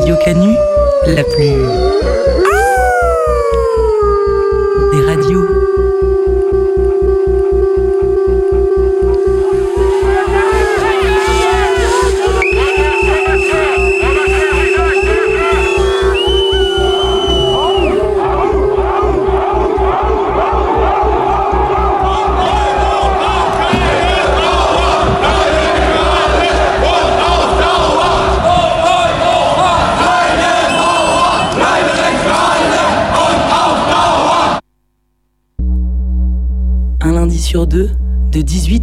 Radio 0.00 0.16
la 1.04 1.22
plus... 1.24 2.49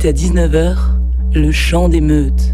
de 0.07 0.11
18 0.13 0.37
à 0.37 0.47
19h, 0.47 0.75
le 1.33 1.51
chant 1.51 1.89
des 1.89 2.01
meutes. 2.01 2.53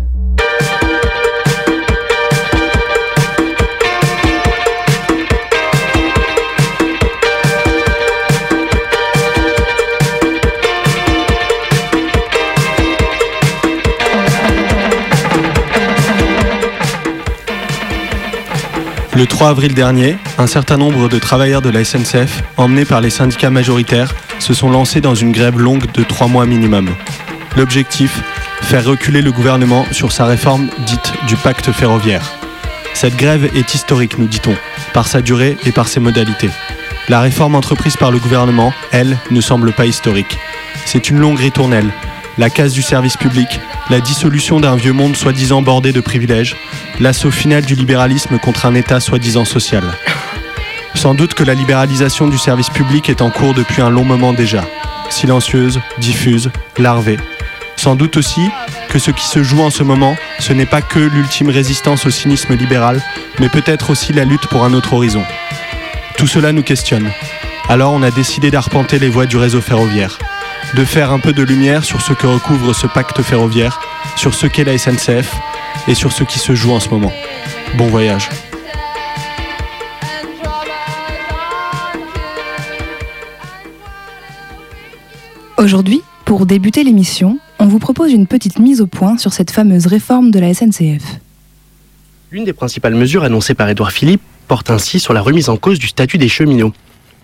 Le 19.15 19.27
3 19.27 19.49
avril 19.49 19.75
dernier, 19.75 20.17
un 20.39 20.47
certain 20.47 20.77
nombre 20.77 21.07
de 21.07 21.19
travailleurs 21.19 21.61
de 21.61 21.69
la 21.69 21.83
SNCF, 21.83 22.41
emmenés 22.57 22.85
par 22.85 22.99
les 22.99 23.11
syndicats 23.11 23.51
majoritaires, 23.51 24.13
se 24.39 24.53
sont 24.53 24.71
lancés 24.71 25.01
dans 25.01 25.15
une 25.15 25.31
grève 25.31 25.59
longue 25.59 25.91
de 25.93 26.03
trois 26.03 26.27
mois 26.27 26.45
minimum. 26.45 26.89
L'objectif 27.55 28.21
Faire 28.63 28.85
reculer 28.85 29.21
le 29.21 29.31
gouvernement 29.31 29.85
sur 29.91 30.11
sa 30.11 30.25
réforme 30.25 30.69
dite 30.87 31.13
du 31.27 31.35
pacte 31.35 31.71
ferroviaire. 31.71 32.33
Cette 32.93 33.15
grève 33.15 33.49
est 33.55 33.75
historique, 33.75 34.17
nous 34.17 34.27
dit-on, 34.27 34.55
par 34.93 35.07
sa 35.07 35.21
durée 35.21 35.57
et 35.65 35.71
par 35.71 35.87
ses 35.87 35.99
modalités. 35.99 36.49
La 37.09 37.19
réforme 37.19 37.55
entreprise 37.55 37.97
par 37.97 38.11
le 38.11 38.17
gouvernement, 38.17 38.73
elle, 38.91 39.17
ne 39.29 39.41
semble 39.41 39.73
pas 39.73 39.85
historique. 39.85 40.39
C'est 40.85 41.09
une 41.09 41.19
longue 41.19 41.37
ritournelle, 41.37 41.91
la 42.37 42.49
casse 42.49 42.73
du 42.73 42.81
service 42.81 43.17
public, 43.17 43.59
la 43.89 43.99
dissolution 43.99 44.59
d'un 44.59 44.75
vieux 44.75 44.93
monde 44.93 45.15
soi-disant 45.15 45.61
bordé 45.61 45.91
de 45.91 46.01
privilèges, 46.01 46.55
l'assaut 46.99 47.31
final 47.31 47.65
du 47.65 47.75
libéralisme 47.75 48.39
contre 48.39 48.65
un 48.65 48.73
État 48.73 48.99
soi-disant 48.99 49.45
social. 49.45 49.83
Sans 50.95 51.13
doute 51.13 51.33
que 51.33 51.43
la 51.43 51.53
libéralisation 51.53 52.27
du 52.27 52.37
service 52.37 52.69
public 52.69 53.09
est 53.09 53.21
en 53.21 53.29
cours 53.29 53.53
depuis 53.53 53.81
un 53.81 53.89
long 53.89 54.05
moment 54.05 54.33
déjà, 54.33 54.63
silencieuse, 55.09 55.79
diffuse, 55.99 56.49
larvée. 56.77 57.17
Sans 57.83 57.97
doute 57.97 58.15
aussi 58.15 58.47
que 58.87 58.97
ce 58.97 59.11
qui 59.11 59.27
se 59.27 59.43
joue 59.43 59.59
en 59.59 59.69
ce 59.69 59.83
moment, 59.83 60.15
ce 60.39 60.53
n'est 60.53 60.65
pas 60.65 60.81
que 60.81 60.99
l'ultime 60.99 61.49
résistance 61.49 62.05
au 62.05 62.11
cynisme 62.11 62.55
libéral, 62.55 63.03
mais 63.41 63.49
peut-être 63.49 63.89
aussi 63.89 64.13
la 64.13 64.23
lutte 64.23 64.47
pour 64.47 64.63
un 64.63 64.71
autre 64.71 64.93
horizon. 64.93 65.21
Tout 66.17 66.25
cela 66.25 66.53
nous 66.53 66.63
questionne. 66.63 67.11
Alors 67.67 67.91
on 67.91 68.01
a 68.01 68.09
décidé 68.09 68.51
d'arpenter 68.51 68.99
les 68.99 69.09
voies 69.09 69.25
du 69.25 69.35
réseau 69.35 69.59
ferroviaire, 69.59 70.17
de 70.75 70.85
faire 70.85 71.11
un 71.11 71.19
peu 71.19 71.33
de 71.33 71.43
lumière 71.43 71.83
sur 71.83 71.99
ce 71.99 72.13
que 72.13 72.25
recouvre 72.25 72.71
ce 72.71 72.87
pacte 72.87 73.21
ferroviaire, 73.21 73.81
sur 74.15 74.33
ce 74.33 74.47
qu'est 74.47 74.63
la 74.63 74.77
SNCF 74.77 75.35
et 75.89 75.93
sur 75.93 76.13
ce 76.13 76.23
qui 76.23 76.39
se 76.39 76.55
joue 76.55 76.71
en 76.71 76.79
ce 76.79 76.87
moment. 76.87 77.11
Bon 77.75 77.87
voyage. 77.87 78.29
Aujourd'hui, 85.57 86.01
pour 86.23 86.45
débuter 86.45 86.85
l'émission, 86.85 87.39
on 87.63 87.67
vous 87.67 87.79
propose 87.79 88.11
une 88.11 88.27
petite 88.27 88.59
mise 88.59 88.81
au 88.81 88.87
point 88.87 89.17
sur 89.17 89.31
cette 89.31 89.49
fameuse 89.49 89.87
réforme 89.87 90.31
de 90.31 90.39
la 90.39 90.53
SNCF. 90.53 91.21
L'une 92.29 92.43
des 92.43 92.51
principales 92.51 92.93
mesures 92.93 93.23
annoncées 93.23 93.53
par 93.53 93.69
Édouard 93.69 93.93
Philippe 93.93 94.21
porte 94.49 94.69
ainsi 94.69 94.99
sur 94.99 95.13
la 95.13 95.21
remise 95.21 95.47
en 95.47 95.55
cause 95.55 95.79
du 95.79 95.87
statut 95.87 96.17
des 96.17 96.27
cheminots. 96.27 96.73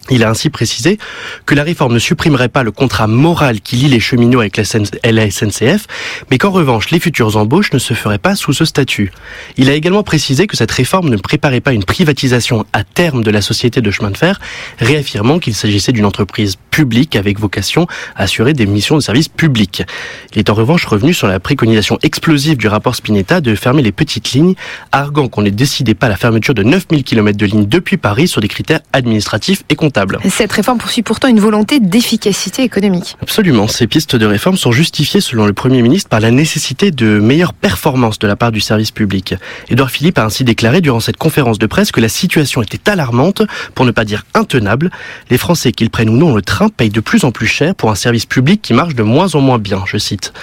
Il 0.10 0.24
a 0.24 0.30
ainsi 0.30 0.50
précisé 0.50 0.98
que 1.46 1.56
la 1.56 1.64
réforme 1.64 1.94
ne 1.94 2.00
supprimerait 2.00 2.48
pas 2.48 2.64
le 2.64 2.72
contrat 2.72 3.06
moral 3.06 3.60
qui 3.60 3.76
lie 3.76 3.90
les 3.90 4.00
cheminots 4.00 4.40
avec 4.40 4.56
la 4.56 4.64
SNCF, 4.64 5.88
mais 6.32 6.38
qu'en 6.38 6.52
revanche, 6.52 6.90
les 6.90 7.02
futures 7.02 7.36
embauches 7.36 7.74
ne 7.74 7.80
se 7.80 7.94
feraient 7.94 8.18
pas 8.18 8.36
sous 8.36 8.54
ce 8.54 8.64
statut. 8.64 9.12
Il 9.58 9.70
a 9.70 9.74
également 9.74 10.04
précisé 10.04 10.48
que 10.48 10.56
cette 10.56 10.72
réforme 10.72 11.10
ne 11.10 11.18
préparait 11.18 11.60
pas 11.60 11.74
une 11.74 11.84
privatisation 11.84 12.66
à 12.72 12.86
terme 12.86 13.26
de 13.26 13.32
la 13.32 13.42
société 13.42 13.82
de 13.82 13.92
chemin 13.92 14.10
de 14.10 14.18
fer, 14.18 14.40
réaffirmant 14.80 15.40
qu'il 15.40 15.54
s'agissait 15.54 15.92
d'une 15.92 16.06
entreprise 16.06 16.56
publique 16.80 17.18
avec 17.18 17.42
vocation 17.42 17.88
à 18.16 18.24
assurer 18.24 18.54
des 18.54 18.66
missions 18.66 18.96
de 18.96 19.02
service 19.02 19.28
public. 19.28 19.84
Il 20.32 20.40
est 20.40 20.50
en 20.50 20.54
revanche 20.54 20.86
revenu 20.86 21.14
sur 21.14 21.28
la 21.28 21.42
préconisation 21.42 22.00
explosive 22.04 22.56
du 22.56 22.70
rapport 22.70 22.96
Spinetta 22.96 23.42
de 23.42 23.54
fermer 23.54 23.82
les 23.82 23.92
petites 23.92 24.32
lignes, 24.32 24.56
arguant 24.94 25.28
qu'on 25.28 25.42
ne 25.42 25.50
décidait 25.50 25.94
pas 25.94 26.08
la 26.08 26.16
fermeture 26.16 26.54
de 26.54 26.64
9000 26.64 27.04
km 27.04 27.38
de 27.38 27.46
lignes 27.46 27.66
depuis 27.66 27.98
Paris 27.98 28.30
sur 28.30 28.40
des 28.40 28.48
critères 28.48 28.80
administratifs 28.94 29.64
et 29.68 29.76
comptables. 29.76 30.20
Cette 30.30 30.54
réforme 30.54 30.78
poursuit 30.78 31.02
pourtant 31.02 31.28
une 31.28 31.42
volonté 31.42 31.82
d'efficacité 31.82 32.64
économique. 32.64 33.18
Absolument. 33.22 33.68
Ces 33.68 33.86
pistes 33.86 34.16
de 34.16 34.26
réforme 34.26 34.56
sont 34.56 34.72
justifiées, 34.72 35.20
selon 35.20 35.46
le 35.46 35.52
Premier 35.52 35.82
ministre, 35.82 36.08
par 36.08 36.22
la 36.22 36.32
nécessité 36.32 36.92
de 36.92 37.20
meilleures 37.20 37.54
performances 37.54 38.20
de 38.20 38.28
la 38.28 38.38
part 38.38 38.54
du 38.54 38.62
service 38.62 38.92
public. 38.92 39.36
Édouard 39.68 39.92
Philippe 39.92 40.18
a 40.18 40.24
ainsi 40.24 40.46
déclaré 40.46 40.80
durant 40.80 41.02
cette 41.02 41.18
conférence 41.18 41.60
de 41.60 41.68
presse 41.68 41.92
que 41.92 42.00
la 42.00 42.08
situation 42.08 42.62
était 42.62 42.90
alarmante, 42.90 43.42
pour 43.76 43.86
ne 43.86 43.92
pas 43.92 44.06
dire 44.06 44.24
intenable. 44.34 44.92
Les 45.30 45.38
Français, 45.38 45.74
qu'ils 45.74 45.90
prennent 45.90 46.10
ou 46.10 46.16
non 46.16 46.34
le 46.34 46.42
train, 46.42 46.69
payent 46.72 46.90
de 46.90 47.00
plus 47.00 47.24
en 47.24 47.32
plus 47.32 47.48
cher 47.48 47.76
pour 47.76 47.92
un 47.92 47.96
service 47.96 48.26
public 48.26 48.62
qui 48.62 48.74
marche 48.74 48.96
de 48.96 49.04
moins 49.04 49.36
en 49.36 49.42
moins 49.42 49.58
bien, 49.58 49.84
je 49.86 49.98
cite. 49.98 50.34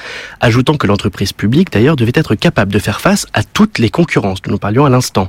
Ajoutant 0.41 0.76
que 0.76 0.87
l'entreprise 0.87 1.32
publique, 1.32 1.72
d'ailleurs, 1.72 1.97
devait 1.97 2.12
être 2.14 2.34
capable 2.34 2.72
de 2.72 2.78
faire 2.78 3.00
face 3.00 3.26
à 3.32 3.42
toutes 3.42 3.78
les 3.78 3.91
concurrences 3.91 4.42
dont 4.42 4.50
nous 4.53 4.59
parlions 4.59 4.84
à 4.84 4.91
l'instant. 4.91 5.28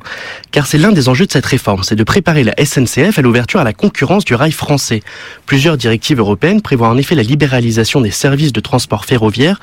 Car 0.52 0.68
c'est 0.68 0.78
l'un 0.78 0.91
des 0.91 1.09
enjeux 1.09 1.25
de 1.25 1.31
cette 1.31 1.46
réforme, 1.46 1.84
c'est 1.84 1.96
de 1.96 2.03
préparer 2.03 2.44
la 2.44 2.53
SNCF 2.63 3.18
à 3.18 3.22
l'ouverture 3.22 3.59
à 3.59 3.63
la 3.63 3.74
concurrence 3.74 4.25
du 4.25 4.36
rail 4.36 4.52
français. 4.52 5.02
Plusieurs 5.46 5.78
directives 5.78 6.19
européennes 6.19 6.62
prévoient 6.62 6.90
en 6.90 6.97
effet 6.97 7.16
la 7.16 7.24
libéralisation 7.24 8.02
des 8.02 8.12
services 8.12 8.53
de 8.53 8.59
transport 8.59 9.06
ferroviaire 9.06 9.59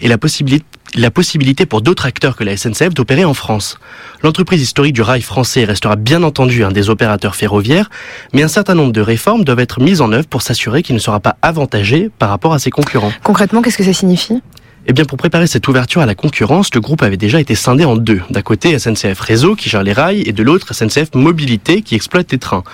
et 0.00 0.08
la 0.08 0.18
possibilité 0.18 0.64
la 0.94 1.10
possibilité 1.10 1.66
pour 1.66 1.82
d'autres 1.82 2.06
acteurs 2.06 2.36
que 2.36 2.44
la 2.44 2.56
SNCF 2.56 2.94
d'opérer 2.94 3.24
en 3.24 3.34
France. 3.34 3.78
L'entreprise 4.22 4.62
historique 4.62 4.94
du 4.94 5.02
rail 5.02 5.22
français 5.22 5.64
restera 5.64 5.96
bien 5.96 6.22
entendu 6.22 6.64
un 6.64 6.70
des 6.70 6.90
opérateurs 6.90 7.36
ferroviaires, 7.36 7.90
mais 8.32 8.42
un 8.42 8.48
certain 8.48 8.74
nombre 8.74 8.92
de 8.92 9.00
réformes 9.00 9.44
doivent 9.44 9.60
être 9.60 9.80
mises 9.80 10.00
en 10.00 10.12
œuvre 10.12 10.26
pour 10.26 10.42
s'assurer 10.42 10.82
qu'il 10.82 10.94
ne 10.94 11.00
sera 11.00 11.20
pas 11.20 11.36
avantagé 11.42 12.10
par 12.18 12.28
rapport 12.28 12.54
à 12.54 12.58
ses 12.58 12.70
concurrents. 12.70 13.12
Concrètement, 13.22 13.62
qu'est-ce 13.62 13.78
que 13.78 13.84
ça 13.84 13.92
signifie? 13.92 14.40
Eh 14.86 14.92
bien, 14.92 15.06
pour 15.06 15.16
préparer 15.16 15.46
cette 15.46 15.66
ouverture 15.66 16.02
à 16.02 16.06
la 16.06 16.14
concurrence, 16.14 16.68
le 16.74 16.80
groupe 16.80 17.02
avait 17.02 17.16
déjà 17.16 17.40
été 17.40 17.54
scindé 17.54 17.86
en 17.86 17.96
deux. 17.96 18.20
D'un 18.28 18.42
côté, 18.42 18.78
SNCF 18.78 19.18
Réseau, 19.18 19.54
qui 19.54 19.70
gère 19.70 19.82
les 19.82 19.94
rails, 19.94 20.22
et 20.26 20.32
de 20.32 20.42
l'autre, 20.42 20.74
SNCF 20.74 21.14
Mobilité, 21.14 21.80
qui 21.80 21.94
exploite 21.94 22.30
les 22.32 22.38
trains. 22.38 22.64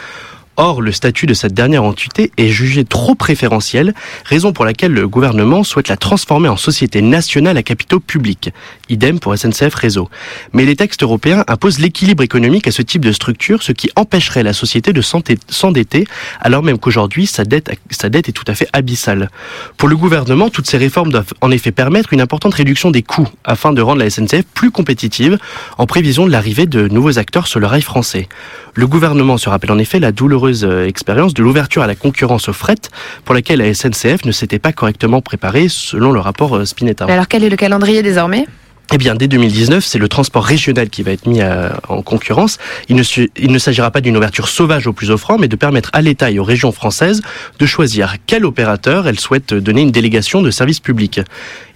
Or, 0.63 0.83
le 0.83 0.93
statut 0.93 1.25
de 1.25 1.33
cette 1.33 1.55
dernière 1.55 1.85
entité 1.85 2.33
est 2.37 2.51
jugé 2.51 2.85
trop 2.85 3.15
préférentiel, 3.15 3.95
raison 4.27 4.53
pour 4.53 4.67
laquelle 4.67 4.93
le 4.93 5.09
gouvernement 5.09 5.65
souhaite 5.65 5.89
la 5.89 5.97
transformer 5.97 6.51
en 6.51 6.59
société 6.59 7.01
nationale 7.01 7.57
à 7.57 7.63
capitaux 7.63 7.99
publics. 7.99 8.53
Idem 8.91 9.21
pour 9.21 9.35
SNCF 9.35 9.75
Réseau. 9.75 10.11
Mais 10.53 10.67
les 10.67 10.77
textes 10.77 11.03
européens 11.03 11.45
imposent 11.49 11.79
l'équilibre 11.79 12.23
économique 12.23 12.69
à 12.69 12.73
ce 12.73 12.83
type 12.83 13.03
de 13.03 13.11
structure, 13.11 13.63
ce 13.63 13.73
qui 13.73 13.89
empêcherait 13.97 14.43
la 14.43 14.53
société 14.53 14.93
de 14.93 15.01
s'endetter, 15.01 16.07
alors 16.43 16.63
même 16.63 16.79
qu'aujourd'hui, 16.79 17.27
sa 17.27 17.45
dette, 17.47 17.71
est 17.71 18.33
tout 18.33 18.45
à 18.47 18.55
fait 18.55 18.69
abyssale. 18.75 19.31
Pour 19.79 19.89
le 19.89 19.97
gouvernement, 19.97 20.51
toutes 20.51 20.69
ces 20.69 20.77
réformes 20.77 21.11
doivent 21.11 21.33
en 21.41 21.51
effet 21.51 21.73
permettre 21.73 22.13
une 22.13 22.21
importante 22.21 22.53
réduction 22.53 22.91
des 22.91 23.03
coûts, 23.03 23.29
afin 23.45 23.73
de 23.73 23.81
rendre 23.81 24.01
la 24.01 24.11
SNCF 24.11 24.43
plus 24.53 24.71
compétitive, 24.71 25.39
en 25.79 25.87
prévision 25.87 26.27
de 26.27 26.31
l'arrivée 26.31 26.67
de 26.67 26.87
nouveaux 26.89 27.19
acteurs 27.19 27.47
sur 27.47 27.61
le 27.61 27.67
rail 27.67 27.81
français. 27.81 28.29
Le 28.75 28.87
gouvernement 28.87 29.37
se 29.37 29.49
rappelle 29.49 29.73
en 29.73 29.79
effet 29.79 29.99
la 30.01 30.13
douloureuse 30.13 30.65
expérience 30.65 31.35
de 31.35 31.43
l'ouverture 31.43 31.83
à 31.83 31.87
la 31.87 31.95
concurrence 31.95 32.49
au 32.49 32.53
fret, 32.53 32.77
pour 33.25 33.35
laquelle 33.35 33.59
la 33.59 33.75
SNCF 33.75 34.25
ne 34.25 34.33
s'était 34.33 34.59
pas 34.59 34.73
correctement 34.73 35.21
préparée 35.21 35.69
selon 35.69 36.13
le 36.13 36.21
rapport 36.21 36.67
Spinetta. 36.67 37.07
Alors 37.07 37.29
quel 37.29 37.45
est 37.45 37.51
le 37.51 37.57
calendrier 37.57 38.03
désormais? 38.03 38.47
Eh 38.93 38.99
bien, 38.99 39.15
dès 39.15 39.29
2019, 39.29 39.85
c'est 39.85 39.99
le 39.99 40.09
transport 40.09 40.45
régional 40.45 40.91
qui 40.91 41.03
va 41.03 41.13
être 41.13 41.27
mis 41.27 41.41
à, 41.41 41.81
en 41.89 42.03
concurrence. 42.03 42.59
Il 42.89 42.97
ne, 42.97 43.03
il 43.37 43.53
ne 43.53 43.59
s'agira 43.59 43.91
pas 43.93 44.01
d'une 44.01 44.17
ouverture 44.17 44.49
sauvage 44.49 44.89
au 44.89 44.93
plus 44.93 45.11
offrant, 45.13 45.39
mais 45.39 45.47
de 45.47 45.55
permettre 45.55 45.91
à 45.93 46.03
l'État 46.03 46.31
et 46.31 46.41
aux 46.41 46.45
régions 46.45 46.73
françaises 46.73 47.23
de 47.59 47.67
choisir 47.67 48.17
quel 48.27 48.45
opérateur 48.45 49.07
elles 49.07 49.21
souhaitent 49.21 49.55
donner 49.55 49.83
une 49.83 49.93
délégation 49.93 50.43
de 50.43 50.51
service 50.51 50.81
public. 50.81 51.21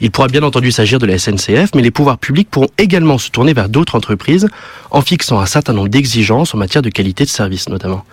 Il 0.01 0.11
pourra 0.11 0.27
bien 0.27 0.43
entendu 0.43 0.73
s'agir 0.73 0.99
de 0.99 1.07
la 1.07 1.19
SNCF, 1.19 1.71
mais 1.75 1.83
les 1.83 1.93
pouvoirs 1.93 2.19
publics 2.19 2.51
pourront 2.51 2.71
également 2.79 3.19
se 3.19 3.31
tourner 3.31 3.53
vers 3.53 3.69
d'autres 3.69 3.95
entreprises 3.95 4.49
en 4.91 5.01
fixant 5.01 5.39
un 5.39 5.47
certain 5.47 5.73
nombre 5.73 5.89
d'exigences 5.89 6.55
en 6.55 6.59
matière 6.59 6.83
de 6.83 6.91
qualité 6.91 7.25
de 7.25 7.31
service 7.31 7.69
notamment. 7.69 8.05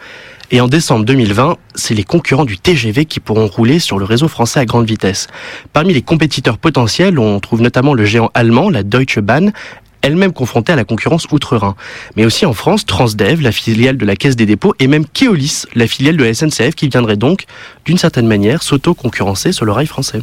Et 0.53 0.59
en 0.59 0.67
décembre 0.67 1.05
2020, 1.05 1.55
c'est 1.75 1.93
les 1.93 2.03
concurrents 2.03 2.43
du 2.43 2.57
TGV 2.57 3.05
qui 3.05 3.21
pourront 3.21 3.47
rouler 3.47 3.79
sur 3.79 3.97
le 3.97 4.03
réseau 4.03 4.27
français 4.27 4.59
à 4.59 4.65
grande 4.65 4.85
vitesse. 4.85 5.27
Parmi 5.71 5.93
les 5.93 6.01
compétiteurs 6.01 6.57
potentiels, 6.57 7.17
on 7.19 7.39
trouve 7.39 7.61
notamment 7.61 7.93
le 7.93 8.03
géant 8.03 8.29
allemand, 8.33 8.69
la 8.69 8.83
Deutsche 8.83 9.19
Bahn, 9.19 9.53
elle-même 10.01 10.33
confrontée 10.33 10.73
à 10.73 10.75
la 10.75 10.83
concurrence 10.83 11.25
outre-Rhin. 11.31 11.75
Mais 12.17 12.25
aussi 12.25 12.45
en 12.45 12.51
France, 12.51 12.85
Transdev, 12.85 13.41
la 13.41 13.53
filiale 13.53 13.95
de 13.95 14.05
la 14.05 14.17
Caisse 14.17 14.35
des 14.35 14.45
dépôts, 14.45 14.73
et 14.79 14.87
même 14.87 15.05
Keolis, 15.05 15.63
la 15.73 15.87
filiale 15.87 16.17
de 16.17 16.23
la 16.25 16.33
SNCF, 16.33 16.75
qui 16.75 16.89
viendrait 16.89 17.15
donc, 17.15 17.45
d'une 17.85 17.97
certaine 17.97 18.27
manière, 18.27 18.61
s'auto-concurrencer 18.61 19.53
sur 19.53 19.63
le 19.63 19.71
rail 19.71 19.87
français. 19.87 20.21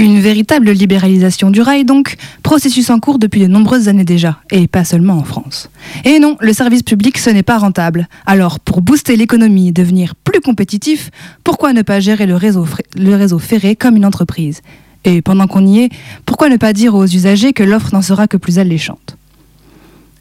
Une 0.00 0.18
véritable 0.18 0.70
libéralisation 0.70 1.50
du 1.50 1.60
rail, 1.60 1.84
donc, 1.84 2.16
processus 2.42 2.88
en 2.88 3.00
cours 3.00 3.18
depuis 3.18 3.42
de 3.42 3.46
nombreuses 3.48 3.86
années 3.86 4.06
déjà, 4.06 4.40
et 4.50 4.66
pas 4.66 4.82
seulement 4.82 5.18
en 5.18 5.24
France. 5.24 5.68
Et 6.06 6.18
non, 6.18 6.38
le 6.40 6.54
service 6.54 6.82
public, 6.82 7.18
ce 7.18 7.28
n'est 7.28 7.42
pas 7.42 7.58
rentable. 7.58 8.08
Alors, 8.24 8.60
pour 8.60 8.80
booster 8.80 9.14
l'économie 9.16 9.68
et 9.68 9.72
devenir 9.72 10.14
plus 10.14 10.40
compétitif, 10.40 11.10
pourquoi 11.44 11.74
ne 11.74 11.82
pas 11.82 12.00
gérer 12.00 12.24
le 12.24 12.34
réseau, 12.34 12.66
le 12.96 13.38
ferré 13.38 13.76
comme 13.76 13.96
une 13.96 14.06
entreprise? 14.06 14.62
Et 15.04 15.20
pendant 15.20 15.46
qu'on 15.46 15.66
y 15.66 15.80
est, 15.80 15.90
pourquoi 16.24 16.48
ne 16.48 16.56
pas 16.56 16.72
dire 16.72 16.94
aux 16.94 17.04
usagers 17.04 17.52
que 17.52 17.62
l'offre 17.62 17.90
n'en 17.92 18.00
sera 18.00 18.26
que 18.26 18.38
plus 18.38 18.58
alléchante? 18.58 19.18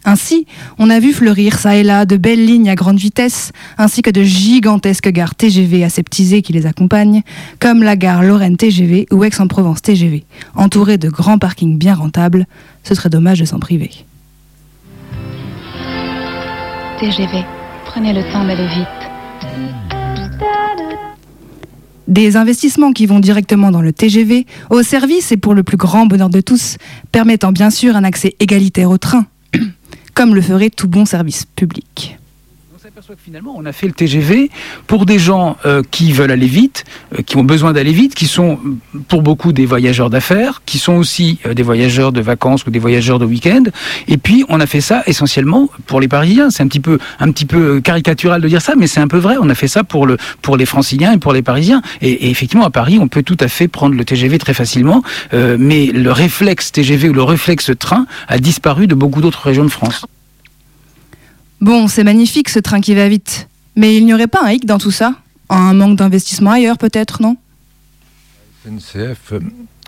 Ainsi, 0.05 0.45
on 0.77 0.89
a 0.89 0.99
vu 0.99 1.11
fleurir 1.11 1.59
ça 1.59 1.75
et 1.75 1.83
là 1.83 2.05
de 2.05 2.15
belles 2.15 2.45
lignes 2.45 2.69
à 2.69 2.75
grande 2.75 2.97
vitesse, 2.97 3.51
ainsi 3.77 4.01
que 4.01 4.09
de 4.09 4.23
gigantesques 4.23 5.09
gares 5.09 5.35
TGV 5.35 5.83
aseptisées 5.83 6.41
qui 6.41 6.53
les 6.53 6.65
accompagnent, 6.65 7.21
comme 7.59 7.83
la 7.83 7.95
gare 7.97 8.23
Lorraine 8.23 8.55
TGV 8.55 9.07
ou 9.11 9.23
Aix-en-Provence 9.23 9.81
TGV, 9.81 10.23
entourées 10.55 10.97
de 10.97 11.09
grands 11.09 11.37
parkings 11.37 11.77
bien 11.77 11.95
rentables. 11.95 12.47
Ce 12.83 12.95
serait 12.95 13.09
dommage 13.09 13.39
de 13.39 13.45
s'en 13.45 13.59
priver. 13.59 13.91
TGV, 16.99 17.43
prenez 17.85 18.13
le 18.13 18.23
temps 18.31 18.45
d'aller 18.45 18.67
vite. 18.67 18.87
Des 22.07 22.37
investissements 22.37 22.91
qui 22.91 23.05
vont 23.05 23.19
directement 23.19 23.69
dans 23.69 23.81
le 23.81 23.93
TGV, 23.93 24.47
au 24.69 24.81
service 24.81 25.31
et 25.31 25.37
pour 25.37 25.53
le 25.53 25.63
plus 25.63 25.77
grand 25.77 26.07
bonheur 26.07 26.29
de 26.29 26.41
tous, 26.41 26.77
permettant 27.11 27.51
bien 27.51 27.69
sûr 27.69 27.95
un 27.95 28.03
accès 28.03 28.35
égalitaire 28.39 28.89
au 28.89 28.97
train, 28.97 29.27
comme 30.13 30.35
le 30.35 30.41
ferait 30.41 30.69
tout 30.69 30.87
bon 30.87 31.05
service 31.05 31.45
public. 31.45 32.17
S'aperçoit 32.89 33.13
que 33.13 33.21
finalement, 33.21 33.53
on 33.55 33.67
a 33.67 33.71
fait 33.71 33.85
le 33.85 33.93
TGV 33.93 34.49
pour 34.87 35.05
des 35.05 35.19
gens 35.19 35.57
euh, 35.67 35.83
qui 35.91 36.11
veulent 36.11 36.31
aller 36.31 36.47
vite, 36.47 36.85
euh, 37.13 37.21
qui 37.21 37.37
ont 37.37 37.43
besoin 37.43 37.71
d'aller 37.71 37.91
vite, 37.91 38.15
qui 38.15 38.25
sont 38.25 38.57
pour 39.07 39.21
beaucoup 39.21 39.53
des 39.53 39.67
voyageurs 39.67 40.09
d'affaires, 40.09 40.63
qui 40.65 40.79
sont 40.79 40.93
aussi 40.93 41.37
euh, 41.45 41.53
des 41.53 41.61
voyageurs 41.61 42.11
de 42.11 42.19
vacances 42.19 42.65
ou 42.65 42.71
des 42.71 42.79
voyageurs 42.79 43.19
de 43.19 43.25
week-end. 43.25 43.61
Et 44.07 44.17
puis, 44.17 44.43
on 44.49 44.59
a 44.59 44.65
fait 44.65 44.81
ça 44.81 45.03
essentiellement 45.05 45.69
pour 45.85 46.01
les 46.01 46.07
Parisiens. 46.07 46.49
C'est 46.49 46.63
un 46.63 46.67
petit 46.67 46.79
peu, 46.79 46.97
un 47.19 47.31
petit 47.31 47.45
peu 47.45 47.79
caricatural 47.79 48.41
de 48.41 48.47
dire 48.47 48.63
ça, 48.63 48.73
mais 48.75 48.87
c'est 48.87 49.01
un 49.01 49.07
peu 49.07 49.19
vrai. 49.19 49.35
On 49.39 49.51
a 49.51 49.55
fait 49.55 49.67
ça 49.67 49.83
pour 49.83 50.07
le, 50.07 50.17
pour 50.41 50.57
les 50.57 50.65
Franciliens 50.65 51.13
et 51.13 51.19
pour 51.19 51.31
les 51.31 51.43
Parisiens. 51.43 51.83
Et, 52.01 52.31
effectivement, 52.31 52.65
à 52.65 52.71
Paris, 52.71 52.97
on 52.99 53.07
peut 53.07 53.21
tout 53.21 53.37
à 53.39 53.49
fait 53.49 53.67
prendre 53.67 53.93
le 53.93 54.03
TGV 54.03 54.39
très 54.39 54.55
facilement, 54.55 55.03
euh, 55.35 55.57
mais 55.59 55.85
le 55.85 56.11
réflexe 56.11 56.71
TGV 56.71 57.09
ou 57.09 57.13
le 57.13 57.21
réflexe 57.21 57.69
train 57.77 58.07
a 58.27 58.39
disparu 58.39 58.87
de 58.87 58.95
beaucoup 58.95 59.21
d'autres 59.21 59.43
régions 59.45 59.63
de 59.63 59.69
France. 59.69 60.07
Bon, 61.61 61.87
c'est 61.87 62.03
magnifique 62.03 62.49
ce 62.49 62.59
train 62.59 62.81
qui 62.81 62.95
va 62.95 63.07
vite. 63.09 63.47
Mais 63.75 63.95
il 63.95 64.05
n'y 64.05 64.13
aurait 64.13 64.27
pas 64.27 64.39
un 64.43 64.51
hic 64.51 64.65
dans 64.65 64.77
tout 64.77 64.91
ça? 64.91 65.15
Un 65.49 65.73
manque 65.73 65.97
d'investissement 65.97 66.51
ailleurs 66.51 66.77
peut-être, 66.77 67.21
non? 67.21 67.35
SNCF, 68.65 69.33
euh, 69.33 69.39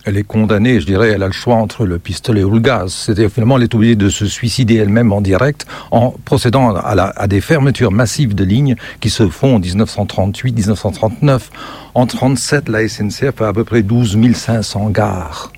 elle 0.06 0.18
est 0.18 0.24
condamnée, 0.24 0.80
je 0.80 0.86
dirais, 0.86 1.10
elle 1.10 1.24
a 1.24 1.28
le 1.28 1.34
choix 1.34 1.56
entre 1.56 1.86
le 1.86 2.00
pistolet 2.00 2.44
ou 2.44 2.50
le 2.52 2.60
gaz. 2.60 2.94
C'est-à-dire 2.94 3.30
finalement, 3.30 3.58
elle 3.58 3.64
est 3.64 3.76
obligée 3.76 3.96
de 3.96 4.10
se 4.10 4.26
suicider 4.26 4.76
elle-même 4.76 5.12
en 5.14 5.22
direct 5.22 5.66
en 5.92 6.12
procédant 6.26 6.76
à, 6.76 6.96
la- 6.96 7.28
des 7.28 7.42
fermetures 7.42 7.92
massives 7.92 8.34
de 8.34 8.44
lignes 8.44 8.76
qui 9.02 9.10
se 9.10 9.28
font 9.30 9.56
en 9.56 9.60
1938, 9.60 10.54
1939. 10.58 11.52
En 11.94 12.06
37, 12.08 12.70
la 12.70 12.88
SNCF 12.88 13.42
a 13.42 13.50
à 13.50 13.54
peu 13.54 13.64
près 13.64 13.84
12 13.84 14.18
500 14.34 14.90
gares. 14.90 15.52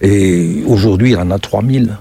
Et 0.00 0.62
aujourd'hui, 0.66 1.10
il 1.12 1.16
en 1.16 1.30
a 1.30 1.38
3000. 1.38 1.96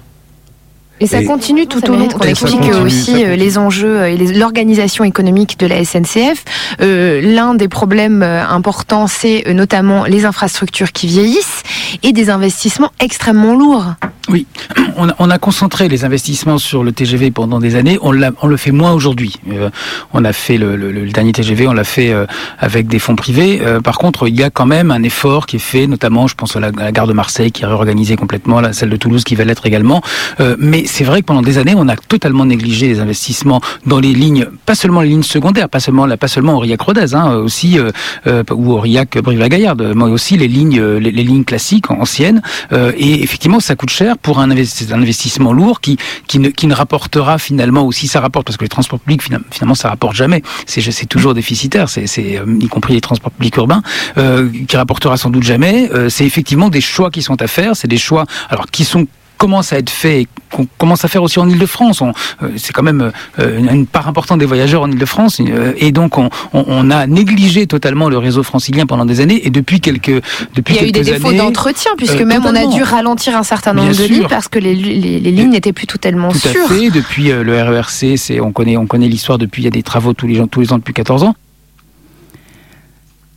Et 0.99 1.07
ça 1.07 1.21
Et- 1.21 1.25
continue 1.25 1.67
tout 1.67 1.79
Ça 1.79 1.91
au 1.91 1.95
long. 1.95 2.07
On 2.19 2.21
explique 2.23 2.59
aussi 2.83 3.11
euh, 3.11 3.17
continue. 3.17 3.35
les 3.35 3.57
enjeux 3.57 4.07
et 4.07 4.17
les- 4.17 4.33
l'organisation 4.33 5.03
économique 5.03 5.59
de 5.59 5.67
la 5.67 5.83
SNCF. 5.83 6.44
Euh, 6.81 7.21
L'un 7.21 7.53
des 7.55 7.67
problèmes 7.67 8.23
euh, 8.23 8.45
importants, 8.47 9.07
c'est 9.07 9.47
euh, 9.47 9.53
notamment 9.53 10.05
les 10.05 10.25
infrastructures 10.25 10.91
qui 10.91 11.07
vieillissent 11.07 11.61
et 12.03 12.13
des 12.13 12.29
investissements 12.29 12.91
extrêmement 12.99 13.53
lourds. 13.55 13.85
Oui, 14.29 14.45
on 14.97 15.07
a, 15.09 15.15
on 15.19 15.29
a 15.29 15.38
concentré 15.38 15.88
les 15.88 16.03
investissements 16.03 16.57
sur 16.57 16.83
le 16.83 16.91
TGV 16.91 17.31
pendant 17.31 17.59
des 17.59 17.75
années. 17.75 17.97
On, 18.01 18.11
le 18.11 18.57
fait 18.57 18.71
moins 18.71 18.91
aujourd'hui. 18.91 19.35
Euh, 19.51 19.69
on 20.13 20.25
a 20.25 20.33
fait 20.33 20.57
le, 20.57 20.75
le- 20.75 20.91
le 20.91 21.05
dernier 21.11 21.31
TGV, 21.31 21.67
on 21.67 21.73
l'a 21.73 21.83
fait 21.83 22.11
euh, 22.11 22.25
avec 22.59 22.88
des 22.88 22.99
fonds 22.99 23.15
privés. 23.15 23.61
Euh, 23.61 23.79
par 23.81 23.97
contre, 23.99 24.27
il 24.27 24.35
y 24.35 24.44
a 24.44 24.49
quand 24.49 24.65
même 24.65 24.91
un 24.91 25.03
effort 25.03 25.45
qui 25.45 25.57
est 25.57 25.59
fait, 25.59 25.88
notamment, 25.88 26.27
je 26.27 26.35
pense 26.35 26.55
à 26.55 26.59
la, 26.59 26.67
à 26.67 26.83
la 26.83 26.91
gare 26.91 27.07
de 27.07 27.13
Marseille 27.13 27.51
qui 27.51 27.63
est 27.63 27.67
réorganisée 27.67 28.15
complètement, 28.15 28.59
la, 28.61 28.73
celle 28.73 28.89
de 28.89 28.97
Toulouse 28.97 29.23
qui 29.23 29.35
va 29.35 29.45
l'être 29.45 29.65
également. 29.65 30.01
Euh, 30.39 30.55
mais 30.59 30.85
c'est 30.88 31.04
vrai 31.04 31.22
que 31.22 31.25
pendant 31.28 31.42
des 31.42 31.57
années, 31.57 31.75
on 31.75 31.88
a 31.88 31.95
totalement 31.95 32.45
négligé 32.45 32.88
les 32.88 33.00
investissements 33.00 33.62
dans 33.86 34.00
les 34.00 34.13
lignes, 34.13 34.48
pas 34.66 34.75
seulement 34.75 35.01
les 35.01 35.10
lignes 35.10 35.24
secondaires, 35.24 35.69
pas 35.69 35.80
seulement 35.80 36.07
pas 36.18 36.28
seulement 36.28 36.56
Aurillac-Rodez, 36.56 37.13
hein, 37.13 37.36
aussi 37.36 37.78
euh, 37.78 37.92
euh, 38.25 38.44
ou 38.51 38.74
Aurillac-Brive-la-Gaillarde, 38.74 39.94
mais 39.95 40.04
aussi 40.06 40.38
les 40.38 40.48
lignes 40.48 40.80
euh, 40.80 41.00
les, 41.00 41.12
lignes 41.12 41.44
classiques 41.44 41.92
anciennes. 41.92 42.42
Euh, 42.72 42.92
et 42.98 43.22
effectivement, 43.22 43.60
ça 43.60 43.75
coûte 43.75 43.89
cher 43.89 44.18
pour 44.18 44.39
un, 44.39 44.50
investi- 44.50 44.92
un 44.92 45.01
investissement 45.01 45.54
lourd 45.54 45.81
qui 45.81 45.98
qui 46.28 46.39
ne, 46.39 46.50
qui 46.50 46.68
ne 46.68 46.74
rapportera 46.74 47.38
finalement 47.38 47.86
aussi 47.86 48.07
ça 48.07 48.19
rapporte 48.22 48.45
parce 48.48 48.57
que 48.57 48.63
les 48.66 48.69
transports 48.69 49.00
publics 49.00 49.24
finalement, 49.24 49.75
ça 49.75 49.90
rapporte 49.90 50.16
jamais. 50.16 50.42
C'est 50.66 51.06
toujours 51.07 51.33
déficitaire, 51.33 51.90
c'est 51.90 52.07
euh, 52.38 52.60
y 52.60 52.68
compris 52.68 52.94
les 52.94 53.01
transports 53.01 53.31
publics 53.31 53.57
urbains 53.57 53.81
euh, 54.18 54.50
qui 54.68 54.78
rapportera 54.78 55.18
sans 55.18 55.30
doute 55.30 55.44
jamais. 55.44 55.90
C'est 56.10 56.25
effectivement 56.25 56.69
des 56.69 56.81
choix 56.81 57.12
qui 57.12 57.22
sont 57.22 57.42
à 57.42 57.48
faire, 57.48 57.75
c'est 57.75 57.88
des 57.88 57.98
choix 57.98 58.25
alors 58.50 58.68
qui 58.68 58.86
sont 58.86 59.07
commence 59.38 59.72
à 59.74 59.78
être 59.78 59.89
fait, 59.89 60.22
et 60.24 60.28
qu'on 60.51 60.68
commence 60.78 61.06
à 61.06 61.07
faire 61.07 61.22
aussi 61.24 61.39
en 61.39 61.48
Ile-de-France. 61.50 62.01
Euh, 62.01 62.50
C'est 62.57 62.74
quand 62.74 62.84
même 62.84 63.12
euh, 63.39 63.60
une, 63.60 63.69
une 63.74 63.86
part 63.88 64.07
importante 64.07 64.39
des 64.39 64.45
voyageurs 64.45 64.81
en 64.81 64.92
Ile-de-France, 64.92 65.39
euh, 65.42 65.74
et 65.78 65.92
donc 65.92 66.18
on, 66.18 66.30
on- 66.54 66.66
on 66.68 66.89
a 66.92 67.07
négligé 67.07 67.68
totalement 67.68 68.10
le 68.10 68.18
réseau 68.18 68.44
francilien 68.44 68.86
pendant 68.86 69.06
des 69.06 69.22
années, 69.22 69.45
et 69.45 69.50
depuis 69.50 69.80
quelques 69.80 70.22
depuis 70.56 70.75
Il 70.75 70.81
y 70.81 70.86
a 70.86 70.88
eu 70.88 70.92
des 70.92 71.04
défauts 71.04 71.34
d'entretien, 71.34 71.92
puisque 71.98 72.22
euh, 72.22 72.25
même 72.25 72.42
on 72.44 72.50
a 72.50 72.62
totalement. 72.62 72.75
dû 72.75 72.84
ralentir 72.84 73.38
un 73.38 73.44
certain 73.44 73.74
nombre 73.74 73.92
Bien 73.92 74.01
de 74.01 74.07
lignes 74.13 74.28
parce 74.28 74.48
que 74.48 74.60
les, 74.60 74.75
les- 74.75 75.19
les 75.19 75.31
lignes 75.31 75.51
n'étaient 75.51 75.74
plus 75.74 75.88
tout 75.88 75.98
tellement 75.98 76.31
Tout 76.31 76.40
sûres. 76.40 76.66
à 76.66 76.74
fait. 76.74 76.90
Depuis 76.90 77.31
euh, 77.31 77.44
le 77.44 77.62
RERC, 77.62 78.18
c'est 78.18 78.40
on 78.40 78.51
connaît 78.51 78.78
on 78.78 78.88
connaît 78.88 79.07
l'histoire 79.07 79.38
depuis 79.38 79.62
il 79.62 79.66
y 79.66 79.68
a 79.68 79.72
des 79.72 79.83
travaux 79.83 80.13
tous 80.13 80.28
les 80.28 80.36
gens 80.36 80.48
tous 80.48 80.62
les 80.62 80.74
ans 80.74 80.78
depuis 80.78 80.94
14 80.94 81.24
ans. 81.24 81.36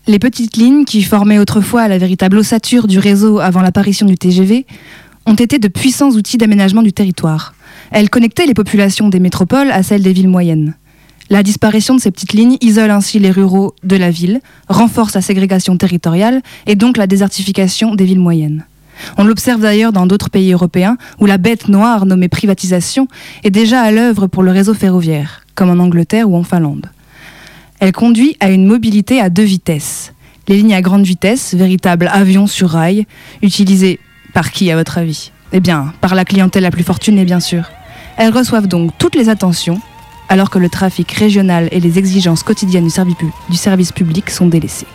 Les 0.07 0.19
petites 0.19 0.57
lignes 0.57 0.85
qui 0.85 1.03
formaient 1.03 1.39
autrefois 1.39 1.87
la 1.87 1.99
véritable 1.99 2.39
ossature 2.39 2.87
du 2.89 2.99
réseau 2.99 3.39
avant 3.39 3.61
l'apparition 3.61 4.07
du 4.07 4.17
TGV 4.17 4.67
ont 5.27 5.35
été 5.35 5.59
de 5.59 5.69
puissants 5.69 6.11
outils 6.11 6.39
d'aménagement 6.39 6.83
du 6.83 6.93
territoire. 6.93 7.55
Elles 7.91 8.11
connectaient 8.11 8.47
les 8.47 8.55
populations 8.55 9.09
des 9.09 9.21
métropoles 9.21 9.71
à 9.71 9.83
celles 9.83 10.03
des 10.03 10.13
villes 10.13 10.29
moyennes. 10.29 10.75
La 11.29 11.45
disparition 11.45 11.95
de 11.95 12.01
ces 12.01 12.11
petites 12.11 12.33
lignes 12.33 12.57
isole 12.61 12.91
ainsi 12.91 13.21
les 13.21 13.31
ruraux 13.31 13.75
de 13.85 13.97
la 13.97 14.11
ville, 14.11 14.41
renforce 14.69 15.15
la 15.15 15.21
ségrégation 15.21 15.77
territoriale 15.77 16.43
et 16.67 16.75
donc 16.75 16.97
la 16.97 17.07
désertification 17.07 17.95
des 17.95 18.05
villes 18.05 18.19
moyennes. 18.19 18.65
On 19.17 19.25
l'observe 19.25 19.61
d'ailleurs 19.61 19.93
dans 19.93 20.07
d'autres 20.07 20.29
pays 20.29 20.53
européens 20.53 20.99
où 21.21 21.27
la 21.27 21.39
bête 21.39 21.69
noire 21.69 22.05
nommée 22.05 22.29
privatisation 22.29 23.07
est 23.45 23.51
déjà 23.51 23.81
à 23.81 23.93
l'œuvre 23.93 24.27
pour 24.27 24.43
le 24.43 24.51
réseau 24.51 24.75
ferroviaire, 24.75 25.43
comme 25.55 25.71
en 25.71 25.83
Angleterre 25.83 26.29
ou 26.29 26.37
en 26.37 26.43
Finlande. 26.43 26.91
Elle 27.79 27.93
conduit 27.93 28.37
à 28.41 28.51
une 28.51 28.67
mobilité 28.67 29.21
à 29.21 29.31
deux 29.31 29.45
vitesses. 29.45 30.13
Les 30.49 30.57
lignes 30.57 30.75
à 30.75 30.83
grande 30.83 31.05
vitesse, 31.05 31.55
véritables 31.55 32.11
avions 32.13 32.49
sur 32.49 32.71
rail, 32.71 33.07
utilisées 33.41 34.01
par 34.31 34.51
qui 34.51 34.71
à 34.71 34.77
votre 34.77 34.99
avis 34.99 35.33
Eh 35.53 35.61
bien, 35.61 35.93
par 36.01 36.15
la 36.15 36.25
clientèle 36.25 36.63
la 36.63 36.71
plus 36.71 36.85
fortunée 36.85 37.25
bien 37.25 37.41
sûr. 37.41 37.65
Elles 38.17 38.33
reçoivent 38.33 38.67
donc 38.67 38.93
toutes 38.99 39.15
les 39.15 39.29
attentions, 39.29 39.81
alors 40.29 40.51
que 40.51 40.59
le 40.59 40.69
trafic 40.69 41.11
régional 41.13 41.69
et 41.73 41.81
les 41.81 41.99
exigences 41.99 42.43
quotidiennes 42.43 42.85
du 42.85 43.57
service, 43.57 43.93
public 43.93 44.31
sont 44.31 44.47
délaissées. 44.47 44.87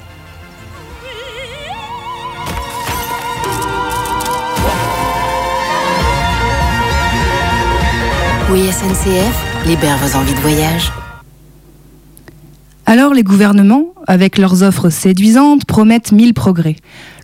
Oui, 8.51 8.72
SNCF, 8.72 9.65
libère 9.65 9.98
vos 9.98 10.18
envies 10.18 10.34
de 10.34 10.39
voyage. 10.39 10.92
Alors 12.88 13.13
les 13.15 13.24
gouvernements, 13.24 13.94
avec 14.06 14.38
leurs 14.38 14.62
offres 14.62 14.89
séduisantes, 14.92 15.65
promettent 15.65 16.12
mille 16.12 16.36
progrès. 16.36 16.75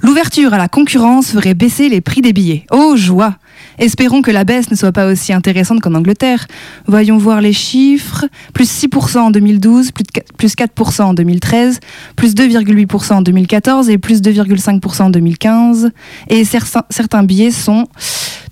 L'ouverture 0.01 0.55
à 0.55 0.57
la 0.57 0.67
concurrence 0.67 1.31
ferait 1.31 1.53
baisser 1.53 1.87
les 1.87 2.01
prix 2.01 2.21
des 2.21 2.33
billets. 2.33 2.65
Oh 2.71 2.95
joie 2.95 3.35
Espérons 3.77 4.23
que 4.23 4.31
la 4.31 4.43
baisse 4.43 4.71
ne 4.71 4.75
soit 4.75 4.91
pas 4.91 5.05
aussi 5.11 5.33
intéressante 5.33 5.79
qu'en 5.79 5.93
Angleterre. 5.93 6.47
Voyons 6.87 7.19
voir 7.19 7.41
les 7.41 7.53
chiffres. 7.53 8.25
Plus 8.55 8.65
6% 8.85 9.19
en 9.19 9.29
2012, 9.31 9.91
plus 9.91 10.03
de 10.03 10.09
qu- 10.11 10.33
plus 10.35 10.55
4% 10.55 11.01
en 11.03 11.13
2013, 11.13 11.79
plus 12.15 12.33
2,8% 12.33 13.13
en 13.13 13.21
2014 13.21 13.89
et 13.91 13.99
plus 13.99 14.21
2,5% 14.23 15.03
en 15.03 15.09
2015. 15.11 15.91
Et 16.29 16.43
certains, 16.43 16.83
certains 16.89 17.23
billets 17.23 17.51
sont 17.51 17.87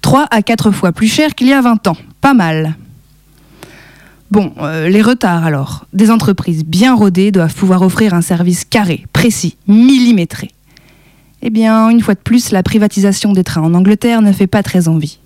3 0.02 0.28
à 0.30 0.44
4 0.44 0.70
fois 0.72 0.92
plus 0.92 1.08
chers 1.08 1.34
qu'il 1.34 1.48
y 1.48 1.54
a 1.54 1.62
20 1.62 1.88
ans. 1.88 1.98
Pas 2.22 2.36
mal. 2.36 2.76
Bon, 4.32 4.54
euh, 4.60 4.90
les 4.90 5.02
retards 5.02 5.44
alors. 5.44 5.88
Des 5.94 6.12
entreprises 6.12 6.64
bien 6.64 6.94
rodées 6.96 7.32
doivent 7.32 7.56
pouvoir 7.56 7.82
offrir 7.82 8.14
un 8.14 8.22
service 8.22 8.64
carré, 8.64 9.06
précis, 9.12 9.58
millimétré. 9.68 10.52
Eh 11.42 11.50
bien, 11.50 11.90
une 11.90 12.02
fois 12.02 12.14
de 12.14 12.20
plus, 12.20 12.52
la 12.52 12.62
privatisation 12.62 13.34
des 13.34 13.44
trains 13.44 13.64
en 13.64 13.74
Angleterre 13.74 14.22
ne 14.22 14.32
fait 14.32 14.48
pas 14.48 14.62
très 14.62 14.88
envie. 14.88 15.20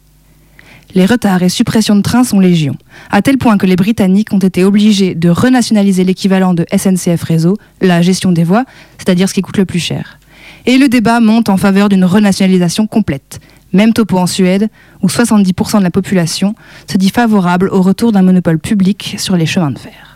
Les 0.96 1.06
retards 1.06 1.42
et 1.42 1.50
suppressions 1.50 1.96
de 1.96 2.02
trains 2.02 2.24
sont 2.24 2.40
légion, 2.40 2.76
à 3.10 3.22
tel 3.22 3.38
point 3.38 3.58
que 3.58 3.66
les 3.66 3.76
Britanniques 3.76 4.32
ont 4.32 4.40
été 4.40 4.64
obligés 4.64 5.16
de 5.16 5.30
renationaliser 5.30 6.04
l'équivalent 6.04 6.54
de 6.54 6.66
SNCF 6.72 7.24
Réseau, 7.24 7.58
la 7.82 8.02
gestion 8.04 8.32
des 8.32 8.44
voies, 8.44 8.64
c'est-à-dire 9.00 9.28
ce 9.28 9.34
qui 9.34 9.42
coûte 9.42 9.58
le 9.58 9.66
plus 9.66 9.80
cher. 9.80 10.20
Et 10.66 10.78
le 10.78 10.88
débat 10.88 11.20
monte 11.20 11.50
en 11.50 11.58
faveur 11.58 11.90
d'une 11.90 12.06
renationalisation 12.06 12.86
complète. 12.86 13.42
Même 13.74 13.94
topo 13.94 14.18
en 14.18 14.28
Suède, 14.28 14.70
où 15.02 15.08
70% 15.08 15.80
de 15.80 15.84
la 15.84 15.92
population 15.92 16.56
se 16.90 16.98
dit 16.98 17.10
favorable 17.10 17.70
au 17.72 17.82
retour 17.82 18.12
d'un 18.12 18.22
monopole 18.22 18.60
public 18.60 19.16
sur 19.18 19.36
les 19.36 19.46
chemins 19.46 19.72
de 19.72 19.80
fer. 19.80 20.16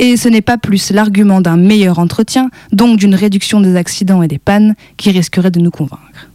Et 0.00 0.16
ce 0.16 0.28
n'est 0.28 0.40
pas 0.40 0.56
plus 0.56 0.90
l'argument 0.90 1.40
d'un 1.40 1.56
meilleur 1.56 1.98
entretien, 1.98 2.50
donc 2.72 2.98
d'une 2.98 3.14
réduction 3.14 3.60
des 3.60 3.76
accidents 3.76 4.22
et 4.22 4.28
des 4.28 4.38
pannes, 4.38 4.74
qui 4.96 5.10
risquerait 5.10 5.50
de 5.50 5.60
nous 5.60 5.70
convaincre. 5.70 6.30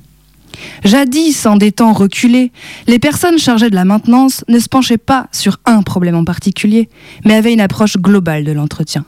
Jadis, 0.84 1.46
en 1.46 1.58
des 1.58 1.72
temps 1.72 1.94
reculés, 1.94 2.52
les 2.88 3.00
personnes 3.00 3.40
chargées 3.40 3.70
de 3.70 3.76
la 3.76 3.84
maintenance 3.84 4.46
ne 4.48 4.60
se 4.60 4.70
penchaient 4.70 4.98
pas 4.98 5.28
sur 5.32 5.60
un 5.66 5.82
problème 5.82 6.16
en 6.16 6.24
particulier, 6.24 6.90
mais 7.26 7.34
avaient 7.34 7.54
une 7.54 7.62
approche 7.62 7.98
globale 7.98 8.44
de 8.44 8.52
l'entretien. 8.52 9.04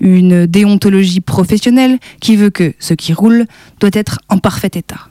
Une 0.00 0.46
déontologie 0.46 1.20
professionnelle 1.20 1.98
qui 2.20 2.36
veut 2.36 2.50
que 2.50 2.74
ce 2.78 2.94
qui 2.94 3.12
roule 3.12 3.46
doit 3.80 3.90
être 3.92 4.20
en 4.28 4.38
parfait 4.38 4.70
état. 4.74 5.08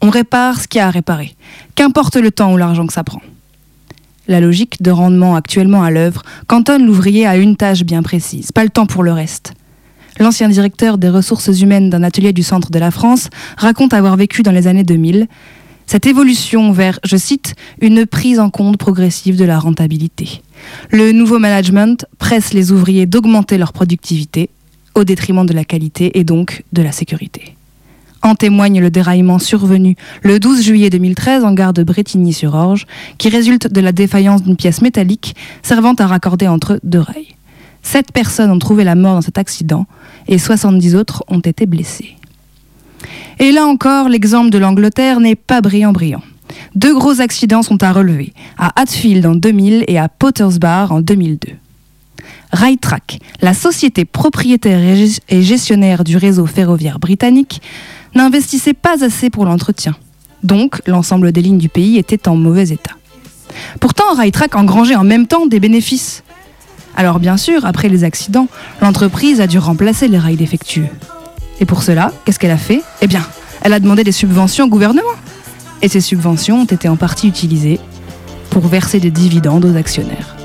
On 0.00 0.10
répare 0.10 0.60
ce 0.60 0.68
qu'il 0.68 0.78
y 0.78 0.82
a 0.82 0.86
à 0.86 0.90
réparer, 0.90 1.34
qu'importe 1.74 2.16
le 2.16 2.30
temps 2.30 2.52
ou 2.52 2.56
l'argent 2.56 2.86
que 2.86 2.92
ça 2.92 3.04
prend. 3.04 3.22
La 4.28 4.40
logique 4.40 4.82
de 4.82 4.90
rendement 4.90 5.36
actuellement 5.36 5.82
à 5.82 5.90
l'œuvre 5.90 6.22
cantonne 6.46 6.86
l'ouvrier 6.86 7.26
à 7.26 7.36
une 7.36 7.56
tâche 7.56 7.82
bien 7.82 8.02
précise, 8.02 8.52
pas 8.52 8.64
le 8.64 8.70
temps 8.70 8.86
pour 8.86 9.02
le 9.02 9.12
reste 9.12 9.54
l'ancien 10.20 10.48
directeur 10.48 10.98
des 10.98 11.08
ressources 11.08 11.60
humaines 11.60 11.90
d'un 11.90 12.02
atelier 12.02 12.32
du 12.32 12.42
centre 12.42 12.70
de 12.70 12.78
la 12.78 12.90
France, 12.90 13.28
raconte 13.56 13.94
avoir 13.94 14.16
vécu 14.16 14.42
dans 14.42 14.52
les 14.52 14.66
années 14.66 14.84
2000 14.84 15.26
cette 15.86 16.06
évolution 16.06 16.70
vers, 16.70 17.00
je 17.02 17.16
cite, 17.16 17.54
une 17.80 18.04
prise 18.04 18.40
en 18.40 18.50
compte 18.50 18.76
progressive 18.76 19.36
de 19.36 19.46
la 19.46 19.58
rentabilité. 19.58 20.42
Le 20.90 21.12
nouveau 21.12 21.38
management 21.38 22.04
presse 22.18 22.52
les 22.52 22.72
ouvriers 22.72 23.06
d'augmenter 23.06 23.56
leur 23.56 23.72
productivité 23.72 24.50
au 24.94 25.04
détriment 25.04 25.46
de 25.46 25.54
la 25.54 25.64
qualité 25.64 26.18
et 26.18 26.24
donc 26.24 26.62
de 26.74 26.82
la 26.82 26.92
sécurité. 26.92 27.56
En 28.28 28.34
témoigne 28.34 28.78
le 28.78 28.90
déraillement 28.90 29.38
survenu 29.38 29.96
le 30.22 30.38
12 30.38 30.62
juillet 30.62 30.90
2013 30.90 31.44
en 31.44 31.54
gare 31.54 31.72
de 31.72 31.82
Bretigny-sur-Orge, 31.82 32.86
qui 33.16 33.30
résulte 33.30 33.72
de 33.72 33.80
la 33.80 33.90
défaillance 33.90 34.42
d'une 34.42 34.54
pièce 34.54 34.82
métallique 34.82 35.34
servant 35.62 35.94
à 35.94 36.06
raccorder 36.06 36.46
entre 36.46 36.78
deux 36.82 37.00
rails. 37.00 37.36
Sept 37.82 38.12
personnes 38.12 38.50
ont 38.50 38.58
trouvé 38.58 38.84
la 38.84 38.96
mort 38.96 39.14
dans 39.14 39.22
cet 39.22 39.38
accident 39.38 39.86
et 40.26 40.36
70 40.36 40.94
autres 40.94 41.24
ont 41.28 41.38
été 41.38 41.64
blessés. 41.64 42.16
Et 43.38 43.50
là 43.50 43.64
encore, 43.64 44.10
l'exemple 44.10 44.50
de 44.50 44.58
l'Angleterre 44.58 45.20
n'est 45.20 45.34
pas 45.34 45.62
brillant-brillant. 45.62 46.22
Deux 46.74 46.92
gros 46.92 47.22
accidents 47.22 47.62
sont 47.62 47.82
à 47.82 47.92
relever, 47.92 48.34
à 48.58 48.78
Hatfield 48.78 49.24
en 49.24 49.36
2000 49.36 49.86
et 49.88 49.98
à 49.98 50.10
Potter's 50.10 50.58
Bar 50.58 50.92
en 50.92 51.00
2002. 51.00 51.52
Rytrack, 52.52 53.20
la 53.40 53.54
société 53.54 54.04
propriétaire 54.04 54.80
et 55.28 55.42
gestionnaire 55.42 56.04
du 56.04 56.18
réseau 56.18 56.44
ferroviaire 56.46 56.98
britannique, 56.98 57.62
n'investissait 58.14 58.74
pas 58.74 59.04
assez 59.04 59.30
pour 59.30 59.44
l'entretien. 59.44 59.94
Donc, 60.42 60.80
l'ensemble 60.86 61.32
des 61.32 61.42
lignes 61.42 61.58
du 61.58 61.68
pays 61.68 61.98
était 61.98 62.28
en 62.28 62.36
mauvais 62.36 62.68
état. 62.68 62.94
Pourtant, 63.80 64.14
Rytrack 64.16 64.54
engrangeait 64.54 64.96
en 64.96 65.04
même 65.04 65.26
temps 65.26 65.46
des 65.46 65.60
bénéfices. 65.60 66.22
Alors 66.96 67.20
bien 67.20 67.36
sûr, 67.36 67.64
après 67.64 67.88
les 67.88 68.04
accidents, 68.04 68.48
l'entreprise 68.82 69.40
a 69.40 69.46
dû 69.46 69.58
remplacer 69.58 70.08
les 70.08 70.18
rails 70.18 70.36
défectueux. 70.36 70.88
Et 71.60 71.64
pour 71.64 71.82
cela, 71.82 72.12
qu'est-ce 72.24 72.38
qu'elle 72.38 72.50
a 72.50 72.56
fait? 72.56 72.82
Eh 73.02 73.06
bien, 73.06 73.22
elle 73.62 73.72
a 73.72 73.80
demandé 73.80 74.04
des 74.04 74.12
subventions 74.12 74.64
au 74.64 74.68
gouvernement. 74.68 75.06
Et 75.80 75.88
ces 75.88 76.00
subventions 76.00 76.62
ont 76.62 76.64
été 76.64 76.88
en 76.88 76.96
partie 76.96 77.28
utilisées 77.28 77.78
pour 78.50 78.66
verser 78.66 78.98
des 78.98 79.10
dividendes 79.10 79.64
aux 79.64 79.76
actionnaires. 79.76 80.37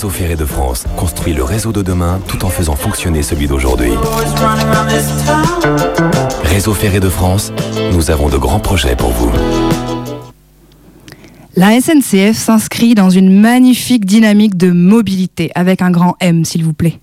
Réseau 0.00 0.08
Ferré 0.08 0.34
de 0.34 0.46
France 0.46 0.84
construit 0.96 1.34
le 1.34 1.44
réseau 1.44 1.72
de 1.72 1.82
demain 1.82 2.22
tout 2.26 2.46
en 2.46 2.48
faisant 2.48 2.74
fonctionner 2.74 3.22
celui 3.22 3.46
d'aujourd'hui. 3.46 3.90
Réseau 6.42 6.72
Ferré 6.72 7.00
de 7.00 7.10
France, 7.10 7.52
nous 7.92 8.10
avons 8.10 8.30
de 8.30 8.38
grands 8.38 8.60
projets 8.60 8.96
pour 8.96 9.10
vous. 9.10 9.30
La 11.54 11.78
SNCF 11.78 12.34
s'inscrit 12.34 12.94
dans 12.94 13.10
une 13.10 13.42
magnifique 13.42 14.06
dynamique 14.06 14.56
de 14.56 14.70
mobilité, 14.70 15.50
avec 15.54 15.82
un 15.82 15.90
grand 15.90 16.16
M 16.20 16.46
s'il 16.46 16.64
vous 16.64 16.72
plaît. 16.72 16.98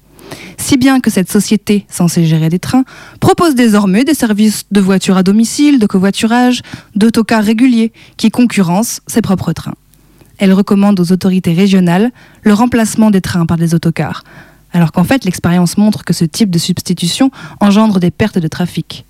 Si 0.57 0.75
bien 0.75 0.99
que 0.99 1.11
cette 1.11 1.31
société, 1.31 1.85
censée 1.89 2.25
gérer 2.25 2.49
des 2.49 2.57
trains, 2.57 2.83
propose 3.19 3.53
désormais 3.53 4.05
des 4.05 4.15
services 4.15 4.63
de 4.71 4.81
voitures 4.81 5.17
à 5.17 5.21
domicile, 5.21 5.77
de 5.77 5.85
covoiturage, 5.85 6.63
d'autocars 6.95 7.43
réguliers, 7.43 7.93
qui 8.17 8.31
concurrencent 8.31 9.01
ses 9.05 9.21
propres 9.21 9.53
trains 9.53 9.75
elle 10.37 10.53
recommande 10.53 10.99
aux 10.99 11.11
autorités 11.11 11.53
régionales 11.53 12.11
le 12.43 12.53
remplacement 12.53 13.11
des 13.11 13.21
trains 13.21 13.45
par 13.45 13.57
des 13.57 13.73
autocars, 13.73 14.23
alors 14.73 14.91
qu'en 14.91 15.03
fait 15.03 15.25
l'expérience 15.25 15.77
montre 15.77 16.03
que 16.03 16.13
ce 16.13 16.25
type 16.25 16.49
de 16.49 16.59
substitution 16.59 17.31
engendre 17.59 17.99
des 17.99 18.11
pertes 18.11 18.39
de 18.39 18.47
trafic. 18.47 19.05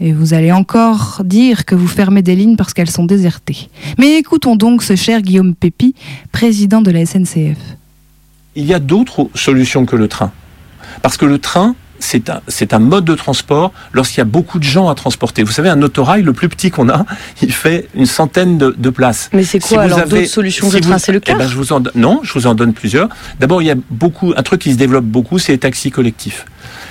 Et 0.00 0.12
vous 0.12 0.32
allez 0.32 0.52
encore 0.52 1.22
dire 1.24 1.64
que 1.64 1.74
vous 1.74 1.88
fermez 1.88 2.22
des 2.22 2.36
lignes 2.36 2.56
parce 2.56 2.72
qu'elles 2.72 2.90
sont 2.90 3.04
désertées. 3.04 3.68
Mais 3.98 4.16
écoutons 4.16 4.54
donc 4.54 4.82
ce 4.82 4.94
cher 4.94 5.22
Guillaume 5.22 5.54
Pépi, 5.54 5.94
président 6.30 6.82
de 6.82 6.92
la 6.92 7.04
SNCF. 7.04 7.58
Il 8.54 8.64
y 8.64 8.74
a 8.74 8.78
d'autres 8.78 9.28
solutions 9.34 9.86
que 9.86 9.96
le 9.96 10.06
train. 10.06 10.30
Parce 11.02 11.16
que 11.16 11.26
le 11.26 11.38
train, 11.38 11.74
c'est 11.98 12.30
un, 12.30 12.40
un, 12.70 12.78
mode 12.78 13.04
de 13.04 13.14
transport 13.14 13.72
lorsqu'il 13.92 14.18
y 14.18 14.22
a 14.22 14.24
beaucoup 14.24 14.58
de 14.58 14.64
gens 14.64 14.88
à 14.88 14.94
transporter. 14.94 15.42
Vous 15.42 15.52
savez, 15.52 15.68
un 15.68 15.82
autorail, 15.82 16.22
le 16.22 16.32
plus 16.32 16.48
petit 16.48 16.70
qu'on 16.70 16.88
a, 16.88 17.04
il 17.42 17.52
fait 17.52 17.88
une 17.94 18.06
centaine 18.06 18.58
de, 18.58 18.74
de 18.76 18.90
places. 18.90 19.30
Mais 19.32 19.44
c'est 19.44 19.58
quoi 19.58 19.82
alors 19.82 20.06
d'autres 20.06 20.24
solutions 20.26 20.68
de 20.68 20.78
train 20.78 20.98
C'est 20.98 21.12
le 21.12 21.20
cas 21.20 21.32
eh 21.34 21.38
ben, 21.38 21.48
je 21.48 21.56
vous 21.56 21.72
en, 21.72 21.82
Non, 21.94 22.20
je 22.22 22.32
vous 22.32 22.46
en 22.46 22.54
donne 22.54 22.72
plusieurs. 22.72 23.08
D'abord, 23.40 23.62
il 23.62 23.66
y 23.66 23.70
a 23.70 23.76
beaucoup, 23.90 24.32
un 24.36 24.42
truc 24.42 24.62
qui 24.62 24.72
se 24.72 24.78
développe 24.78 25.04
beaucoup, 25.04 25.38
c'est 25.38 25.52
les 25.52 25.58
taxis 25.58 25.90
collectifs. 25.90 26.44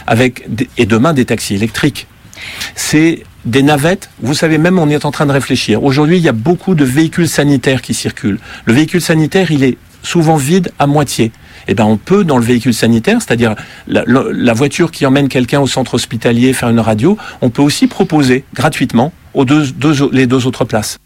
Avec 0.06 0.48
et 0.78 0.86
demain, 0.86 1.14
des 1.14 1.26
taxis 1.26 1.56
électriques. 1.56 2.08
C'est 2.76 3.24
des 3.46 3.64
navettes. 3.64 4.10
Vous 4.22 4.34
savez, 4.34 4.58
même 4.58 4.78
on 4.78 4.90
est 4.90 5.06
en 5.06 5.12
train 5.12 5.26
de 5.26 5.32
réfléchir. 5.32 5.84
Aujourd'hui, 5.84 6.18
il 6.18 6.24
y 6.24 6.30
a 6.30 6.34
beaucoup 6.34 6.76
de 6.76 6.86
véhicules 6.86 7.28
sanitaires 7.28 7.82
qui 7.82 7.94
circulent. 7.94 8.40
Le 8.66 8.74
véhicule 8.74 9.02
sanitaire, 9.02 9.52
il 9.52 9.64
est 9.64 9.78
souvent 10.08 10.38
vide 10.38 10.72
à 10.80 10.88
moitié 10.88 11.32
eh 11.68 11.74
ben 11.74 11.86
on 11.86 11.98
peut 11.98 12.24
dans 12.24 12.38
le 12.38 12.44
véhicule 12.44 12.74
sanitaire, 12.74 13.22
c'est-à-dire 13.22 13.56
la, 13.88 14.54
voiture 14.54 14.92
qui 14.92 15.06
emmène 15.06 15.28
quelqu'un 15.28 15.60
au 15.60 15.68
centre 15.68 15.96
hospitalier 15.96 16.54
faire 16.54 16.70
une 16.70 16.80
radio, 16.80 17.18
on 17.42 17.50
peut 17.50 17.62
aussi 17.62 17.88
proposer 17.88 18.44
gratuitement 18.54 19.12
aux 19.34 19.46
deux, 19.46 19.66
les 20.12 20.28
deux 20.28 20.48
autres 20.48 20.66
places. 20.66 20.98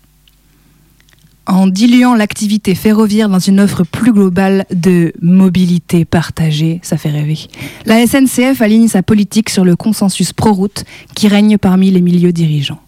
En 1.48 1.66
diluant 1.66 2.14
l'activité 2.14 2.76
ferroviaire 2.76 3.28
dans 3.28 3.40
une 3.40 3.60
offre 3.60 3.84
plus 3.84 4.14
globale 4.14 4.66
de 4.72 5.12
mobilité 5.22 6.06
partagée, 6.06 6.80
ça 6.84 6.98
fait 6.98 7.10
rêver. 7.10 7.40
La 7.86 8.06
SNCF 8.06 8.62
aligne 8.62 8.88
sa 8.88 9.02
politique 9.02 9.50
sur 9.50 9.66
le 9.66 9.76
consensus 9.76 10.34
pro-route 10.34 10.86
qui 11.16 11.28
règne 11.28 11.58
parmi 11.58 11.90
les 11.90 12.02
milieux 12.02 12.32
dirigeants. 12.32 12.80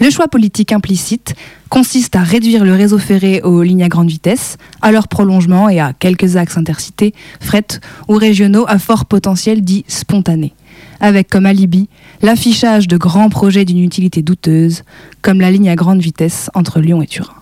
Le 0.00 0.10
choix 0.10 0.28
politique 0.28 0.72
implicite 0.72 1.34
consiste 1.68 2.16
à 2.16 2.22
réduire 2.22 2.64
le 2.64 2.74
réseau 2.74 2.98
ferré 2.98 3.40
aux 3.42 3.62
lignes 3.62 3.84
à 3.84 3.88
grande 3.88 4.08
vitesse, 4.08 4.56
à 4.80 4.92
leur 4.92 5.08
prolongement 5.08 5.68
et 5.68 5.80
à 5.80 5.92
quelques 5.92 6.36
axes 6.36 6.58
intercités, 6.58 7.14
fret 7.40 7.66
ou 8.08 8.14
régionaux 8.14 8.64
à 8.68 8.78
fort 8.78 9.06
potentiel 9.06 9.62
dit 9.62 9.84
spontané, 9.88 10.52
avec 11.00 11.28
comme 11.28 11.46
alibi 11.46 11.88
l'affichage 12.20 12.88
de 12.88 12.96
grands 12.96 13.30
projets 13.30 13.64
d'une 13.64 13.82
utilité 13.82 14.22
douteuse, 14.22 14.82
comme 15.22 15.40
la 15.40 15.50
ligne 15.50 15.70
à 15.70 15.76
grande 15.76 16.00
vitesse 16.00 16.50
entre 16.54 16.80
Lyon 16.80 17.00
et 17.02 17.06
Turin. 17.06 17.34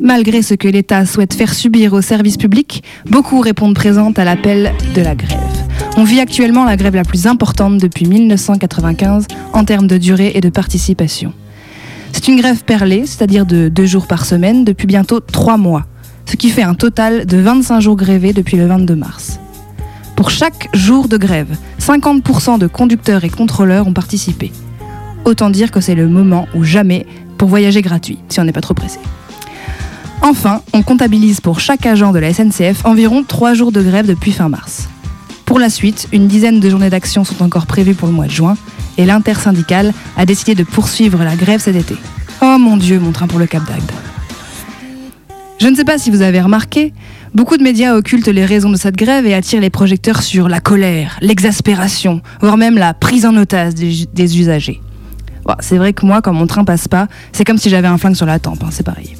Malgré 0.00 0.42
ce 0.42 0.54
que 0.54 0.68
l'État 0.68 1.06
souhaite 1.06 1.32
faire 1.32 1.54
subir 1.54 1.94
aux 1.94 2.02
services 2.02 2.36
publics, 2.36 2.82
beaucoup 3.06 3.40
répondent 3.40 3.74
présentes 3.74 4.18
à 4.18 4.24
l'appel 4.24 4.72
de 4.94 5.00
la 5.00 5.14
grève. 5.14 5.53
On 5.96 6.02
vit 6.02 6.18
actuellement 6.18 6.64
la 6.64 6.76
grève 6.76 6.96
la 6.96 7.04
plus 7.04 7.28
importante 7.28 7.78
depuis 7.78 8.06
1995 8.06 9.26
en 9.52 9.64
termes 9.64 9.86
de 9.86 9.96
durée 9.96 10.32
et 10.34 10.40
de 10.40 10.48
participation. 10.48 11.32
C'est 12.12 12.26
une 12.26 12.36
grève 12.36 12.64
perlée, 12.64 13.06
c'est-à-dire 13.06 13.46
de 13.46 13.68
deux 13.68 13.86
jours 13.86 14.08
par 14.08 14.24
semaine, 14.24 14.64
depuis 14.64 14.88
bientôt 14.88 15.20
trois 15.20 15.56
mois, 15.56 15.86
ce 16.26 16.34
qui 16.34 16.50
fait 16.50 16.64
un 16.64 16.74
total 16.74 17.26
de 17.26 17.36
25 17.36 17.80
jours 17.80 17.94
grévés 17.94 18.32
depuis 18.32 18.56
le 18.56 18.66
22 18.66 18.96
mars. 18.96 19.38
Pour 20.16 20.30
chaque 20.30 20.68
jour 20.74 21.06
de 21.06 21.16
grève, 21.16 21.56
50% 21.80 22.58
de 22.58 22.66
conducteurs 22.66 23.22
et 23.22 23.30
contrôleurs 23.30 23.86
ont 23.86 23.92
participé. 23.92 24.50
Autant 25.24 25.48
dire 25.48 25.70
que 25.70 25.80
c'est 25.80 25.94
le 25.94 26.08
moment 26.08 26.48
ou 26.56 26.64
jamais 26.64 27.06
pour 27.38 27.48
voyager 27.48 27.82
gratuit, 27.82 28.18
si 28.28 28.40
on 28.40 28.44
n'est 28.44 28.52
pas 28.52 28.60
trop 28.60 28.74
pressé. 28.74 28.98
Enfin, 30.22 30.62
on 30.72 30.82
comptabilise 30.82 31.40
pour 31.40 31.60
chaque 31.60 31.86
agent 31.86 32.10
de 32.10 32.18
la 32.18 32.34
SNCF 32.34 32.84
environ 32.84 33.22
3 33.22 33.54
jours 33.54 33.70
de 33.70 33.80
grève 33.80 34.06
depuis 34.08 34.32
fin 34.32 34.48
mars. 34.48 34.88
Pour 35.44 35.58
la 35.58 35.68
suite, 35.70 36.08
une 36.12 36.26
dizaine 36.26 36.60
de 36.60 36.70
journées 36.70 36.90
d'action 36.90 37.24
sont 37.24 37.42
encore 37.42 37.66
prévues 37.66 37.94
pour 37.94 38.08
le 38.08 38.14
mois 38.14 38.26
de 38.26 38.30
juin 38.30 38.56
et 38.96 39.04
l'intersyndicale 39.04 39.92
a 40.16 40.26
décidé 40.26 40.54
de 40.54 40.64
poursuivre 40.64 41.22
la 41.22 41.36
grève 41.36 41.60
cet 41.60 41.76
été. 41.76 41.96
Oh 42.42 42.56
mon 42.58 42.76
Dieu, 42.76 42.98
mon 42.98 43.12
train 43.12 43.26
pour 43.26 43.38
le 43.38 43.46
Cap 43.46 43.64
d'Agde. 43.66 43.92
Je 45.60 45.68
ne 45.68 45.76
sais 45.76 45.84
pas 45.84 45.98
si 45.98 46.10
vous 46.10 46.22
avez 46.22 46.40
remarqué, 46.40 46.92
beaucoup 47.32 47.56
de 47.56 47.62
médias 47.62 47.94
occultent 47.94 48.28
les 48.28 48.44
raisons 48.44 48.70
de 48.70 48.76
cette 48.76 48.96
grève 48.96 49.26
et 49.26 49.34
attirent 49.34 49.60
les 49.60 49.70
projecteurs 49.70 50.22
sur 50.22 50.48
la 50.48 50.60
colère, 50.60 51.16
l'exaspération, 51.20 52.20
voire 52.40 52.56
même 52.56 52.76
la 52.76 52.92
prise 52.92 53.24
en 53.24 53.36
otage 53.36 53.74
des, 53.74 54.38
usagers. 54.38 54.80
c'est 55.60 55.78
vrai 55.78 55.92
que 55.92 56.04
moi, 56.04 56.20
quand 56.22 56.32
mon 56.32 56.46
train 56.46 56.64
passe 56.64 56.88
pas, 56.88 57.06
c'est 57.32 57.44
comme 57.44 57.58
si 57.58 57.70
j'avais 57.70 57.88
un 57.88 57.98
flingue 57.98 58.16
sur 58.16 58.26
la 58.26 58.38
tempe, 58.38 58.62
hein, 58.62 58.68
c'est 58.70 58.84
pareil. 58.84 59.16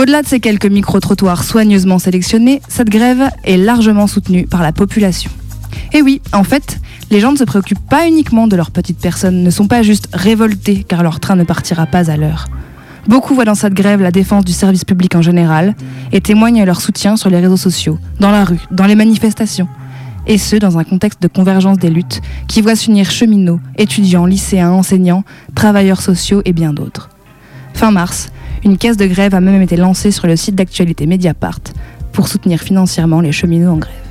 Au-delà 0.00 0.22
de 0.22 0.26
ces 0.26 0.40
quelques 0.40 0.64
micro-trottoirs 0.64 1.44
soigneusement 1.44 1.98
sélectionnés, 1.98 2.62
cette 2.68 2.88
grève 2.88 3.28
est 3.44 3.58
largement 3.58 4.06
soutenue 4.06 4.46
par 4.46 4.62
la 4.62 4.72
population. 4.72 5.30
Et 5.92 6.00
oui, 6.00 6.22
en 6.32 6.42
fait, 6.42 6.80
les 7.10 7.20
gens 7.20 7.32
ne 7.32 7.36
se 7.36 7.44
préoccupent 7.44 7.86
pas 7.86 8.08
uniquement 8.08 8.46
de 8.46 8.56
leur 8.56 8.70
petite 8.70 8.98
personne, 8.98 9.42
ne 9.42 9.50
sont 9.50 9.66
pas 9.66 9.82
juste 9.82 10.08
révoltés 10.14 10.84
car 10.88 11.02
leur 11.02 11.20
train 11.20 11.36
ne 11.36 11.44
partira 11.44 11.84
pas 11.84 12.10
à 12.10 12.16
l'heure. 12.16 12.46
Beaucoup 13.08 13.34
voient 13.34 13.44
dans 13.44 13.54
cette 13.54 13.74
grève 13.74 14.00
la 14.00 14.10
défense 14.10 14.46
du 14.46 14.54
service 14.54 14.86
public 14.86 15.14
en 15.16 15.20
général 15.20 15.74
et 16.12 16.22
témoignent 16.22 16.64
leur 16.64 16.80
soutien 16.80 17.16
sur 17.16 17.28
les 17.28 17.38
réseaux 17.38 17.58
sociaux, 17.58 17.98
dans 18.20 18.30
la 18.30 18.46
rue, 18.46 18.60
dans 18.70 18.86
les 18.86 18.94
manifestations. 18.94 19.68
Et 20.26 20.38
ce, 20.38 20.56
dans 20.56 20.78
un 20.78 20.84
contexte 20.84 21.20
de 21.20 21.28
convergence 21.28 21.76
des 21.76 21.90
luttes 21.90 22.22
qui 22.48 22.62
voit 22.62 22.74
s'unir 22.74 23.10
cheminots, 23.10 23.60
étudiants, 23.76 24.24
lycéens, 24.24 24.70
enseignants, 24.70 25.24
travailleurs 25.54 26.00
sociaux 26.00 26.40
et 26.46 26.54
bien 26.54 26.72
d'autres. 26.72 27.10
Fin 27.74 27.90
mars, 27.90 28.30
une 28.64 28.76
caisse 28.76 28.96
de 28.96 29.06
grève 29.06 29.34
a 29.34 29.40
même 29.40 29.62
été 29.62 29.76
lancée 29.76 30.10
sur 30.10 30.26
le 30.26 30.36
site 30.36 30.54
d'actualité 30.54 31.06
Mediapart 31.06 31.60
pour 32.12 32.28
soutenir 32.28 32.60
financièrement 32.60 33.20
les 33.20 33.32
cheminots 33.32 33.72
en 33.72 33.76
grève. 33.78 34.09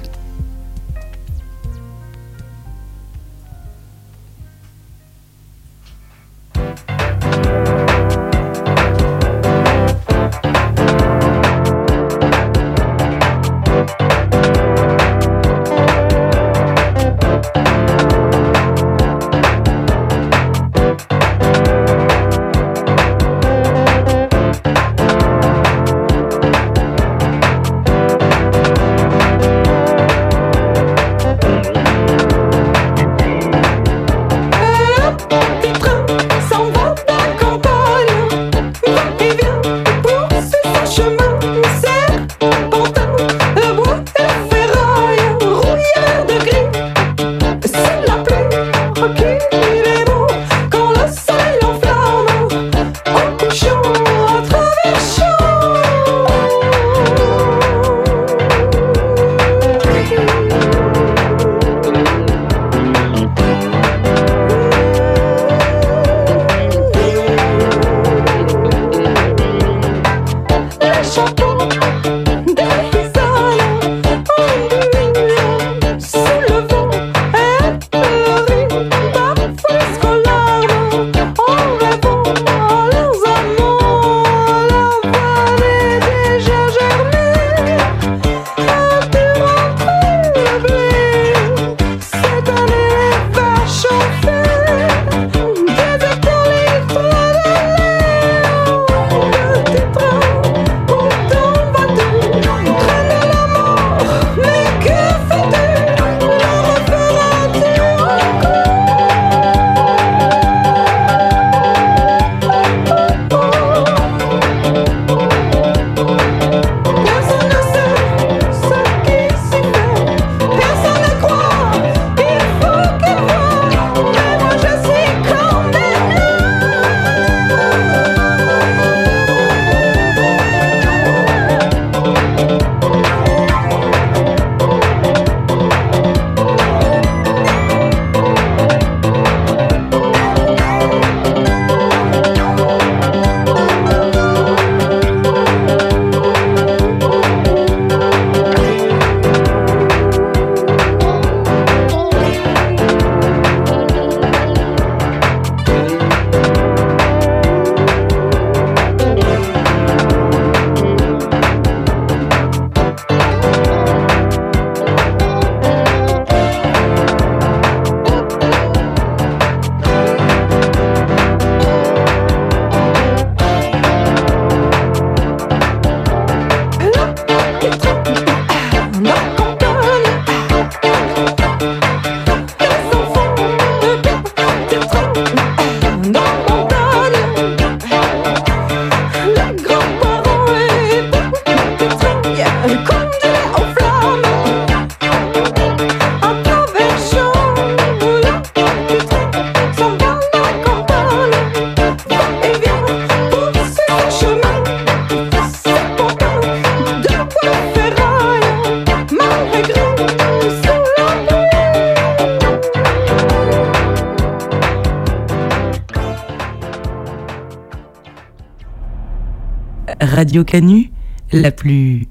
Radio 220.29 220.43
Canu, 220.43 220.91
la 221.31 221.49
plus 221.49 222.07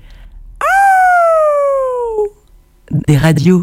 des 3.06 3.16
radios. 3.16 3.60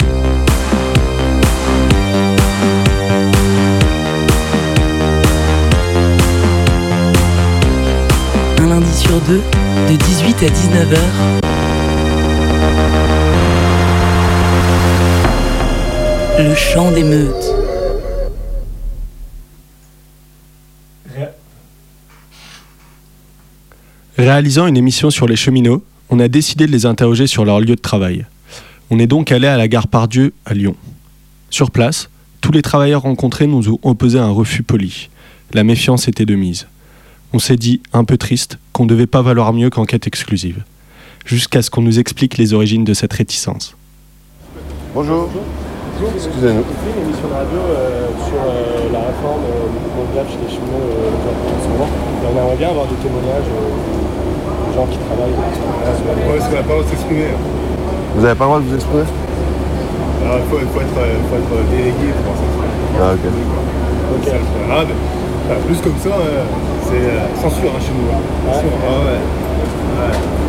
Un 8.62 8.68
lundi 8.68 8.94
sur 8.94 9.20
deux, 9.28 9.42
de 9.90 9.96
18 9.98 10.44
à 10.44 10.48
19h. 10.48 11.00
Le 16.48 16.56
chant 16.56 16.92
des 16.94 17.04
meutes. 17.04 17.65
Réalisant 24.26 24.66
une 24.66 24.76
émission 24.76 25.12
sur 25.12 25.28
les 25.28 25.36
cheminots, 25.36 25.84
on 26.10 26.20
a 26.20 26.28
décidé 26.28 26.66
de 26.66 26.72
les 26.72 26.88
interroger 26.88 27.28
sur 27.28 27.46
leur 27.46 27.60
lieu 27.60 27.76
de 27.76 27.80
travail. 27.80 28.26
On 28.90 28.98
est 28.98 29.06
donc 29.06 29.32
allé 29.32 29.46
à 29.46 29.56
la 29.56 29.68
gare 29.68 29.88
Pardieu 29.88 30.34
à 30.48 30.56
Lyon. 30.56 30.76
Sur 31.52 31.70
place, 31.70 32.10
tous 32.42 32.52
les 32.52 32.64
travailleurs 32.64 33.04
rencontrés 33.04 33.46
nous 33.46 33.70
ont 33.70 33.78
opposé 33.84 34.18
un 34.18 34.32
refus 34.32 34.64
poli. 34.64 35.12
La 35.54 35.64
méfiance 35.64 36.08
était 36.08 36.26
de 36.26 36.34
mise. 36.34 36.66
On 37.34 37.38
s'est 37.38 37.56
dit, 37.56 37.82
un 37.94 38.04
peu 38.04 38.18
triste, 38.18 38.58
qu'on 38.74 38.86
ne 38.86 38.90
devait 38.90 39.06
pas 39.06 39.22
valoir 39.22 39.54
mieux 39.54 39.70
qu'enquête 39.70 40.08
exclusive. 40.08 40.64
Jusqu'à 41.24 41.62
ce 41.62 41.70
qu'on 41.70 41.84
nous 41.84 42.00
explique 42.00 42.40
les 42.40 42.56
origines 42.56 42.84
de 42.84 42.96
cette 42.96 43.14
réticence. 43.14 43.76
Bonjour. 44.96 45.30
Excusez-nous. 46.16 46.62
On 46.62 46.84
fait 46.84 47.00
une 47.00 47.10
émission 47.10 47.28
de 47.28 47.34
radio 47.34 47.60
euh, 47.60 48.08
sur 48.28 48.42
euh, 48.42 48.75
la 48.92 49.02
réforme 49.10 49.46
euh, 49.50 49.70
du 49.72 49.80
de 49.82 50.30
chez 50.30 50.40
les 50.42 50.52
cheminots 50.52 50.86
en 50.86 51.60
ce 51.64 51.68
moment. 51.70 51.90
Et 51.90 52.26
on 52.26 52.34
aimerait 52.38 52.60
bien 52.60 52.70
avoir 52.70 52.86
des 52.86 53.00
témoignages 53.02 53.50
de 53.50 54.72
gens 54.74 54.88
qui 54.90 55.00
travaillent. 55.06 55.34
Ouais, 55.34 56.38
parce 56.38 56.50
qu'on 56.50 56.60
n'a 56.60 56.66
pas 56.66 56.76
le 56.76 56.82
droit 56.82 56.86
de 56.86 56.90
s'exprimer. 56.90 57.30
Vous 58.16 58.22
n'avez 58.22 58.38
pas 58.38 58.46
le 58.46 58.50
droit 58.50 58.60
de 58.62 58.68
vous 58.70 58.76
exprimer 58.76 59.08
Alors, 60.24 60.38
il 60.40 60.48
faut, 60.50 60.60
être, 60.62 60.72
il 60.72 61.26
faut 61.30 61.38
être 61.40 61.56
délégué 61.72 62.10
pour 62.22 62.34
s'exprimer. 62.38 62.74
Ah, 63.02 63.14
ok. 63.16 63.26
Ok. 63.26 64.26
Ah, 64.30 64.84
mais, 64.86 64.98
enfin, 65.46 65.60
plus 65.66 65.80
comme 65.82 66.00
ça, 66.00 66.14
c'est 66.86 67.06
censure 67.42 67.72
hein, 67.74 67.82
chez 67.82 67.94
nous. 67.96 68.08
Hein. 68.14 68.22
Ouais. 68.50 68.70
Ah, 68.86 69.00
ouais. 69.10 69.45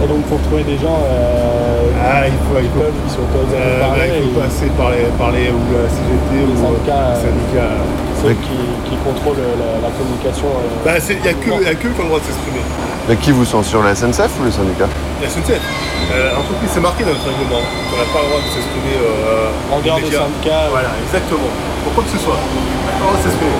Et 0.02 0.06
donc 0.06 0.22
pour 0.26 0.40
trouver 0.42 0.64
des 0.64 0.78
gens 0.78 0.98
euh, 1.06 1.86
ah, 1.96 2.28
il 2.28 2.36
faut, 2.46 2.60
qui, 2.60 2.66
il 2.66 2.70
faut, 2.70 2.80
peuvent, 2.80 3.00
qui 3.06 3.10
sont 3.10 3.24
autorisés 3.26 3.56
à 3.56 3.66
euh, 3.66 3.80
parler, 3.80 4.06
bah, 4.06 4.16
il 4.20 4.28
faut 4.30 4.40
passer 4.40 4.68
par 4.76 4.90
les, 4.92 5.04
par 5.18 5.30
les 5.32 5.48
ou 5.50 5.60
la 5.72 5.88
CGT 5.88 6.32
les 6.36 6.46
ou 6.46 6.54
syndicats, 6.54 7.16
les 7.16 7.24
syndicats. 7.26 7.76
ceux 8.22 8.36
qui, 8.44 8.58
qui 8.86 8.96
contrôlent 9.02 9.40
la, 9.40 9.70
la 9.82 9.90
communication. 9.96 10.48
Euh, 10.52 10.84
bah, 10.84 11.00
il 11.00 11.20
n'y 11.24 11.30
a 11.30 11.34
que 11.34 11.50
a 11.66 11.74
que 11.74 11.88
qui 11.88 11.98
ont 11.98 12.06
le 12.06 12.10
droit 12.12 12.20
de 12.20 12.28
s'exprimer. 12.28 12.62
Mais 13.08 13.16
qui 13.16 13.30
vous 13.30 13.44
censure 13.46 13.82
la 13.82 13.94
SNCF 13.94 14.30
ou 14.40 14.44
le 14.44 14.50
syndicat 14.50 14.88
La 15.22 15.28
SNCF. 15.30 15.62
Euh, 15.62 16.34
L'entreprise, 16.34 16.70
c'est 16.74 16.80
marqué 16.82 17.04
dans 17.04 17.14
notre 17.14 17.26
règlement. 17.26 17.62
On 17.62 17.96
n'a 17.96 18.08
pas 18.10 18.22
le 18.22 18.28
droit 18.28 18.42
de 18.42 18.50
s'exprimer 18.50 18.94
euh, 18.98 19.74
en 19.74 19.78
dehors 19.80 20.00
des 20.02 20.10
syndicats. 20.10 20.66
Voilà, 20.70 20.90
exactement. 21.06 21.50
Pourquoi 21.84 22.02
que 22.02 22.10
ce 22.10 22.20
soit. 22.22 22.34
On 22.34 22.60
n'a 22.86 22.92
pas 22.92 22.98
le 22.98 23.06
droit 23.06 23.18
de 23.18 23.22
s'exprimer. 23.22 23.58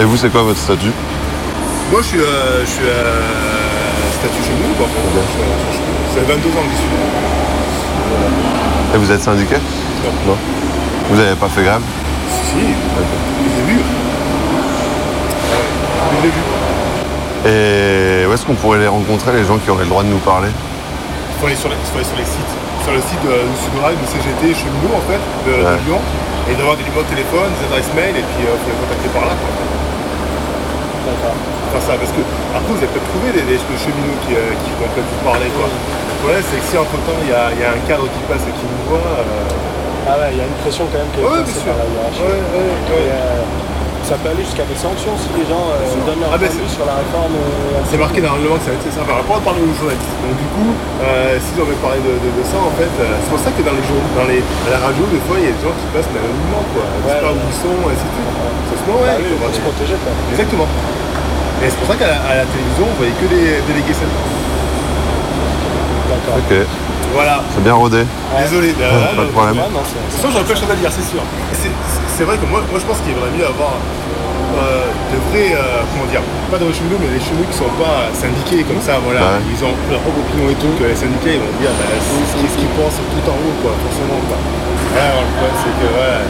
Et 0.00 0.04
vous, 0.04 0.16
c'est 0.18 0.30
quoi 0.30 0.42
votre 0.42 0.58
statut 0.58 0.90
Moi, 1.90 2.00
je 2.02 2.06
suis, 2.06 2.20
euh, 2.20 2.60
je 2.66 2.70
suis 2.70 2.90
statut 4.22 4.42
chez 4.46 4.54
nous, 4.54 4.72
quoi. 4.78 4.86
Ça 6.14 6.20
fait 6.20 6.26
22 6.32 6.48
ans 6.50 6.62
que 6.62 6.70
j'y 6.70 6.76
suis. 6.78 6.94
Et 8.94 8.98
vous 8.98 9.10
êtes 9.10 9.22
syndiqué 9.22 9.56
Non. 10.26 10.36
Vous 11.10 11.16
n'avez 11.16 11.34
pas 11.34 11.48
fait 11.48 11.62
grève 11.62 11.80
Si, 12.30 12.54
depuis 12.62 13.50
le 13.50 13.54
début. 13.66 13.80
Depuis 15.98 16.16
le 16.16 16.22
début. 16.22 16.46
Et 17.50 18.26
où 18.26 18.32
est-ce 18.32 18.46
qu'on 18.46 18.54
pourrait 18.54 18.78
les 18.78 18.86
rencontrer, 18.86 19.32
les 19.32 19.44
gens 19.44 19.58
qui 19.58 19.70
auraient 19.70 19.82
le 19.84 19.90
droit 19.90 20.04
de 20.04 20.08
nous 20.08 20.18
parler? 20.22 20.48
Il 20.50 21.40
faut 21.40 21.46
aller 21.46 21.56
sur 21.56 21.68
les, 21.68 21.74
faut 21.90 21.96
aller 21.98 22.06
sur 22.06 22.16
les 22.18 22.24
sites. 22.24 22.54
Sur 22.84 22.92
le 22.92 23.00
site 23.02 23.18
de, 23.26 23.34
du 23.50 23.58
Sudrail, 23.58 23.96
du 23.98 24.06
CGT, 24.06 24.54
chez 24.54 24.70
nous, 24.82 24.92
en 24.94 25.02
fait, 25.10 25.18
de, 25.50 25.54
Ouais. 25.66 25.74
de 25.82 25.90
Lyon. 25.90 25.98
Et 26.50 26.54
d'avoir 26.54 26.76
des 26.76 26.84
numéros 26.84 27.02
de 27.02 27.10
téléphone, 27.10 27.50
des 27.58 27.66
adresses 27.66 27.90
mail, 27.94 28.14
et 28.14 28.22
puis 28.22 28.42
il 28.42 28.46
faut 28.46 28.70
les 28.70 28.78
contacter 28.86 29.08
par 29.10 29.26
là. 29.26 29.34
Quoi. 29.34 29.50
D'accord. 31.06 31.34
Enfin, 31.72 31.80
ça, 31.82 31.92
parce 31.98 32.12
que 32.14 32.22
après 32.54 32.68
vous 32.70 32.78
avez 32.78 32.90
peut-être 32.92 33.10
trouvé 33.10 33.28
des, 33.34 33.42
des 33.48 33.58
cheminots 33.58 34.18
qui, 34.26 34.34
euh, 34.36 34.54
qui 34.62 34.70
vont 34.78 34.86
peut-être 34.92 35.08
vous 35.08 35.24
parler. 35.26 35.48
Quoi. 35.56 35.66
Le 35.66 36.16
problème, 36.22 36.44
c'est 36.46 36.60
que 36.62 36.66
si 36.70 36.76
entre 36.78 36.94
temps 37.02 37.18
il 37.22 37.30
y, 37.30 37.34
a- 37.34 37.50
il 37.50 37.58
y 37.58 37.66
a 37.66 37.74
un 37.74 37.82
cadre 37.90 38.06
qui 38.06 38.22
passe 38.30 38.44
et 38.46 38.54
qui 38.54 38.62
nous 38.68 38.82
voit. 38.86 39.02
euh, 39.02 40.06
Ah 40.06 40.18
ouais, 40.18 40.30
il 40.34 40.38
y 40.38 40.42
a 40.42 40.46
une 40.46 40.58
pression 40.62 40.86
quand 40.90 40.98
même 40.98 41.10
qui 41.14 41.20
est 41.20 41.26
Ouais, 41.26 41.42
par 41.42 41.78
la 41.78 41.86
hiérarchie. 41.90 42.22
Ouais, 42.22 42.38
ouais, 42.38 42.66
ouais. 42.66 43.02
Et, 43.02 43.10
euh, 43.10 43.42
ça 44.04 44.16
peut 44.20 44.28
aller 44.34 44.44
jusqu'à 44.44 44.66
des 44.66 44.74
sanctions 44.76 45.14
si 45.16 45.30
les 45.38 45.46
gens 45.46 45.62
euh, 45.72 45.78
donnent 46.06 46.20
leur 46.20 46.30
Ah, 46.34 46.38
ben, 46.38 46.50
de 46.50 46.58
vue 46.58 46.68
sur 46.68 46.84
la 46.84 46.98
réforme. 47.00 47.34
euh, 47.38 47.80
C'est 47.88 47.96
marqué 48.00 48.20
dans 48.20 48.34
le 48.36 48.44
que 48.58 48.64
ça 48.66 48.74
va 48.74 48.76
être 48.76 48.90
ça. 48.92 49.02
Par 49.06 49.22
rapport 49.22 49.38
à 49.38 49.44
parler 49.46 49.62
aux 49.62 49.72
journalistes. 49.74 50.14
Donc 50.22 50.34
du 50.36 50.48
coup, 50.52 50.70
euh, 51.02 51.38
s'ils 51.40 51.58
ont 51.62 51.68
parlé 51.80 52.00
de, 52.02 52.12
de, 52.18 52.28
de 52.34 52.42
ça, 52.44 52.58
en 52.60 52.72
fait, 52.76 52.90
euh, 53.00 53.14
c'est 53.22 53.30
pour 53.32 53.40
ça 53.40 53.50
que 53.54 53.62
dans 53.62 53.74
les 53.74 53.84
journaux, 53.86 54.10
dans 54.18 54.26
les, 54.28 54.42
à 54.66 54.70
la 54.74 54.80
radio, 54.82 55.02
des 55.10 55.22
fois, 55.26 55.38
il 55.40 55.46
y 55.46 55.50
a 55.50 55.54
des 55.54 55.62
gens 55.64 55.74
qui 55.78 55.86
passent 55.94 56.10
anonymement, 56.12 56.64
quoi. 56.74 56.84
Ils 56.86 57.02
Ouais, 57.06 57.18
ouais. 57.32 57.38
où 57.38 57.46
ils 57.46 57.58
sont, 57.62 57.78
et. 57.88 57.96
C'est 57.96 58.78
ce 58.80 58.84
moment, 58.88 59.04
bah 59.06 59.14
ouais. 59.16 59.32
avoir 59.36 59.52
se 59.52 59.60
protéger 59.62 59.96
quoi. 60.00 60.12
Exactement. 60.32 60.68
Et 61.62 61.70
c'est 61.70 61.78
pour 61.78 61.88
ça 61.92 61.96
qu'à 62.00 62.10
la 62.10 62.46
télévision, 62.48 62.84
on 62.90 62.96
voyait 62.98 63.14
que 63.14 63.28
des 63.30 63.62
délégués 63.70 63.94
syndicaux. 63.94 64.41
D'accord. 66.12 66.36
Ok. 66.38 66.52
Voilà. 67.16 67.40
C'est 67.54 67.64
bien 67.64 67.74
rodé. 67.74 68.04
Désolé. 68.40 68.68
Ouais, 68.72 68.88
là, 68.88 69.12
pas 69.16 69.22
de 69.22 69.26
le- 69.26 69.32
problème. 69.32 69.56
Non, 69.72 69.82
c'est- 69.84 70.28
j'aurais 70.32 70.44
pas 70.44 70.54
chose 70.56 70.70
à 70.72 70.76
dire, 70.76 70.90
c'est 70.92 71.08
sûr. 71.08 71.22
C'est- 71.56 71.76
C'est 72.12 72.24
vrai 72.28 72.36
que 72.36 72.44
moi, 72.46 72.60
moi, 72.70 72.78
je 72.78 72.84
pense 72.86 73.00
qu'il 73.00 73.16
vaudrait 73.16 73.32
mieux 73.34 73.48
avoir 73.48 73.80
euh, 74.52 74.84
de 75.08 75.16
vrais, 75.32 75.56
euh, 75.56 75.80
comment 75.88 76.04
dire, 76.12 76.20
pas 76.52 76.60
de 76.60 76.68
vrais 76.68 76.76
cheminots, 76.76 77.00
mais 77.00 77.08
des 77.08 77.24
cheminots 77.24 77.48
qui 77.48 77.56
sont 77.56 77.72
pas 77.80 78.12
syndiqués 78.12 78.60
comme 78.68 78.84
ça, 78.84 79.00
voilà. 79.00 79.40
Ouais. 79.40 79.48
Ils 79.48 79.56
ont 79.64 79.72
leur 79.88 79.96
propre 80.04 80.20
opinion 80.28 80.44
et 80.52 80.58
tout, 80.60 80.68
que 80.76 80.84
les 80.84 80.92
syndicats, 80.92 81.32
ils 81.32 81.40
vont 81.40 81.56
dire, 81.56 81.72
bah, 81.72 81.88
c'est 81.88 82.20
ce 82.28 82.32
qu'ils- 82.36 82.52
ce 82.52 82.56
qu'ils 82.60 82.72
pensent 82.76 83.00
tout 83.00 83.24
en 83.32 83.36
haut, 83.40 83.56
quoi, 83.64 83.72
forcément, 83.80 84.20
quoi. 84.28 84.36
Alors, 84.92 85.24
le 85.24 85.32
problème, 85.40 85.56
c'est 85.56 85.72
que, 85.80 85.88
ouais, 85.88 86.20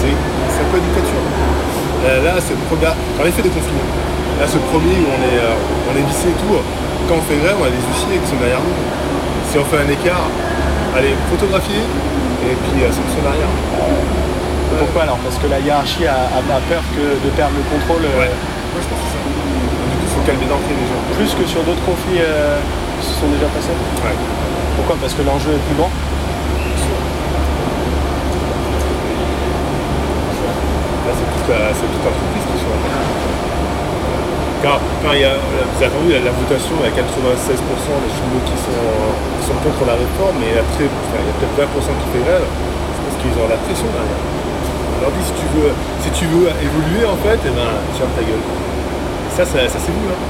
c'est 0.00 0.14
c'est 0.56 0.62
un 0.64 0.68
peu 0.72 0.80
une 0.80 0.88
dictature. 0.88 1.20
Euh, 1.20 2.24
là, 2.24 2.32
c'est 2.40 2.56
le 2.56 2.64
premier, 2.64 2.88
dans 2.96 3.24
l'effet 3.28 3.44
de 3.44 3.52
confinement. 3.52 3.88
Là, 4.40 4.48
ce 4.48 4.56
premier 4.72 4.96
où 5.04 5.08
on 5.12 5.20
est, 5.28 5.36
euh, 5.44 5.52
on 5.84 5.92
est 6.00 6.06
vissé 6.08 6.32
et 6.32 6.38
tout, 6.40 6.48
quand 7.08 7.16
on 7.20 7.26
fait 7.28 7.36
grève, 7.36 7.56
on 7.60 7.64
a 7.64 7.72
des 7.72 7.82
huissiers 7.92 8.16
qui 8.16 8.28
sont 8.30 8.40
derrière 8.40 8.60
nous. 8.60 8.78
Si 9.50 9.58
on 9.58 9.64
fait 9.64 9.80
un 9.80 9.90
écart, 9.90 10.26
allez, 10.96 11.14
photographier, 11.28 11.82
et 12.44 12.56
puis 12.56 12.82
euh, 12.82 12.88
sanction 12.92 13.20
derrière. 13.20 13.52
Pourquoi 14.78 15.02
alors? 15.06 15.18
Parce 15.22 15.38
que 15.38 15.46
la 15.46 15.60
hiérarchie 15.60 16.06
a, 16.06 16.28
peur 16.68 16.82
que 16.96 17.04
de 17.20 17.30
perdre 17.36 17.54
le 17.56 17.64
contrôle 17.68 18.04
euh, 18.04 18.20
Ouais. 18.20 18.32
Moi, 18.74 18.82
je 18.82 18.88
pense 18.90 18.98
que 18.98 19.06
c'est 19.06 19.16
ça. 19.16 19.22
Du 19.22 19.96
coup, 19.96 20.02
il 20.02 20.12
faut 20.12 20.24
calmer 20.26 20.48
d'entrée 20.48 20.74
les 20.74 20.88
gens. 20.88 21.00
plus 21.14 21.30
que 21.36 21.46
sur 21.46 21.62
d'autres 21.62 21.84
conflits 21.84 22.20
euh, 22.20 22.58
qui 23.00 23.06
se 23.06 23.14
sont 23.20 23.30
déjà 23.30 23.46
passés? 23.52 23.76
Ouais. 24.02 24.16
Pourquoi? 24.76 24.96
Parce 25.00 25.14
que 25.14 25.22
l'enjeu 25.22 25.54
est 25.54 25.64
plus 25.68 25.76
grand. 25.78 25.92
Là, 31.04 31.12
c'est 31.12 31.84
toute, 31.84 32.00
l'entreprise 32.00 32.44
qui 32.48 32.56
est 32.56 33.03
vous 34.64 35.78
avez 35.84 35.92
entendu 35.92 36.10
la, 36.16 36.24
la 36.24 36.32
votation, 36.32 36.72
a 36.80 36.88
96% 36.88 36.96
des 36.96 38.12
cheminots 38.16 38.44
qui 38.48 38.56
sont, 38.64 38.80
contre 39.60 39.84
la 39.84 39.92
réforme, 40.00 40.40
mais 40.40 40.48
il 40.52 40.56
y 40.56 40.60
a, 40.60 40.64
très- 40.72 40.88
enfin, 40.88 41.20
il 41.20 41.28
y 41.28 41.32
a 41.32 41.36
peut-être 41.36 41.68
20% 41.68 41.92
qui 42.00 42.08
fait. 42.16 42.24
C'est 42.24 43.02
parce 43.04 43.16
qu'ils 43.20 43.36
ont 43.36 43.48
la 43.52 43.60
pression 43.60 43.88
derrière. 43.92 44.24
On 44.24 44.98
leur 45.04 45.12
dit 45.12 45.24
si 45.28 45.34
tu 45.36 45.46
veux, 45.52 45.68
si 46.00 46.10
tu 46.16 46.24
veux 46.32 46.48
évoluer 46.64 47.04
en 47.04 47.18
fait, 47.20 47.36
eh 47.44 47.52
ben, 47.52 47.76
ferme 48.00 48.12
ta 48.16 48.24
gueule. 48.24 48.40
Et 48.40 49.32
ça, 49.36 49.44
ça, 49.44 49.60
c'est 49.68 49.92
vous. 49.92 50.08
Hein. 50.08 50.20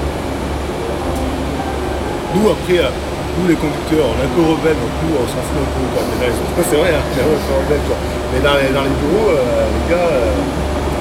Nous 2.35 2.51
après, 2.51 2.83
euh, 2.83 2.91
nous 3.39 3.47
les 3.47 3.55
conducteurs, 3.55 4.11
on 4.11 4.17
est 4.19 4.27
un 4.27 4.35
peu 4.35 4.43
rebelles, 4.43 4.75
donc 4.83 4.95
nous 5.07 5.15
on 5.15 5.27
s'en 5.31 5.43
fout 5.47 5.63
un 5.63 5.71
peu. 5.79 5.85
Quoi. 5.95 6.03
Mais 6.19 6.27
les- 6.27 6.67
c'est 6.75 6.79
vrai, 6.83 6.91
hein, 6.91 7.03
on 7.07 7.39
peu 7.39 7.55
rebelles, 7.63 7.87
quoi. 7.87 7.99
Mais 8.35 8.41
dans 8.43 8.57
les, 8.59 8.75
dans 8.75 8.83
les 8.83 8.97
bureaux, 8.99 9.31
euh, 9.31 9.71
les 9.71 9.85
gars, 9.95 10.11
euh, 10.11 10.35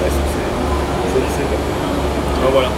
c'est- 0.05 1.33
c'est- 1.33 1.49
voilà. 2.53 2.69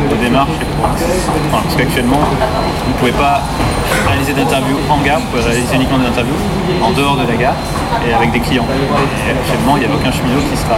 vos 0.10 0.16
démarches. 0.22 0.50
et 0.62 0.66
pour- 0.66 0.86
enfin, 0.86 1.62
parce 1.64 1.76
qu'actuellement, 1.76 2.20
vous 2.20 2.94
ne 2.94 2.98
pouvez 3.00 3.12
pas 3.14 3.42
réaliser 4.08 4.34
d'interviews 4.34 4.78
en 4.90 4.98
gare, 5.00 5.20
vous 5.20 5.26
pouvez 5.32 5.44
réaliser 5.44 5.76
uniquement 5.76 5.98
des 5.98 6.08
interviews 6.08 6.38
en 6.84 6.92
dehors 6.92 7.18
de 7.18 7.26
la 7.28 7.36
gare 7.36 7.56
et 8.08 8.14
avec 8.14 8.32
des 8.32 8.40
clients. 8.40 8.66
Et 9.28 9.32
actuellement, 9.32 9.76
il 9.78 9.88
n'y 9.88 9.92
a 9.92 9.96
aucun 9.96 10.12
cheminot 10.12 10.42
qui 10.50 10.56
sera 10.58 10.78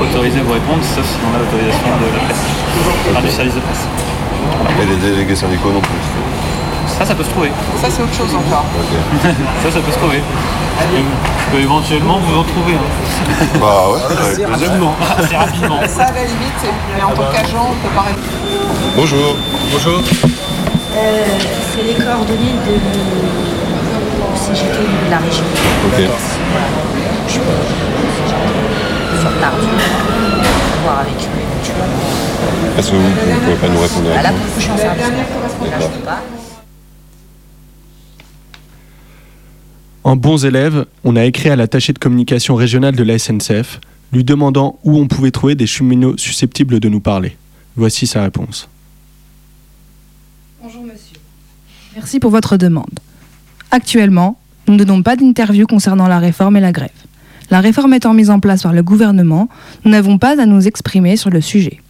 autorisé 0.00 0.40
à 0.40 0.42
vous 0.42 0.52
répondre, 0.52 0.82
sauf 0.82 1.06
si 1.06 1.16
on 1.24 1.32
a 1.34 1.38
l'autorisation 1.38 1.88
de 2.00 2.06
la 2.16 2.20
presse, 2.26 2.42
enfin, 3.10 3.20
du 3.22 3.30
service 3.30 3.54
de 3.54 3.60
presse. 3.60 3.86
Et 4.80 4.86
les 4.86 4.96
délégués 4.96 5.36
syndicaux 5.36 5.70
non 5.72 5.80
plus. 5.80 5.98
Ça, 6.98 7.04
ça 7.04 7.14
peut 7.14 7.22
se 7.24 7.30
trouver. 7.30 7.50
Ça, 7.80 7.88
c'est 7.90 8.02
autre 8.02 8.14
chose 8.14 8.34
encore. 8.34 8.64
ça, 9.62 9.70
ça 9.70 9.80
peut 9.80 9.92
se 9.92 9.98
trouver. 9.98 10.20
Je 10.80 11.52
peux, 11.52 11.60
éventuellement 11.62 12.18
vous 12.18 12.38
en 12.40 12.44
trouver. 12.44 12.74
hein. 12.74 13.46
Bah 13.60 13.84
ouais, 13.92 14.00
avec 14.04 14.18
plaisir. 14.18 14.48
Assez 14.52 15.36
rapidement. 15.36 15.80
Ça, 15.86 16.02
à 16.04 16.12
la 16.12 16.24
limite, 16.24 16.52
c'est- 16.60 16.68
mais 16.96 17.02
en 17.02 17.10
tant 17.10 17.30
qu'agent, 17.32 17.70
on 17.70 17.74
peut 17.86 17.94
pas 17.94 18.02
répondre. 18.02 18.26
Bonjour. 18.96 19.36
Bonjour. 19.72 20.00
Euh, 20.96 21.24
c'est 21.72 21.82
les 21.82 21.94
coordonnées 22.04 22.56
de 22.66 22.74
CGT 24.36 24.78
de 25.06 25.10
la 25.10 25.18
région. 25.18 25.44
Ok. 25.86 25.98
Je 27.28 27.38
Tardieu, 29.40 29.68
voir 30.84 30.98
avec 31.00 31.14
eux 31.14 31.37
Est-ce 32.78 32.90
que 32.90 32.96
vous 32.96 33.02
ne 33.02 33.40
pouvez 33.40 33.56
pas 33.56 33.68
nous 33.68 33.80
répondre 33.80 34.08
pas. 36.04 36.22
En 40.04 40.16
bons 40.16 40.44
élèves, 40.44 40.86
on 41.04 41.16
a 41.16 41.24
écrit 41.24 41.50
à 41.50 41.56
l'attaché 41.56 41.92
de 41.92 41.98
communication 41.98 42.54
régionale 42.54 42.96
de 42.96 43.02
la 43.02 43.18
SNCF, 43.18 43.80
lui 44.12 44.24
demandant 44.24 44.78
où 44.84 44.96
on 44.96 45.06
pouvait 45.06 45.30
trouver 45.30 45.54
des 45.54 45.66
cheminots 45.66 46.16
susceptibles 46.16 46.80
de 46.80 46.88
nous 46.88 47.00
parler. 47.00 47.36
Voici 47.76 48.06
sa 48.06 48.22
réponse. 48.22 48.68
Bonjour 50.62 50.82
monsieur. 50.82 51.16
Merci 51.94 52.20
pour 52.20 52.30
votre 52.30 52.56
demande. 52.56 53.00
Actuellement, 53.70 54.38
nous 54.66 54.74
ne 54.74 54.78
donnons 54.84 55.02
pas 55.02 55.16
d'interview 55.16 55.66
concernant 55.66 56.08
la 56.08 56.18
réforme 56.18 56.56
et 56.56 56.60
la 56.60 56.72
grève. 56.72 56.90
La 57.50 57.60
réforme 57.60 57.94
étant 57.94 58.14
mise 58.14 58.30
en 58.30 58.40
place 58.40 58.62
par 58.62 58.72
le 58.72 58.82
gouvernement, 58.82 59.48
nous 59.84 59.90
n'avons 59.90 60.18
pas 60.18 60.40
à 60.40 60.46
nous 60.46 60.66
exprimer 60.66 61.16
sur 61.16 61.30
le 61.30 61.40
sujet. 61.40 61.80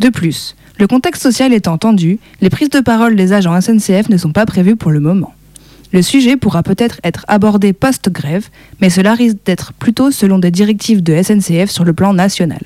De 0.00 0.08
plus, 0.08 0.56
le 0.78 0.88
contexte 0.88 1.22
social 1.22 1.52
étant 1.52 1.78
tendu, 1.78 2.18
les 2.40 2.50
prises 2.50 2.70
de 2.70 2.80
parole 2.80 3.14
des 3.14 3.32
agents 3.32 3.60
SNCF 3.60 4.08
ne 4.08 4.16
sont 4.16 4.32
pas 4.32 4.44
prévues 4.44 4.74
pour 4.76 4.90
le 4.90 4.98
moment. 4.98 5.32
Le 5.92 6.02
sujet 6.02 6.36
pourra 6.36 6.64
peut-être 6.64 6.98
être 7.04 7.24
abordé 7.28 7.72
post-grève, 7.72 8.48
mais 8.80 8.90
cela 8.90 9.14
risque 9.14 9.36
d'être 9.44 9.72
plutôt 9.72 10.10
selon 10.10 10.40
des 10.40 10.50
directives 10.50 11.04
de 11.04 11.22
SNCF 11.22 11.70
sur 11.70 11.84
le 11.84 11.92
plan 11.92 12.12
national. 12.12 12.62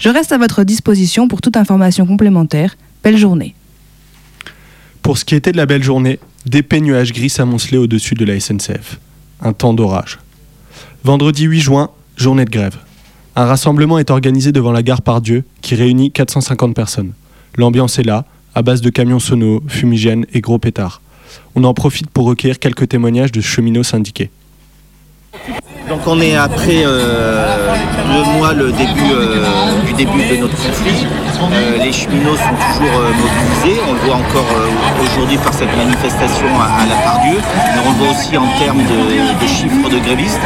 Je 0.00 0.08
reste 0.08 0.32
à 0.32 0.38
votre 0.38 0.64
disposition 0.64 1.28
pour 1.28 1.40
toute 1.40 1.56
information 1.56 2.04
complémentaire. 2.06 2.76
Belle 3.04 3.16
journée. 3.16 3.54
Pour 5.02 5.18
ce 5.18 5.24
qui 5.24 5.36
était 5.36 5.52
de 5.52 5.56
la 5.56 5.66
belle 5.66 5.84
journée, 5.84 6.18
d'épais 6.46 6.80
nuages 6.80 7.12
gris 7.12 7.30
s'amoncelaient 7.30 7.78
au-dessus 7.78 8.14
de 8.14 8.24
la 8.24 8.40
SNCF. 8.40 8.98
Un 9.40 9.52
temps 9.52 9.74
d'orage. 9.74 10.18
Vendredi 11.04 11.44
8 11.44 11.60
juin, 11.60 11.90
journée 12.16 12.44
de 12.44 12.50
grève. 12.50 12.76
Un 13.36 13.46
rassemblement 13.46 13.98
est 13.98 14.10
organisé 14.10 14.52
devant 14.52 14.72
la 14.72 14.82
gare 14.82 15.02
Pardieu 15.02 15.44
qui 15.60 15.74
réunit 15.74 16.10
450 16.12 16.74
personnes. 16.74 17.12
L'ambiance 17.56 17.98
est 17.98 18.04
là, 18.04 18.24
à 18.54 18.62
base 18.62 18.80
de 18.80 18.90
camions 18.90 19.18
sonos, 19.18 19.62
fumigènes 19.66 20.26
et 20.32 20.40
gros 20.40 20.58
pétards. 20.58 21.00
On 21.56 21.64
en 21.64 21.74
profite 21.74 22.10
pour 22.10 22.26
recueillir 22.26 22.58
quelques 22.58 22.88
témoignages 22.88 23.32
de 23.32 23.40
cheminots 23.40 23.82
syndiqués. 23.82 24.30
Donc 25.88 26.00
on 26.06 26.20
est 26.20 26.36
après 26.36 26.84
deux 28.14 28.38
mois 28.38 28.52
le 28.52 28.70
début, 28.72 29.10
euh, 29.12 29.44
du 29.86 29.92
début 29.94 30.22
de 30.28 30.36
notre 30.36 30.56
conflit. 30.56 31.06
Euh, 31.52 31.78
les 31.82 31.92
cheminots 31.92 32.36
sont 32.36 32.56
toujours 32.62 32.96
euh, 33.00 33.10
mobilisés. 33.12 33.80
On 33.88 33.92
le 33.92 33.98
voit 34.00 34.16
encore 34.16 34.50
aujourd'hui 35.02 35.36
par 35.38 35.52
cette 35.52 35.74
manifestation 35.76 36.46
à, 36.60 36.86
la 36.86 36.96
Pardieu. 37.02 37.38
Mais 37.74 37.80
on 37.86 37.90
le 37.90 37.98
voit 38.04 38.10
aussi 38.10 38.36
en 38.36 38.46
termes 38.58 38.82
de, 38.82 39.46
chiffres 39.46 39.88
de 39.90 39.98
grévistes. 39.98 40.40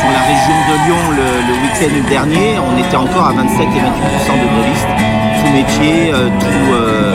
Sur 0.00 0.10
la 0.12 0.22
région 0.28 0.56
de 0.68 0.74
Lyon, 0.86 1.02
le, 1.10 1.28
le 1.48 1.54
week-end 1.62 2.08
dernier, 2.08 2.58
on 2.58 2.78
était 2.78 2.96
encore 2.96 3.26
à 3.28 3.32
27 3.32 3.60
et 3.60 3.64
28 3.64 3.76
de 3.76 4.60
grévistes. 4.60 5.09
Tout 5.50 5.56
métier, 5.56 6.12
euh, 6.14 6.28
tout, 6.38 6.72
euh, 6.72 7.14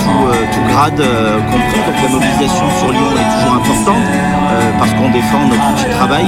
tout, 0.00 0.28
euh, 0.28 0.68
grade 0.72 0.98
euh, 0.98 1.36
compris. 1.40 1.80
Donc 1.84 2.02
la 2.02 2.08
mobilisation 2.08 2.64
sur 2.78 2.90
Lyon 2.90 3.12
est 3.12 3.36
toujours 3.36 3.54
importante 3.54 4.06
euh, 4.06 4.70
parce 4.78 4.92
qu'on 4.94 5.10
défend 5.10 5.44
notre 5.46 5.72
outil 5.72 5.84
de 5.84 5.90
travail, 5.90 6.24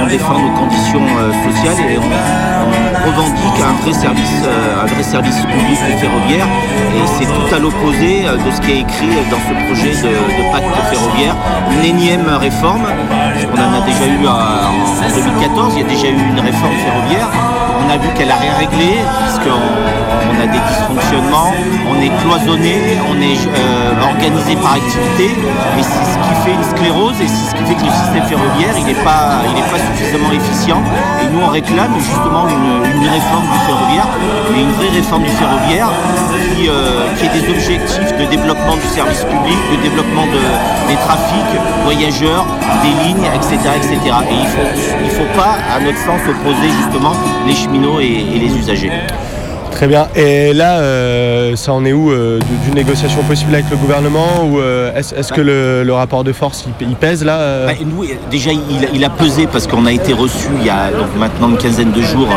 on 0.00 0.06
défend 0.06 0.38
nos 0.38 0.50
conditions 0.58 1.04
euh, 1.18 1.32
sociales 1.44 1.76
et 1.90 1.98
on, 1.98 3.04
revendique 3.06 3.60
un 3.60 3.82
vrai 3.82 3.92
service, 3.92 4.42
euh, 4.44 4.82
un 4.82 4.86
vrai 4.86 5.02
service 5.02 5.40
public 5.40 5.78
ferroviaire. 6.00 6.46
Et 6.96 7.06
c'est 7.18 7.26
tout 7.26 7.54
à 7.54 7.58
l'opposé 7.58 8.24
euh, 8.26 8.36
de 8.36 8.50
ce 8.50 8.60
qui 8.62 8.72
est 8.72 8.80
écrit 8.80 9.12
dans 9.30 9.42
ce 9.44 9.52
projet 9.66 9.92
de, 9.92 10.52
pacte 10.52 10.66
ferroviaire. 10.90 11.36
Une 11.70 11.84
énième 11.84 12.26
réforme, 12.40 12.86
on 12.86 13.58
en 13.58 13.82
a 13.82 13.84
déjà 13.84 14.06
eu 14.06 14.26
en 14.26 15.14
2014, 15.14 15.74
il 15.76 15.82
y 15.82 15.84
a 15.84 15.88
déjà 15.88 16.08
eu 16.08 16.16
une 16.16 16.40
réforme 16.40 16.76
ferroviaire. 16.76 17.28
On 17.86 17.90
a 17.92 17.98
vu 17.98 18.08
qu'elle 18.16 18.30
a 18.30 18.36
rien 18.36 18.54
réglé, 18.58 18.96
puisqu'on 19.20 20.13
on 20.30 20.40
a 20.40 20.46
des 20.46 20.58
dysfonctionnements, 20.58 21.52
on 21.90 21.96
est 22.00 22.12
cloisonné, 22.22 22.98
on 23.10 23.16
est 23.20 23.38
euh, 23.56 23.92
organisé 24.02 24.56
par 24.56 24.74
activité, 24.74 25.26
et 25.78 25.82
c'est 25.82 26.04
ce 26.04 26.16
qui 26.24 26.34
fait 26.44 26.54
une 26.54 26.64
sclérose 26.76 27.18
et 27.20 27.28
c'est 27.28 27.50
ce 27.50 27.54
qui 27.54 27.64
fait 27.64 27.74
que 27.74 27.84
le 27.84 27.92
système 27.92 28.24
ferroviaire 28.24 28.74
il 28.78 28.86
n'est 28.86 29.02
pas, 29.04 29.42
pas 29.70 29.78
suffisamment 29.78 30.32
efficient. 30.32 30.82
Et 31.22 31.26
nous 31.32 31.40
on 31.40 31.48
réclame 31.50 31.94
justement 31.98 32.46
une, 32.48 33.08
réforme 33.08 33.46
du 33.52 33.58
ferroviaire, 33.66 34.08
mais 34.52 34.60
une 34.62 34.72
vraie 34.72 34.88
réforme 34.96 35.22
du 35.24 35.30
ferroviaire 35.30 35.88
qui, 36.56 36.68
euh, 36.68 37.04
ait 37.22 37.40
des 37.40 37.48
objectifs 37.50 38.16
de 38.18 38.24
développement 38.26 38.76
du 38.76 38.88
service 38.94 39.24
public, 39.24 39.58
de 39.72 39.82
développement 39.82 40.26
de- 40.26 40.88
des 40.88 40.96
trafics, 40.96 41.54
voyageurs, 41.84 42.46
des 42.82 42.94
lignes, 43.04 43.28
etc. 43.34 43.56
etc. 43.76 43.96
Et 44.30 44.34
il 44.34 45.04
ne 45.04 45.10
faut, 45.10 45.30
pas, 45.36 45.56
à 45.74 45.80
notre 45.80 45.98
sens, 45.98 46.20
opposer 46.28 46.68
justement 46.82 47.12
les 47.46 47.54
cheminots 47.54 48.00
et 48.00 48.38
les 48.38 48.56
usagers. 48.56 48.90
Très 49.74 49.88
bien. 49.88 50.06
Et 50.14 50.52
là, 50.52 50.78
euh, 50.78 51.56
ça 51.56 51.72
en 51.72 51.84
est 51.84 51.92
où 51.92 52.12
euh, 52.12 52.38
d'une 52.64 52.74
négociation 52.74 53.24
possible 53.24 53.54
avec 53.54 53.68
le 53.70 53.76
gouvernement 53.76 54.44
ou 54.44 54.60
euh, 54.60 54.94
est-ce 54.94 55.32
que 55.32 55.40
le, 55.40 55.92
rapport 55.92 56.22
de 56.22 56.32
force 56.32 56.64
il, 56.80 56.94
pèse 56.94 57.24
là 57.24 57.66
nous, 57.84 58.04
déjà, 58.30 58.50
il, 58.52 59.04
a 59.04 59.10
pesé 59.10 59.48
parce 59.50 59.66
qu'on 59.66 59.86
a 59.86 59.92
été 59.92 60.12
reçu 60.12 60.48
il 60.60 60.66
y 60.66 60.70
a 60.70 60.90
donc 60.90 61.08
maintenant 61.18 61.50
une 61.50 61.56
quinzaine 61.56 61.90
de 61.90 62.02
jours 62.02 62.28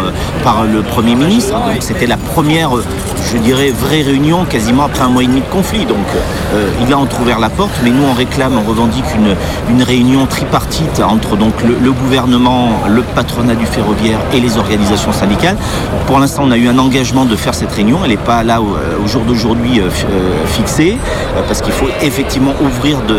par 0.43 0.63
le 0.63 0.81
Premier 0.81 1.15
ministre. 1.15 1.53
Donc 1.53 1.81
c'était 1.81 2.07
la 2.07 2.17
première, 2.17 2.71
je 3.31 3.37
dirais, 3.37 3.69
vraie 3.71 4.01
réunion 4.01 4.45
quasiment 4.45 4.85
après 4.85 5.03
un 5.03 5.09
mois 5.09 5.23
et 5.23 5.27
demi 5.27 5.41
de 5.41 5.45
conflit. 5.45 5.85
Donc 5.85 6.05
il 6.81 6.91
a 6.91 6.97
entrouvert 6.97 7.39
la 7.39 7.49
porte, 7.49 7.79
mais 7.83 7.91
nous 7.91 8.03
on 8.03 8.13
réclame, 8.13 8.57
on 8.57 8.67
revendique 8.67 9.05
une, 9.69 9.83
réunion 9.83 10.25
tripartite 10.25 10.99
entre 10.99 11.37
donc 11.37 11.53
le 11.63 11.91
gouvernement, 11.91 12.71
le 12.87 13.03
patronat 13.03 13.55
du 13.55 13.65
ferroviaire 13.65 14.19
et 14.33 14.39
les 14.39 14.57
organisations 14.57 15.11
syndicales. 15.11 15.57
Pour 16.07 16.19
l'instant, 16.19 16.43
on 16.45 16.51
a 16.51 16.57
eu 16.57 16.67
un 16.67 16.77
engagement 16.77 17.26
de 17.27 17.35
faire 17.35 17.53
cette 17.53 17.71
réunion. 17.71 17.99
Elle 18.03 18.11
n'est 18.11 18.17
pas 18.17 18.43
là 18.43 18.61
au, 18.61 18.77
au 19.03 19.07
jour 19.07 19.23
d'aujourd'hui 19.23 19.79
euh, 19.79 19.85
euh, 19.87 20.45
fixée 20.47 20.97
euh, 21.35 21.41
parce 21.47 21.61
qu'il 21.61 21.73
faut 21.73 21.87
effectivement 22.01 22.53
ouvrir 22.61 23.01
de, 23.01 23.17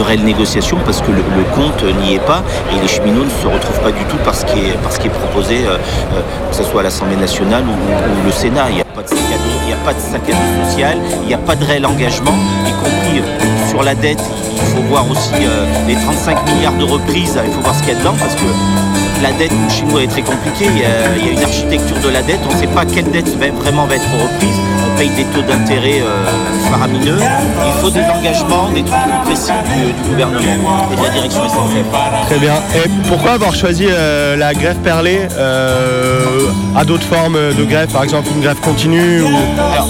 réelles 0.00 0.24
négociations 0.24 0.78
parce 0.84 1.00
que 1.00 1.10
le, 1.10 1.22
compte 1.54 1.82
n'y 2.02 2.14
est 2.14 2.24
pas 2.24 2.42
et 2.72 2.80
les 2.80 2.88
cheminots 2.88 3.24
ne 3.24 3.30
se 3.30 3.46
retrouvent 3.46 3.80
pas 3.80 3.90
du 3.90 4.04
tout 4.04 4.16
par 4.24 4.34
ce 4.34 4.44
qui 4.46 4.60
est, 4.60 5.10
proposé, 5.10 5.66
euh, 5.66 5.76
euh, 6.14 6.20
que 6.50 6.56
ce 6.56 6.62
soit 6.62 6.80
à 6.80 6.84
l'Assemblée 6.84 7.16
nationale 7.16 7.64
ou, 7.64 8.24
le 8.24 8.32
Sénat. 8.32 8.66
Il 8.70 8.76
n'y 8.76 8.80
a 8.80 8.84
pas 8.84 9.02
de 9.02 9.08
saccade, 9.08 9.40
il 9.62 9.66
n'y 9.66 9.72
a 9.72 9.76
pas 9.84 9.94
de 9.94 10.00
saccade 10.00 10.36
sociale, 10.64 10.98
il 11.22 11.26
n'y 11.26 11.34
a 11.34 11.38
pas 11.38 11.56
de 11.56 11.64
réel 11.64 11.86
engagement, 11.86 12.34
y 12.66 12.72
compris 12.72 13.20
euh, 13.20 13.47
sur 13.78 13.84
la 13.84 13.94
dette. 13.94 14.18
Il 14.56 14.74
faut 14.74 14.82
voir 14.88 15.08
aussi 15.08 15.34
euh, 15.34 15.64
les 15.86 15.94
35 15.94 16.52
milliards 16.52 16.76
de 16.76 16.84
reprises, 16.84 17.38
il 17.46 17.52
faut 17.52 17.60
voir 17.60 17.74
ce 17.74 17.80
qu'il 17.80 17.92
y 17.92 17.96
a 17.96 17.98
dedans 17.98 18.14
parce 18.18 18.34
que 18.34 18.46
la 19.22 19.30
dette 19.32 19.52
chez 19.68 19.84
nous 19.84 19.98
est 20.00 20.08
très 20.08 20.22
compliquée. 20.22 20.66
Il 20.68 20.78
y, 20.78 20.84
a, 20.84 21.16
il 21.16 21.26
y 21.26 21.28
a 21.28 21.32
une 21.32 21.42
architecture 21.42 21.96
de 22.02 22.08
la 22.08 22.22
dette. 22.22 22.40
On 22.48 22.54
ne 22.54 22.58
sait 22.58 22.66
pas 22.66 22.84
quelle 22.84 23.10
dette 23.10 23.28
va 23.38 23.50
vraiment 23.50 23.86
va 23.86 23.96
être 23.96 24.10
reprise. 24.20 24.56
On 24.84 24.98
paye 24.98 25.10
des 25.10 25.24
taux 25.26 25.42
d'intérêt 25.42 26.00
euh, 26.00 26.24
faramineux. 26.70 27.18
Il 27.18 27.80
faut 27.80 27.90
des 27.90 28.02
engagements, 28.02 28.68
des 28.70 28.82
trucs 28.82 29.24
précis 29.24 29.52
du, 29.76 29.92
du 29.92 30.08
gouvernement 30.10 30.88
et 30.92 30.96
de 30.96 31.02
la 31.02 31.10
direction 31.10 31.48
SNCF. 31.48 32.26
Très 32.26 32.38
bien. 32.38 32.54
Et 32.74 32.88
pourquoi 33.08 33.32
avoir 33.32 33.54
choisi 33.54 33.86
euh, 33.88 34.36
la 34.36 34.54
grève 34.54 34.78
perlée 34.78 35.20
euh, 35.36 36.50
à 36.76 36.84
d'autres 36.84 37.06
formes 37.06 37.38
de 37.56 37.64
grève, 37.64 37.90
par 37.92 38.02
exemple 38.02 38.28
une 38.34 38.42
grève 38.42 38.58
continue 38.60 39.22
ou... 39.22 39.28
Alors, 39.28 39.88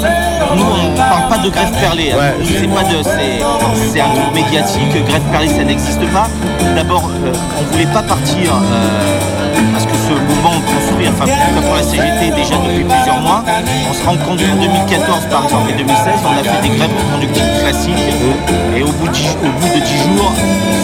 nous, 0.56 0.64
on 0.64 0.90
ne 0.92 0.96
parle 0.96 1.28
pas 1.28 1.38
de 1.38 1.48
grève 1.50 1.70
perlée. 1.80 2.12
hein. 2.12 2.32
Nous, 2.38 2.46
c'est 2.46 2.68
pas 2.68 2.82
de, 2.84 3.02
c'est, 3.02 4.00
un 4.00 4.08
truc 4.08 4.34
médiatique. 4.34 5.04
Grève 5.06 5.22
perlée, 5.30 5.48
ça 5.48 5.64
n'existe 5.64 6.04
pas. 6.12 6.28
D'abord, 6.74 7.08
euh, 7.24 7.32
on 7.58 7.62
ne 7.62 7.66
voulait 7.72 7.92
pas 7.92 8.02
partir 8.02 8.52
euh, 8.54 9.60
parce 9.72 9.84
que 9.86 9.92
ce 9.94 10.12
mouvement, 10.12 10.54
construit, 10.60 11.08
enfin 11.08 11.24
pour 11.66 11.74
la 11.74 11.82
CGT 11.82 12.30
déjà 12.36 12.54
depuis 12.56 12.84
plusieurs 12.84 13.20
mois. 13.20 13.42
On 13.90 13.92
se 13.92 14.04
rend 14.04 14.16
compte 14.24 14.38
qu'en 14.38 14.56
2014 14.56 15.26
par 15.30 15.44
exemple 15.44 15.70
et 15.70 15.74
2016, 15.74 16.14
on 16.24 16.38
a 16.38 16.44
fait 16.44 16.62
des 16.68 16.74
grèves 16.76 16.90
reconductives 16.96 17.60
classiques 17.60 17.94
et 18.76 18.82
au 18.82 18.92
bout, 18.92 19.08
de 19.08 19.12
10, 19.12 19.36
au 19.42 19.60
bout 19.60 19.74
de 19.74 19.84
10 19.84 19.96
jours, 20.16 20.32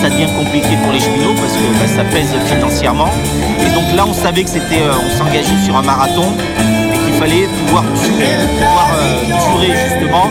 ça 0.03 0.11
devient 0.11 0.27
compliqué 0.37 0.77
pour 0.83 0.93
les 0.93 1.01
cheminots 1.01 1.35
parce 1.39 1.53
que 1.55 1.67
bah, 1.79 1.87
ça 1.87 2.05
pèse 2.11 2.35
financièrement. 2.53 3.09
Et 3.61 3.71
donc 3.75 3.85
là, 3.97 4.05
on 4.09 4.13
savait 4.15 4.43
que 4.43 4.51
c'était, 4.51 4.83
euh, 4.83 4.93
on 4.99 5.17
s'engageait 5.19 5.63
sur 5.65 5.77
un 5.77 5.83
marathon 5.83 6.33
fallait 7.19 7.49
pouvoir, 7.67 7.85
pouvoir 7.85 8.89
euh, 8.97 9.25
durer 9.27 9.73
justement 9.89 10.31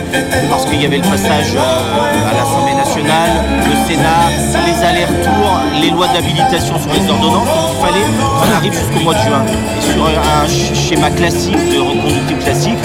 parce 0.50 0.64
qu'il 0.66 0.80
y 0.80 0.86
avait 0.86 0.98
le 0.98 1.02
passage 1.02 1.54
euh, 1.54 2.30
à 2.30 2.34
l'Assemblée 2.34 2.74
nationale, 2.74 3.30
le 3.64 3.88
Sénat, 3.88 4.30
les 4.66 4.84
allers-retours, 4.84 5.60
les 5.80 5.90
lois 5.90 6.08
d'habilitation 6.08 6.78
sur 6.78 6.92
les 6.92 7.08
ordonnances. 7.10 7.46
Donc 7.46 7.70
il 7.74 7.86
fallait 7.86 8.06
qu'on 8.40 8.56
arrive 8.56 8.72
jusqu'au 8.72 9.00
mois 9.00 9.14
de 9.14 9.20
juin. 9.20 9.44
Et 9.76 9.82
sur 9.82 10.06
un 10.06 10.48
schéma 10.74 11.10
classique 11.10 11.56
de 11.70 11.80
reconductible 11.80 12.40
classique, 12.40 12.78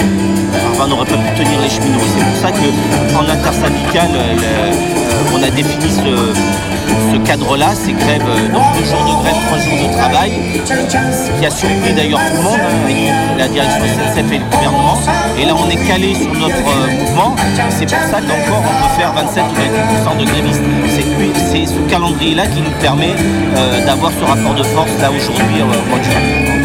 on 0.82 0.88
n'aurait 0.88 1.06
pas 1.06 1.16
pu 1.16 1.44
tenir 1.44 1.60
les 1.60 1.68
cheminots. 1.68 2.00
C'est 2.16 2.24
pour 2.24 2.36
ça 2.36 2.50
qu'en 2.52 3.28
intersyndical, 3.28 4.08
on 5.34 5.42
a 5.42 5.50
défini 5.50 5.90
ce, 5.90 7.16
cadre-là, 7.18 7.74
ces 7.74 7.92
grèves, 7.92 8.24
donc 8.52 8.62
deux 8.78 8.84
jours 8.84 9.04
de 9.04 9.22
grève, 9.22 9.36
trois 9.46 9.58
jours 9.58 9.88
de 9.88 9.92
travail, 9.96 10.32
qui 11.38 11.46
a 11.46 11.50
surpris 11.50 11.92
d'ailleurs 11.94 12.20
tout 12.20 12.36
le 12.36 12.42
monde, 12.42 12.60
hein, 12.60 13.36
la 13.38 13.48
direction 13.48 13.80
SNCF 13.80 14.32
et 14.32 14.38
le 14.38 14.44
gouvernement. 14.44 14.98
Et 15.38 15.44
là, 15.44 15.54
on 15.56 15.68
est 15.70 15.86
calé 15.86 16.14
sur 16.14 16.32
notre 16.34 16.56
euh, 16.56 17.00
mouvement. 17.00 17.36
C'est 17.70 17.86
pour 17.86 18.04
ça 18.10 18.20
qu'encore 18.20 18.62
on 18.62 18.82
peut 18.82 19.00
faire 19.00 19.12
27 19.12 19.44
ou 19.44 20.14
28% 20.14 20.18
de 20.18 20.24
grévistes. 20.24 20.62
C'est 21.50 21.66
ce 21.66 21.78
calendrier-là 21.90 22.46
qui 22.46 22.60
nous 22.60 22.70
permet 22.80 23.14
euh, 23.56 23.84
d'avoir 23.86 24.12
ce 24.12 24.24
rapport 24.24 24.54
de 24.54 24.62
force 24.62 24.90
là 25.00 25.10
aujourd'hui 25.10 25.60
euh, 25.60 26.59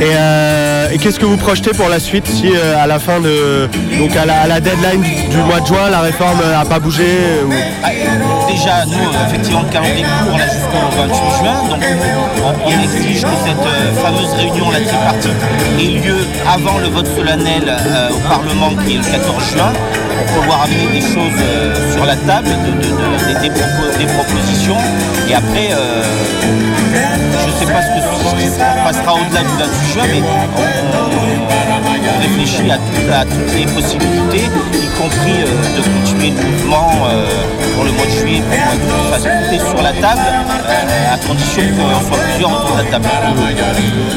juin. 0.00 0.74
Et 0.94 0.98
qu'est-ce 0.98 1.18
que 1.18 1.26
vous 1.26 1.36
projetez 1.36 1.72
pour 1.72 1.88
la 1.88 1.98
suite 1.98 2.26
si 2.28 2.52
euh, 2.54 2.80
à 2.80 2.86
la 2.86 3.00
fin 3.00 3.18
de 3.18 3.68
donc 3.98 4.14
à 4.16 4.24
la, 4.24 4.60
deadline 4.60 5.02
du 5.28 5.36
mois 5.38 5.58
de 5.58 5.66
juin 5.66 5.90
la 5.90 6.00
réforme 6.00 6.38
n'a 6.38 6.64
pas 6.64 6.78
bougé 6.78 7.04
ah, 7.82 7.88
Déjà 8.48 8.84
nous 8.86 9.10
effectivement 9.26 9.62
le 9.62 9.72
calendrier 9.72 10.04
court 10.04 10.38
là 10.38 10.44
jusqu'au 10.44 10.96
28 10.96 11.16
juin 11.38 11.68
donc 11.68 11.82
on, 12.64 12.70
exige 12.70 13.22
que 13.22 13.28
cette 13.44 13.66
euh, 13.66 13.92
fameuse 13.94 14.32
réunion 14.34 14.70
la 14.70 14.82
tripartite 14.82 15.32
ait 15.80 16.06
lieu 16.06 16.18
avant 16.46 16.78
le 16.78 16.86
vote 16.86 17.08
solennel 17.16 17.64
euh, 17.66 18.10
au 18.10 18.28
Parlement 18.28 18.70
qui 18.86 18.94
est 18.94 18.98
le 18.98 19.04
14 19.04 19.50
juin 19.52 19.72
pour 20.16 20.40
pouvoir 20.40 20.62
amener 20.62 21.00
des 21.00 21.00
choses 21.00 21.40
sur 21.92 22.04
la 22.04 22.16
table, 22.16 22.48
des, 23.42 23.50
propositions 24.06 24.76
et 25.28 25.34
après 25.34 25.70
je 25.72 27.46
ne 27.46 27.52
sais 27.52 27.72
pas 27.72 27.82
ce, 27.82 27.88
qui 28.36 28.46
se 28.46 28.58
passera 28.58 29.14
au-delà 29.14 29.40
du 29.40 29.56
28 29.58 29.92
juin 29.92 30.04
mais 30.12 30.22
on 32.06 32.20
réfléchit 32.20 32.70
à, 32.70 33.24
toutes 33.24 33.54
les 33.54 33.66
possibilités, 33.66 34.44
y 34.72 34.88
compris 35.00 35.42
euh, 35.42 35.76
de 35.76 35.82
continuer 35.82 36.30
le 36.30 36.50
mouvement 36.50 36.90
euh, 37.08 37.26
pour 37.74 37.84
le 37.84 37.92
mois 37.92 38.06
de 38.06 38.10
juillet, 38.10 38.42
pour. 38.42 38.94
Enfin, 39.14 39.28
tout 39.50 39.70
sur 39.70 39.82
la 39.82 39.92
table, 39.92 40.20
euh, 40.68 41.14
à 41.14 41.18
condition 41.18 41.62
qu'on 41.62 42.08
soit 42.08 42.22
plusieurs 42.24 42.52
autour 42.52 42.76
de 42.76 42.82
la 42.82 42.90
table. 42.90 43.06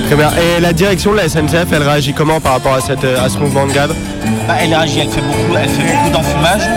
Très 0.08 0.16
bien. 0.16 0.30
Et 0.32 0.60
la 0.62 0.74
direction 0.74 1.12
de 1.12 1.18
la 1.18 1.30
SNCF, 1.30 1.72
elle 1.72 1.84
réagit 1.84 2.14
comment 2.14 2.40
par 2.40 2.54
rapport 2.54 2.74
à, 2.74 2.82
cette, 2.82 3.02
ce 3.02 3.38
mouvement 3.38 3.66
de 3.66 3.74
grève 3.74 3.94
bah, 4.48 4.56
Elle 4.62 5.10
fait 5.10 5.22
beaucoup, 5.22 5.56
elle 5.58 5.70
fait 5.70 5.96
beaucoup 5.96 6.10
d'enfumage 6.10 6.68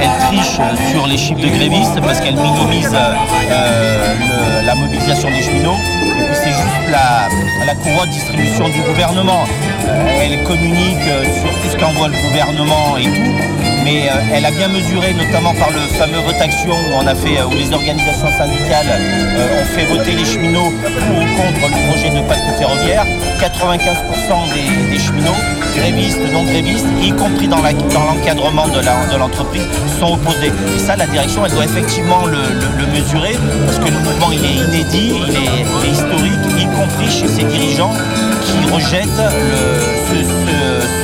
elle 0.00 0.26
triche 0.26 0.58
sur 0.90 1.06
les 1.06 1.16
chiffres 1.16 1.40
de 1.40 1.48
grévistes 1.48 2.00
parce 2.00 2.20
qu'elle 2.20 2.34
minimise 2.34 2.90
la 4.64 4.74
mobilisation 4.74 5.28
des 5.30 5.42
cheminots. 5.42 5.76
Et 6.18 6.24
puis 6.24 6.34
c'est 6.34 6.50
juste 6.50 6.90
la, 6.90 7.28
la 7.66 7.74
courroie 7.74 8.06
de 8.06 8.12
distribution 8.12 8.68
du 8.68 8.80
gouvernement. 8.80 9.44
Euh, 9.86 10.22
elle 10.22 10.42
communique 10.44 11.06
euh, 11.08 11.24
sur 11.40 11.50
tout 11.50 11.68
ce 11.72 11.76
qu'envoie 11.76 12.08
le 12.08 12.16
gouvernement 12.28 12.96
et 12.96 13.04
tout, 13.04 13.34
mais 13.84 14.08
euh, 14.08 14.34
elle 14.34 14.44
a 14.46 14.50
bien 14.50 14.68
mesuré, 14.68 15.12
notamment 15.14 15.54
par 15.54 15.70
le 15.70 15.80
fameux 15.98 16.18
vote 16.18 16.40
action 16.40 16.72
où 16.72 16.94
on 16.94 17.06
a 17.06 17.14
fait, 17.14 17.42
où 17.42 17.50
les 17.50 17.72
organisations 17.72 18.30
syndicales 18.30 18.86
ont 19.60 19.64
fait 19.74 19.84
voter 19.86 20.12
les 20.12 20.24
cheminots 20.24 20.70
pour 20.70 21.18
ou 21.18 21.26
contre 21.36 21.68
le 21.68 21.88
projet 21.88 22.10
de 22.10 22.20
pacte 22.28 22.58
ferroviaire. 22.58 23.04
95% 23.40 24.90
des, 24.90 24.98
cheminots, 24.98 25.30
grévistes, 25.74 26.20
non 26.32 26.44
grévistes, 26.44 26.86
y 27.02 27.10
compris 27.12 27.48
dans 27.48 27.58
l'encadrement 27.58 28.68
de 28.68 29.16
l'entreprise, 29.16 29.64
sont 29.98 30.14
opposés. 30.14 30.52
Et 30.74 30.78
ça, 30.78 30.96
la 30.96 31.06
direction, 31.06 31.44
elle 31.44 31.52
doit 31.52 31.64
effectivement 31.64 32.26
le, 32.26 32.86
mesurer, 32.92 33.36
parce 33.66 33.78
que 33.78 33.90
le 33.90 33.98
mouvement, 33.98 34.32
il 34.32 34.44
est 34.44 34.64
inédit, 34.64 35.12
il 35.28 35.34
est 35.34 35.90
historique, 35.90 36.40
y 36.58 36.66
compris 36.76 37.10
chez 37.10 37.28
ses 37.28 37.44
dirigeants 37.44 37.94
qui 38.52 38.70
rejettent 38.70 39.08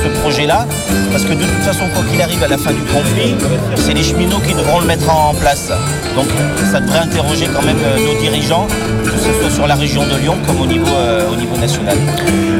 ce, 0.03 0.21
projet-là, 0.21 0.67
parce 1.11 1.23
que 1.23 1.33
de 1.33 1.43
toute 1.43 1.63
façon, 1.63 1.85
quoi 1.93 2.03
qu'il 2.09 2.21
arrive 2.21 2.43
à 2.43 2.47
la 2.47 2.57
fin 2.57 2.71
du 2.71 2.81
conflit, 2.81 3.35
c'est 3.75 3.93
les 3.93 4.03
cheminots 4.03 4.39
qui 4.45 4.53
devront 4.53 4.81
le 4.81 4.85
mettre 4.85 5.09
en 5.09 5.33
place. 5.33 5.71
Donc 6.15 6.27
ça 6.71 6.79
devrait 6.79 6.99
interroger 6.99 7.47
quand 7.53 7.63
même 7.63 7.77
euh, 7.83 7.97
nos 7.97 8.19
dirigeants, 8.19 8.67
que 9.03 9.11
ce 9.11 9.39
soit 9.39 9.49
sur 9.49 9.67
la 9.67 9.75
région 9.75 10.03
de 10.05 10.17
Lyon 10.17 10.37
comme 10.45 10.61
au 10.61 10.65
niveau, 10.65 10.87
euh, 10.87 11.31
au 11.31 11.35
niveau 11.35 11.57
national. 11.57 11.97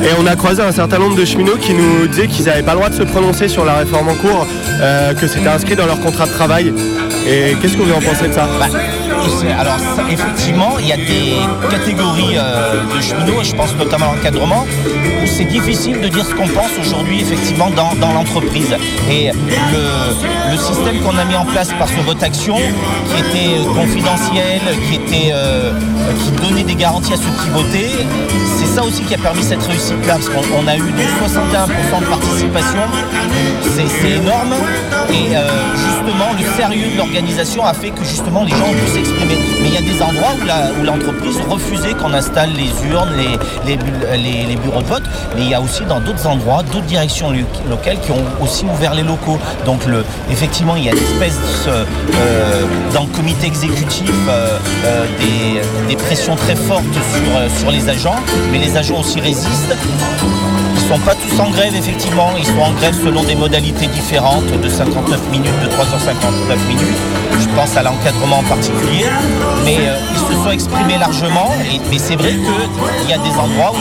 Et 0.04 0.10
on 0.19 0.25
a 0.25 0.36
croisé 0.36 0.62
un 0.62 0.71
certain 0.71 0.99
nombre 0.99 1.15
de 1.15 1.25
cheminots 1.25 1.58
qui 1.58 1.73
nous 1.73 2.08
disaient 2.08 2.28
qu'ils 2.28 2.45
n'avaient 2.45 2.63
pas 2.63 2.71
le 2.71 2.78
droit 2.78 2.89
de 2.89 2.95
se 2.95 3.04
prononcer 3.04 3.47
sur 3.47 3.65
la 3.65 3.75
réforme 3.75 4.10
en 4.10 4.15
cours, 4.15 4.47
euh, 4.82 5.13
que 5.13 5.28
c'était 5.28 5.49
inscrit 5.49 5.75
dans 5.75 5.86
leur 5.86 5.99
contrat 5.99 6.25
de 6.25 6.32
travail. 6.32 6.73
Et 7.28 7.56
qu'est-ce 7.62 7.75
que 7.75 7.84
vous 7.84 7.93
en 7.93 8.02
pensez 8.02 8.28
de 8.28 8.34
ça? 8.34 8.47
Bah, 8.60 8.67
alors 9.60 9.77
effectivement, 10.10 10.77
il 10.79 10.88
y 10.88 10.91
a 10.91 10.97
des 10.97 11.36
catégories 11.69 12.38
euh, 12.38 12.84
de 12.95 13.01
cheminots, 13.01 13.43
je 13.43 13.53
pense 13.53 13.75
notamment 13.75 14.12
à 14.12 14.15
l'encadrement, 14.15 14.65
où 15.23 15.27
c'est 15.27 15.45
difficile 15.45 15.99
de 16.01 16.08
dire 16.08 16.25
ce 16.25 16.34
qu'on 16.34 16.47
pense 16.47 16.71
aujourd'hui 16.79 17.21
effectivement 17.21 17.69
dans, 17.69 18.13
l'entreprise. 18.13 18.75
Et 19.10 19.32
le, 19.32 20.58
système 20.58 20.99
qu'on 20.99 21.17
a 21.17 21.23
mis 21.23 21.36
en 21.36 21.45
place 21.45 21.69
par 21.79 21.88
ce 21.88 21.99
vote 22.05 22.21
action, 22.21 22.55
qui 22.55 23.21
était 23.21 23.60
euh, 23.60 23.73
confidentiel, 23.73 24.62
qui, 24.88 24.95
était, 24.95 25.32
euh, 25.34 25.71
qui 26.19 26.32
donnait 26.32 26.63
des 26.63 26.75
garanties 26.75 27.13
à 27.13 27.17
ceux 27.17 27.32
qui 27.41 27.49
votaient, 27.49 28.05
c'est 28.58 28.65
ça 28.65 28.84
aussi 28.84 29.03
qui 29.03 29.15
a 29.15 29.17
permis 29.17 29.43
cette 29.43 29.63
réussite-là, 29.63 30.15
parce 30.15 30.29
qu'on 30.29 30.67
a 30.67 30.75
eu 30.75 30.82
61% 30.82 32.01
de 32.01 32.05
participation, 32.05 32.82
c'est 33.75 34.10
énorme. 34.10 34.53
Et 35.12 35.34
justement, 35.75 36.34
le 36.38 36.45
sérieux 36.58 36.91
de 36.91 36.97
l'organisation 36.97 37.65
a 37.65 37.73
fait 37.73 37.91
que 37.91 38.03
justement 38.03 38.43
les 38.43 38.51
gens 38.51 38.67
ont 38.69 38.73
pu 38.73 38.99
mais 39.28 39.36
il 39.65 39.74
y 39.74 39.78
a 39.78 39.82
des 39.82 40.02
endroits 40.02 40.34
où 40.80 40.84
l'entreprise 40.84 41.38
refusait 41.50 41.93
qu'on 41.93 42.13
installe 42.13 42.50
les 42.54 42.69
urnes, 42.89 43.13
les, 43.65 43.78
les, 44.48 44.56
bureaux 44.56 44.82
de 44.82 44.88
vote, 44.88 45.04
mais 45.36 45.43
il 45.43 45.50
y 45.50 45.54
a 45.54 45.62
aussi 45.62 45.84
dans 45.86 46.00
d'autres 46.00 46.26
endroits, 46.28 46.63
d'autres 46.63 46.86
directions 46.86 47.32
locales 47.69 48.00
qui 48.02 48.12
ont 48.12 48.24
aussi 48.41 48.65
ouvert 48.65 48.93
les 48.93 49.04
locaux. 49.04 49.38
Donc 49.65 49.82
effectivement, 50.32 50.76
il 50.76 50.86
y 50.86 50.89
a 50.89 50.91
une 50.91 50.98
espèce 50.98 51.67
euh, 51.67 51.86
dans 52.93 53.04
le 53.04 53.10
comité 53.15 53.48
exécutif 53.48 54.10
euh, 54.30 54.58
euh, 54.86 55.06
des, 55.88 55.95
pressions 55.95 56.36
très 56.36 56.56
fortes 56.56 56.84
sur, 57.60 57.72
les 57.72 57.89
agents, 57.89 58.15
mais 58.52 58.58
les 58.58 58.78
agents 58.78 59.00
aussi 59.00 59.19
résistent 59.19 59.76
sont 60.89 61.00
pas 61.00 61.13
tous 61.13 61.39
en 61.39 61.52
grève, 61.52 61.76
effectivement. 61.76 62.32
Ils 62.36 62.45
sont 62.45 62.60
en 62.60 62.72
grève 62.72 62.95
selon 63.04 63.24
des 63.24 63.36
modalités 63.36 63.86
différentes, 63.86 64.48
de 64.60 64.69
59 64.69 65.19
minutes, 65.30 65.62
de 65.62 65.67
359 65.67 66.67
minutes. 66.67 67.28
Je 67.39 67.47
pense 67.56 67.75
à 67.78 67.84
l'encadrement 67.84 68.39
en 68.39 68.43
particulier. 68.43 69.06
Mais 69.65 69.78
euh, 69.80 69.95
ils 70.12 70.36
se 70.36 70.43
sont 70.43 70.52
exprimés 70.52 70.97
largement. 70.97 71.52
mais 71.89 71.97
c'est 71.97 72.15
vrai 72.15 72.32
qu'il 72.32 73.10
y 73.10 73.13
a 73.13 73.17
des 73.17 73.38
endroits 73.38 73.71
où 73.73 73.78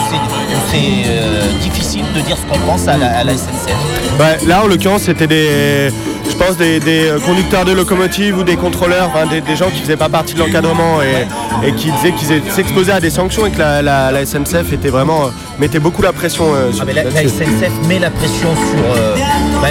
c'est 0.70 0.78
euh, 1.06 1.58
difficile 1.60 2.04
de 2.14 2.20
dire 2.20 2.36
ce 2.36 2.42
qu'on 2.42 2.58
pense 2.66 2.86
à 2.88 2.96
la, 2.96 3.24
SNCF. 3.36 4.46
là, 4.46 4.64
en 4.64 4.66
l'occurrence, 4.66 5.02
c'était 5.02 5.26
des 5.26 5.90
je 6.30 6.36
pense, 6.36 6.56
des, 6.56 6.80
euh, 6.86 7.18
conducteurs 7.20 7.64
de 7.64 7.72
locomotives 7.72 8.38
ou 8.38 8.44
des 8.44 8.56
contrôleurs, 8.56 9.10
des, 9.30 9.56
gens 9.56 9.68
qui 9.68 9.76
ne 9.76 9.82
faisaient 9.82 9.96
pas 9.96 10.08
partie 10.08 10.34
de 10.34 10.40
l'encadrement 10.40 10.98
et, 11.02 11.72
qui 11.72 11.90
disaient 11.92 12.12
qu'ils 12.12 12.52
s'exposaient 12.52 12.92
à 12.92 13.00
des 13.00 13.10
sanctions 13.10 13.46
et 13.46 13.50
que 13.50 13.58
la, 13.58 14.24
SNCF 14.24 14.72
était 14.72 14.90
vraiment, 14.90 15.30
mettait 15.58 15.78
beaucoup 15.78 16.02
la 16.02 16.12
pression 16.12 16.44
sur, 16.72 16.84
ah, 16.88 16.92
la, 16.92 17.10
SNCF 17.10 17.86
met 17.88 17.98
la 17.98 18.10
pression 18.10 18.48
sur, 18.54 18.84
euh, 18.96 19.16
bah, 19.60 19.68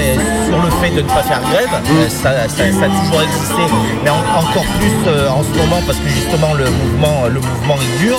sur 0.48 0.62
le 0.62 0.70
fait 0.82 0.96
de 0.96 1.02
ne 1.02 1.08
pas 1.08 1.24
faire 1.24 1.42
grève. 1.42 1.70
Mm. 1.70 1.98
Euh, 1.98 2.10
ça, 2.10 2.30
a 2.30 2.48
toujours 2.48 3.22
existé, 3.22 3.62
mais 4.04 4.10
encore 4.10 4.66
plus 4.80 4.92
euh, 5.08 5.30
en 5.30 5.44
ce 5.44 5.58
moment 5.58 5.82
parce 5.86 5.98
que 6.00 6.10
justement 6.10 6.54
le 6.54 6.66
mouvement, 6.66 7.28
le 7.28 7.40
mouvement 7.40 7.76
est 7.76 8.04
dur. 8.04 8.18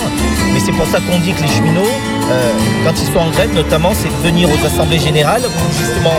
Mais 0.53 0.59
c'est 0.59 0.71
pour 0.71 0.87
ça 0.87 0.99
qu'on 0.99 1.19
dit 1.19 1.33
que 1.33 1.41
les 1.41 1.47
cheminots, 1.47 1.95
quand 2.85 2.93
ils 2.93 3.13
sont 3.13 3.19
en 3.19 3.29
grève, 3.29 3.53
notamment, 3.53 3.91
c'est 3.93 4.09
de 4.09 4.21
venir 4.27 4.49
aux 4.49 4.65
assemblées 4.65 4.99
générales 4.99 5.41
où 5.45 5.73
justement 5.77 6.13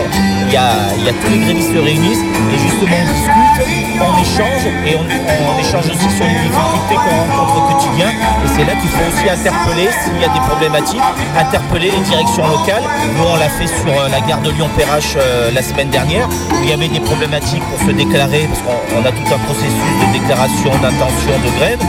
il 0.47 0.53
y 0.53 0.57
a, 0.57 1.13
tous 1.23 1.31
les 1.31 1.39
grévistes 1.39 1.73
se 1.73 1.79
réunissent 1.79 2.25
et 2.53 2.57
justement 2.57 2.97
on 2.99 3.07
discute, 3.13 4.01
on 4.01 4.13
échange 4.21 4.65
et 4.85 4.95
on, 4.95 5.59
échange 5.59 5.85
aussi 5.85 6.09
sur 6.15 6.25
les 6.25 6.39
difficultés 6.43 6.95
qu'on 6.95 7.15
rencontre 7.15 7.57
au 7.57 7.73
quotidien. 7.73 8.09
Et 8.09 8.47
c'est 8.55 8.65
là 8.65 8.73
qu'il 8.79 8.89
faut 8.89 9.07
aussi 9.07 9.29
interpeller 9.29 9.89
s'il 10.03 10.19
y 10.19 10.25
a 10.25 10.33
des 10.33 10.43
problématiques, 10.47 11.07
interpeller 11.37 11.91
les 11.91 12.03
directions 12.03 12.47
locales. 12.47 12.83
Nous, 13.15 13.23
on 13.23 13.37
l'a 13.37 13.49
fait 13.49 13.67
sur 13.67 13.93
euh, 13.93 14.09
la 14.09 14.21
gare 14.21 14.41
de 14.41 14.51
Lyon-Perrache 14.51 15.15
euh, 15.17 15.51
la 15.51 15.61
semaine 15.61 15.89
dernière, 15.89 16.27
où 16.27 16.63
il 16.63 16.69
y 16.69 16.73
avait 16.73 16.89
des 16.89 16.99
problématiques 16.99 17.63
pour 17.69 17.79
se 17.87 17.91
déclarer, 17.91 18.47
parce 18.49 18.61
qu'on 18.61 19.05
a 19.05 19.11
tout 19.11 19.33
un 19.33 19.39
processus 19.45 19.71
de 19.71 20.19
déclaration 20.19 20.71
d'intention 20.81 21.35
de 21.45 21.49
grève, 21.57 21.79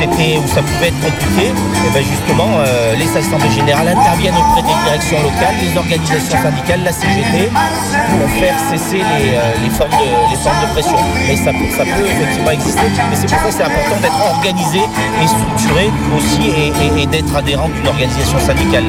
c'était, 0.00 0.38
où 0.38 0.48
ça 0.48 0.62
pouvait 0.62 0.88
être 0.88 1.00
compliqué, 1.04 1.52
et 1.52 1.90
ben 1.92 2.02
justement, 2.02 2.48
euh, 2.56 2.94
les 2.96 3.10
assemblées 3.16 3.50
générales 3.50 3.88
interviennent 3.88 4.36
auprès 4.36 4.62
des 4.62 4.76
directions 4.84 5.20
locales, 5.20 5.56
les 5.60 5.76
organisations 5.76 6.38
syndicales, 6.40 6.82
la 6.84 6.92
CGT, 6.92 7.52
pour 7.52 8.30
faire 8.40 8.56
cesser 8.70 9.04
les, 9.04 9.36
euh, 9.36 9.70
formes, 9.76 9.90
de, 9.90 10.08
les 10.30 10.40
formes 10.40 10.60
de 10.64 10.72
pression. 10.72 10.96
Mais 11.28 11.36
ça, 11.36 11.52
peut 11.52 12.06
effectivement 12.08 12.50
exister, 12.50 12.86
mais 13.10 13.16
c'est 13.16 13.28
pour 13.28 13.36
ça 13.36 13.44
que 13.44 13.52
c'est 13.52 13.68
important 13.68 14.00
d'être 14.00 14.22
organisé 14.36 14.80
et 14.80 15.26
structuré 15.26 15.90
aussi 16.16 16.48
et, 16.96 17.06
d'être 17.06 17.36
adhérent 17.36 17.68
d'une 17.68 17.88
organisation 17.88 18.38
syndicale. 18.38 18.84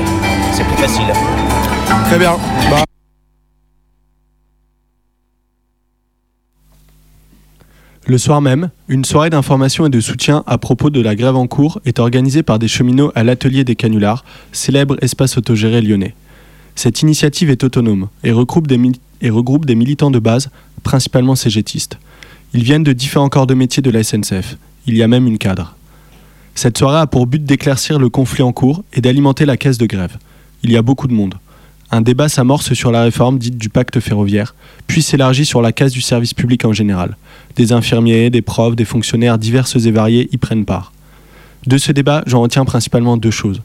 C'est 0.53 0.64
plus 0.64 0.82
facile. 0.82 1.12
Très 2.07 2.20
bien. 2.20 2.36
Bah, 2.70 2.84
Le 8.08 8.18
soir 8.18 8.41
même, 8.41 8.72
une 8.88 9.06
soirée 9.06 9.30
d'information 9.30 9.86
et 9.86 9.89
de 9.89 9.99
soutien 9.99 10.43
à 10.47 10.58
propos 10.58 10.89
de 10.89 10.99
la 10.99 11.16
grève 11.16 11.36
en 11.36 11.45
cours 11.45 11.80
est 11.86 11.99
organisée 11.99 12.41
par 12.41 12.58
des 12.58 12.68
cheminots 12.68 13.12
à 13.14 13.24
l'Atelier 13.24 13.64
des 13.64 13.76
Canulars, 13.76 14.26
célèbre 14.52 14.97
espace 15.04 15.38
autogéré 15.38 15.82
lyonnais. 15.82 16.16
Cette 16.76 17.04
initiative 17.04 17.52
est 17.52 17.64
autonome 17.64 18.08
et 18.24 18.32
regroupe 18.32 18.66
des, 18.68 19.76
militants 19.76 20.10
de 20.10 20.18
base, 20.18 20.49
principalement 20.82 21.36
cégétistes. 21.36 21.99
Ils 22.56 22.64
viennent 22.64 22.84
de 22.84 22.91
différents 22.91 23.30
corps 23.30 23.45
de 23.45 23.54
métier 23.54 23.84
de 23.84 23.91
la 23.91 24.04
SNCF. 24.04 24.58
Il 24.88 24.97
y 24.97 25.04
a 25.04 25.08
même 25.08 25.28
une 25.28 25.38
cadre. 25.38 25.76
Cette 26.56 26.80
soirée 26.80 27.02
a 27.02 27.08
pour 27.08 27.28
but 27.28 27.43
d'éclaircir 27.43 27.99
le 27.99 28.10
conflit 28.10 28.41
en 28.41 28.52
cours 28.52 28.84
et 28.93 29.02
d'alimenter 29.02 29.45
la 29.45 29.58
caisse 29.58 29.78
de 29.78 29.86
grève. 29.86 30.18
Il 30.64 30.72
y 30.72 30.78
a 30.78 30.82
beaucoup 30.82 31.08
de 31.08 31.14
monde. 31.14 31.36
Un 31.94 32.00
débat 32.00 32.30
s'amorce 32.30 32.74
sur 32.74 32.89
la 32.89 33.04
réforme 33.04 33.38
dite 33.38 33.58
du 33.58 33.68
pacte 33.68 34.00
ferroviaire, 34.00 34.56
puis 34.88 35.02
s'élargit 35.02 35.44
sur 35.44 35.62
la 35.62 35.74
casse 35.74 35.92
du 35.92 36.00
service 36.00 36.34
public 36.34 36.64
en 36.64 36.72
général. 36.72 37.18
Des 37.58 37.74
infirmiers, 37.74 38.30
des 38.30 38.42
profs, 38.42 38.78
des 38.78 38.86
fonctionnaires 38.86 39.38
diverses 39.38 39.76
et 39.76 39.92
variés 39.92 40.30
y 40.32 40.38
prennent 40.38 40.64
part. 40.64 40.94
De 41.68 41.78
ce 41.78 41.92
débat, 41.92 42.24
j'en 42.28 42.39
retiens 42.39 42.64
principalement 42.64 43.18
deux 43.18 43.30
choses. 43.30 43.62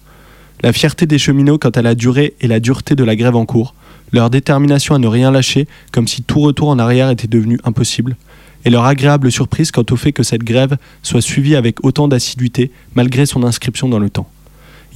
La 0.65 0.73
fierté 0.73 1.07
des 1.07 1.19
cheminots 1.19 1.59
quant 1.59 1.71
à 1.71 1.83
la 1.83 1.95
durée 1.95 2.35
et 2.41 2.49
la 2.49 2.59
dureté 2.59 2.97
de 2.97 3.05
la 3.05 3.15
grève 3.15 3.37
en 3.37 3.47
cours, 3.47 3.75
leur 4.11 4.29
détermination 4.29 4.97
à 4.97 4.99
ne 4.99 5.07
rien 5.07 5.31
lâcher 5.31 5.69
comme 5.93 6.09
si 6.09 6.25
tout 6.25 6.41
retour 6.41 6.69
en 6.69 6.81
arrière 6.81 7.11
était 7.11 7.29
devenu 7.29 7.61
impossible, 7.63 8.17
et 8.65 8.71
leur 8.71 8.87
agréable 8.87 9.31
surprise 9.31 9.71
quant 9.71 9.85
au 9.89 9.97
fait 9.97 10.13
que 10.13 10.25
cette 10.25 10.43
grève 10.43 10.79
soit 11.05 11.21
suivie 11.23 11.55
avec 11.55 11.85
autant 11.85 12.09
d'assiduité 12.09 12.73
malgré 12.97 13.25
son 13.25 13.45
inscription 13.45 13.89
dans 13.89 14.01
le 14.01 14.11
temps. 14.11 14.29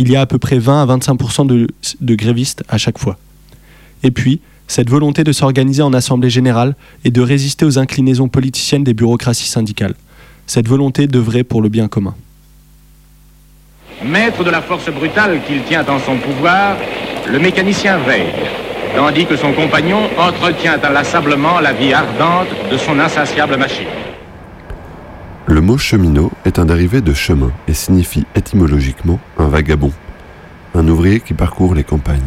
Il 0.01 0.11
y 0.11 0.17
a 0.17 0.23
à 0.23 0.27
peu 0.27 0.39
près 0.39 0.59
20 0.59 0.83
à 0.83 0.97
25% 0.97 1.47
de, 1.47 1.69
de 2.01 2.15
grévistes 2.15 2.65
à 2.71 2.79
chaque 2.79 2.99
fois. 2.99 3.19
Et 4.03 4.11
puis, 4.11 4.41
cette 4.67 4.89
volonté 4.89 5.25
de 5.25 5.33
s'organiser 5.33 5.83
en 5.83 5.93
assemblée 5.93 6.31
générale 6.31 6.75
et 7.05 7.11
de 7.11 7.21
résister 7.21 7.67
aux 7.67 7.79
inclinaisons 7.79 8.29
politiciennes 8.29 8.83
des 8.83 8.95
bureaucraties 8.95 9.47
syndicales. 9.47 9.95
Cette 10.47 10.69
volonté 10.69 11.07
devrait 11.07 11.45
pour 11.45 11.61
le 11.61 11.69
bien 11.69 11.87
commun. 11.87 12.15
Maître 14.03 14.43
de 14.43 14.49
la 14.49 14.63
force 14.63 14.91
brutale 14.91 15.43
qu'il 15.47 15.63
tient 15.65 15.87
en 15.87 15.99
son 15.99 16.17
pouvoir, 16.17 16.79
le 17.31 17.39
mécanicien 17.39 17.99
veille 17.99 18.33
tandis 18.97 19.27
que 19.27 19.37
son 19.37 19.53
compagnon 19.53 20.09
entretient 20.19 20.79
inlassablement 20.83 21.61
la 21.61 21.73
vie 21.73 21.93
ardente 21.93 22.49
de 22.71 22.77
son 22.77 22.99
insatiable 22.99 23.57
machine. 23.57 24.10
Le 25.47 25.61
mot 25.61 25.79
cheminot 25.79 26.31
est 26.45 26.59
un 26.59 26.67
dérivé 26.67 27.01
de 27.01 27.15
chemin 27.15 27.51
et 27.67 27.75
signifie 27.75 28.27
étymologiquement 28.35 29.19
un 29.39 29.49
vagabond, 29.49 29.93
un 30.75 30.87
ouvrier 30.87 31.21
qui 31.21 31.33
parcourt 31.33 31.75
les 31.75 31.83
campagnes. 31.83 32.21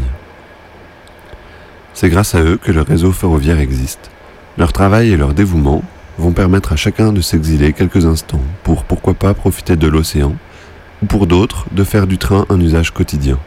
C'est 1.93 2.09
grâce 2.09 2.34
à 2.34 2.41
eux 2.41 2.57
que 2.57 2.72
le 2.72 2.82
réseau 2.82 3.11
ferroviaire 3.11 3.59
existe. 3.59 4.09
Leur 4.57 4.74
travail 4.74 5.11
et 5.11 5.18
leur 5.18 5.34
dévouement 5.34 5.84
vont 6.18 6.32
permettre 6.32 6.74
à 6.74 6.76
chacun 6.76 7.14
de 7.14 7.22
s'exiler 7.22 7.72
quelques 7.72 8.05
instants 8.05 8.41
pour 8.64 8.84
pourquoi 8.84 9.14
pas 9.14 9.34
profiter 9.36 9.76
de 9.76 9.88
l'océan, 9.88 10.36
ou 11.01 11.05
pour 11.05 11.28
d'autres 11.28 11.68
de 11.72 11.84
faire 11.84 12.07
du 12.07 12.18
train 12.18 12.45
un 12.49 12.59
usage 12.59 12.91
quotidien. 12.91 13.38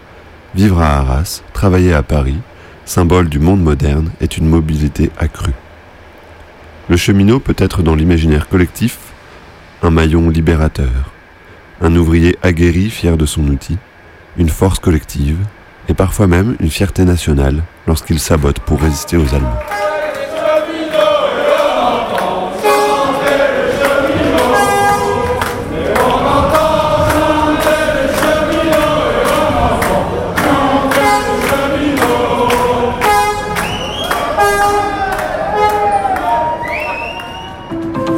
Vivre 0.55 0.81
à 0.81 0.99
Arras, 0.99 1.43
travailler 1.53 1.93
à 1.93 2.05
Paris, 2.05 2.39
symbole 2.85 3.29
du 3.29 3.41
monde 3.41 3.62
moderne, 3.62 4.11
est 4.21 4.39
une 4.39 4.49
mobilité 4.49 5.11
accrue. 5.19 5.55
Le 6.89 6.97
cheminot 6.97 7.41
peut 7.41 7.57
être 7.59 7.83
dans 7.83 7.97
l'imaginaire 7.97 8.49
collectif 8.49 8.99
un 9.87 9.91
maillon 9.91 10.28
libérateur, 10.30 11.12
un 11.80 11.95
ouvrier 11.95 12.37
aguerri 12.43 12.91
fier 12.91 13.16
de 13.16 13.24
son 13.24 13.47
outil, 13.47 13.78
une 14.37 14.49
force 14.49 14.80
collective, 14.80 15.39
et 15.89 15.95
parfois 15.95 16.26
même 16.26 16.57
une 16.59 16.70
fierté 16.70 17.05
nationale 17.05 17.62
lorsqu'il 17.87 18.18
sabote 18.18 18.59
pour 18.59 18.80
résister 18.80 19.16
aux 19.16 19.32
Allemands. 19.32 19.61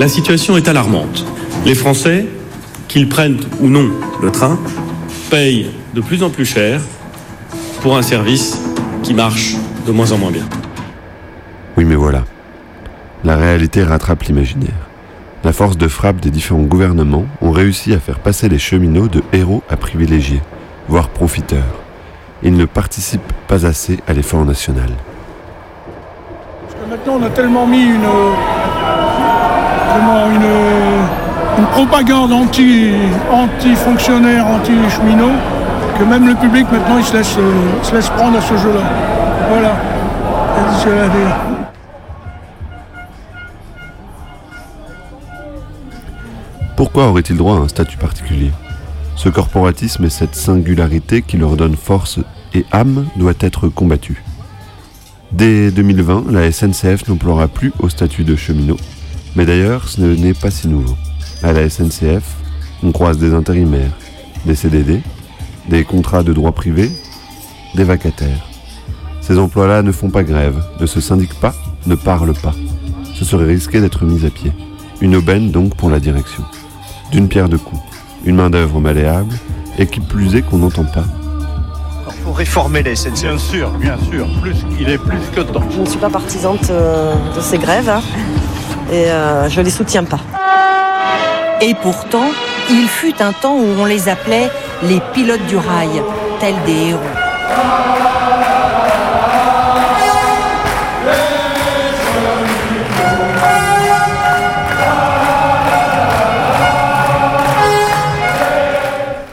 La 0.01 0.09
situation 0.09 0.57
est 0.57 0.69
alarmante. 0.69 1.27
Les 1.65 1.75
Français, 1.75 2.27
qu'ils 2.89 3.09
prennent 3.09 3.41
ou 3.61 3.69
non 3.69 3.91
le 4.23 4.31
train, 4.31 4.59
payent 5.31 5.71
de 5.95 6.01
plus 6.01 6.23
en 6.23 6.31
plus 6.31 6.47
cher 6.47 6.81
pour 7.83 7.97
un 7.97 8.03
service 8.03 8.59
qui 9.03 9.15
marche 9.15 9.57
de 9.87 9.93
moins 9.93 10.13
en 10.13 10.19
moins 10.19 10.31
bien. 10.31 10.47
Oui, 11.77 11.85
mais 11.85 11.95
voilà. 11.95 12.25
La 13.25 13.37
réalité 13.37 13.83
rattrape 13.83 14.23
l'imaginaire. 14.25 14.89
La 15.45 15.53
force 15.53 15.77
de 15.77 15.87
frappe 15.89 16.21
des 16.21 16.31
différents 16.31 16.63
gouvernements 16.63 17.27
ont 17.41 17.53
réussi 17.53 17.93
à 17.95 18.01
faire 18.01 18.19
passer 18.19 18.49
les 18.49 18.59
cheminots 18.59 19.09
de 19.09 19.23
héros 19.33 19.63
à 19.69 19.77
privilégiés, 19.77 20.43
voire 20.89 21.09
profiteurs. 21.09 21.83
Ils 22.43 22.57
ne 22.57 22.65
participent 22.65 23.33
pas 23.47 23.67
assez 23.67 23.99
à 24.07 24.13
l'effort 24.13 24.45
national. 24.45 24.91
Parce 26.63 26.75
que 26.75 26.91
maintenant, 26.91 27.19
on 27.21 27.23
a 27.25 27.31
tellement 27.31 27.67
mis 27.67 27.83
une, 27.83 28.05
une, 30.35 31.28
propagande 31.67 32.33
anti, 32.33 32.93
anti-fonctionnaire, 33.31 34.47
anti-cheminot, 34.47 35.33
que 35.99 36.05
même 36.05 36.27
le 36.27 36.35
public 36.35 36.67
maintenant 36.71 36.99
il 36.99 37.05
se 37.05 37.17
laisse, 37.17 37.37
euh, 37.39 38.17
prendre 38.17 38.39
à 38.39 38.41
ce 38.41 38.57
jeu-là. 38.57 38.83
Voilà. 39.49 39.77
Pourquoi 46.77 47.09
aurait-il 47.09 47.37
droit 47.37 47.57
à 47.57 47.59
un 47.59 47.69
statut 47.69 47.97
particulier? 47.97 48.53
Ce 49.17 49.29
corporatisme 49.29 50.05
et 50.05 50.11
cette 50.11 50.37
singularité 50.37 51.23
qui 51.23 51.37
leur 51.37 51.57
donne 51.57 51.75
force 51.75 52.21
et 52.55 52.65
âme 52.71 53.07
doit 53.17 53.35
être 53.41 53.69
combattu. 53.69 54.23
Dès 55.33 55.71
2020, 55.71 56.31
la 56.31 56.51
SNCF 56.51 57.09
n'emploiera 57.09 57.49
plus 57.49 57.73
au 57.81 57.89
statut 57.89 58.25
de 58.25 58.37
cheminot, 58.37 58.77
mais 59.37 59.47
d'ailleurs, 59.47 59.89
ce 59.89 60.01
n'est 60.01 60.35
pas 60.35 60.51
si 60.51 60.69
nouveau. 60.69 60.97
À 61.43 61.53
la 61.53 61.69
SNCF, 61.69 62.37
on 62.83 62.93
croise 62.93 63.19
des 63.19 63.35
intérimaires, 63.35 63.93
des 64.45 64.55
CDD, 64.55 65.01
des 65.69 65.85
contrats 65.85 66.23
de 66.23 66.33
droit 66.33 66.53
privé, 66.53 66.91
des 67.75 67.85
vacataires. 67.85 68.49
Ces 69.21 69.39
emplois-là 69.39 69.83
ne 69.83 69.93
font 69.93 70.11
pas 70.11 70.23
grève, 70.23 70.63
ne 70.81 70.87
se 70.87 71.01
syndiquent 71.01 71.39
pas, 71.41 71.55
ne 71.87 71.95
parlent 71.95 72.35
pas. 72.35 72.55
Ce 73.15 73.25
serait 73.25 73.47
risqué 73.47 73.81
d'être 73.81 74.05
mis 74.05 74.25
à 74.25 74.31
pied. 74.31 74.53
Une 75.01 75.17
aubaine 75.17 75.51
donc 75.51 75.77
pour 75.77 75.91
la 75.91 76.01
direction. 76.01 76.43
D'une 77.13 77.29
pierre 77.29 77.49
deux 77.49 77.59
coups. 77.59 77.83
Une 78.25 78.37
main-d'œuvre 78.37 78.81
malléable, 78.81 79.35
et 79.79 79.87
qui 79.87 80.01
plus 80.01 80.35
est 80.35 80.43
qu'on 80.43 80.59
n'entend 80.59 80.85
pas. 80.85 81.05
Pour 82.25 82.37
réformer 82.37 82.83
la 82.83 82.95
SNCF. 82.97 83.23
Bien 83.23 83.39
sûr, 83.39 83.71
bien 83.79 83.97
sûr. 84.11 84.27
Plus, 84.43 84.57
il 84.81 84.89
est 84.89 84.99
plus 84.99 85.21
que 85.35 85.41
temps. 85.41 85.63
Je 85.71 85.81
ne 85.81 85.87
suis 85.87 85.99
pas 85.99 86.11
partisante 86.11 86.69
euh, 86.71 87.15
de 87.35 87.41
ces 87.41 87.59
grèves. 87.59 87.89
Hein 87.89 88.03
et 88.91 89.11
euh, 89.11 89.49
je 89.49 89.61
les 89.61 89.71
soutiens 89.71 90.05
pas. 90.05 90.21
Et 91.61 91.75
pourtant, 91.75 92.31
il 92.71 92.89
fut 92.89 93.21
un 93.21 93.33
temps 93.33 93.57
où 93.57 93.67
on 93.79 93.85
les 93.85 94.09
appelait 94.09 94.51
les 94.83 95.01
pilotes 95.13 95.45
du 95.47 95.57
rail, 95.57 96.03
tels 96.41 96.55
des 96.67 96.91
héros. 96.91 97.01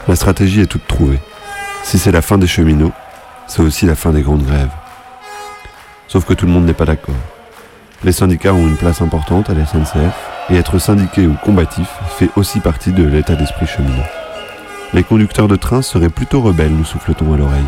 La 0.08 0.14
stratégie 0.14 0.60
est 0.60 0.66
toute 0.66 0.86
trouvée. 0.86 1.18
Si 1.82 1.98
c'est 1.98 2.12
la 2.12 2.22
fin 2.22 2.38
des 2.38 2.46
cheminots, 2.46 2.92
c'est 3.46 3.62
aussi 3.62 3.86
la 3.86 3.94
fin 3.94 4.10
des 4.10 4.22
grandes 4.22 4.44
grèves. 4.44 4.70
Sauf 6.08 6.24
que 6.24 6.34
tout 6.34 6.46
le 6.46 6.52
monde 6.52 6.64
n'est 6.64 6.74
pas 6.74 6.84
d'accord. 6.84 7.14
Les 8.06 8.12
syndicats 8.12 8.54
ont 8.54 8.68
une 8.68 8.76
place 8.76 9.02
importante 9.02 9.50
à 9.50 9.54
la 9.54 9.66
SNCF 9.66 10.30
et 10.48 10.54
être 10.54 10.78
syndiqué 10.78 11.26
ou 11.26 11.34
combatif 11.44 11.88
fait 12.16 12.30
aussi 12.36 12.60
partie 12.60 12.92
de 12.92 13.02
l'état 13.02 13.34
d'esprit 13.34 13.66
cheminot. 13.66 14.04
Les 14.94 15.02
conducteurs 15.02 15.48
de 15.48 15.56
train 15.56 15.82
seraient 15.82 16.08
plutôt 16.08 16.40
rebelles, 16.40 16.70
nous 16.70 16.84
souffle-t-on 16.84 17.34
à 17.34 17.36
l'oreille. 17.36 17.64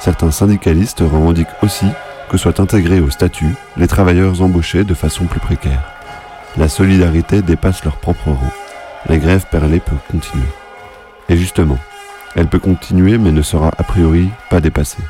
Certains 0.00 0.32
syndicalistes 0.32 1.02
revendiquent 1.02 1.46
aussi 1.62 1.86
que 2.28 2.36
soient 2.36 2.60
intégrés 2.60 2.98
au 2.98 3.10
statut 3.10 3.54
les 3.76 3.86
travailleurs 3.86 4.42
embauchés 4.42 4.82
de 4.82 4.92
façon 4.92 5.26
plus 5.26 5.38
précaire. 5.38 5.84
La 6.56 6.68
solidarité 6.68 7.40
dépasse 7.40 7.84
leur 7.84 7.98
propre 7.98 8.30
rang. 8.30 8.52
Les 9.08 9.18
grèves 9.18 9.46
perlées 9.48 9.78
peuvent 9.78 9.94
continuer. 10.10 10.50
Et 11.28 11.36
justement, 11.36 11.78
elle 12.34 12.48
peut 12.48 12.58
continuer 12.58 13.18
mais 13.18 13.30
ne 13.30 13.42
sera 13.42 13.70
a 13.78 13.84
priori 13.84 14.30
pas 14.50 14.60
dépassée. 14.60 15.04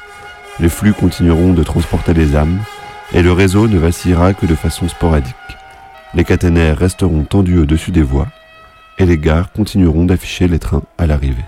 Les 0.61 0.69
flux 0.69 0.93
continueront 0.93 1.55
de 1.55 1.63
transporter 1.63 2.13
les 2.13 2.37
âmes 2.37 2.59
et 3.15 3.23
le 3.23 3.33
réseau 3.33 3.69
ne 3.69 3.79
vacillera 3.79 4.35
que 4.35 4.45
de 4.45 4.57
façon 4.57 4.89
sporadique. 4.89 5.35
Les 6.15 6.25
caténaires 6.25 6.79
resteront 6.79 7.25
tendus 7.25 7.59
au-dessus 7.59 7.93
des 7.93 8.03
voies 8.03 8.29
et 8.99 9.07
les 9.07 9.19
gares 9.19 9.53
continueront 9.53 10.05
d'afficher 10.05 10.49
les 10.49 10.59
trains 10.59 10.83
à 10.99 11.07
l'arrivée. 11.07 11.45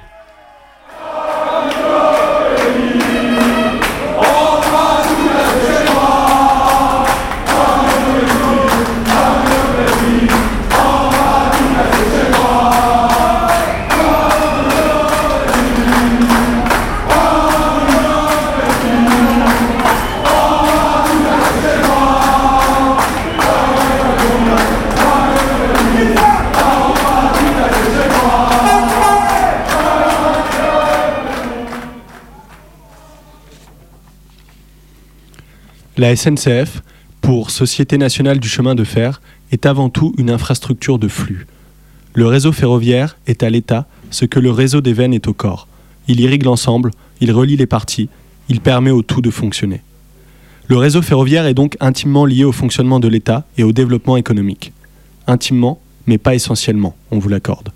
La 35.99 36.15
SNCF, 36.15 36.83
pour 37.23 37.51
Société 37.51 37.97
nationale 37.97 38.39
du 38.39 38.51
chemin 38.51 38.75
de 38.75 38.85
fer, 38.85 39.23
est 39.51 39.65
avant 39.65 39.89
tout 39.89 40.15
une 40.19 40.29
infrastructure 40.29 40.99
de 40.99 41.09
flux. 41.09 41.47
Le 42.13 42.27
réseau 42.27 42.53
ferroviaire 42.53 43.17
est 43.27 43.43
à 43.43 43.49
l'État 43.49 43.87
ce 44.11 44.27
que 44.27 44.39
le 44.39 44.51
réseau 44.51 44.83
des 44.83 44.93
veines 44.93 45.15
est 45.15 45.27
au 45.27 45.33
corps. 45.33 45.69
Il 46.07 46.21
irrigue 46.21 46.45
l'ensemble, 46.45 46.91
il 47.23 47.33
relie 47.33 47.57
les 47.57 47.67
parties, 47.67 48.11
il 48.51 48.61
permet 48.61 48.91
au 48.91 49.01
tout 49.01 49.23
de 49.23 49.31
fonctionner. 49.31 49.81
Le 50.69 50.77
réseau 50.77 51.01
ferroviaire 51.01 51.47
est 51.47 51.55
donc 51.55 51.79
intimement 51.81 52.27
lié 52.27 52.45
au 52.45 52.53
fonctionnement 52.53 53.01
de 53.01 53.09
l'État 53.09 53.47
et 53.57 53.63
au 53.63 53.73
développement 53.73 54.19
économique. 54.19 54.75
Intimement, 55.27 55.81
mais 56.07 56.19
pas 56.19 56.35
essentiellement, 56.35 56.95
on 57.11 57.19
vous 57.19 57.31
l'accorde. 57.31 57.71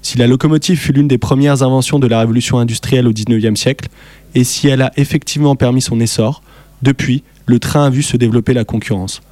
Si 0.00 0.16
la 0.16 0.26
locomotive 0.26 0.78
fut 0.78 0.92
l'une 0.92 1.08
des 1.08 1.18
premières 1.18 1.62
inventions 1.62 1.98
de 1.98 2.06
la 2.06 2.20
révolution 2.20 2.58
industrielle 2.58 3.06
au 3.06 3.12
XIXe 3.12 3.60
siècle, 3.60 3.90
et 4.34 4.44
si 4.44 4.68
elle 4.68 4.80
a 4.80 4.90
effectivement 4.96 5.54
permis 5.54 5.82
son 5.82 6.00
essor, 6.00 6.42
depuis, 6.80 7.24
le 7.48 7.58
train 7.58 7.86
a 7.86 7.90
vu 7.90 8.02
se 8.02 8.18
développer 8.18 8.52
la 8.52 8.64
concurrence. 8.64 9.22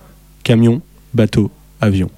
Camions, 0.42 0.80
bateaux, 1.12 1.50
avions. 1.82 2.10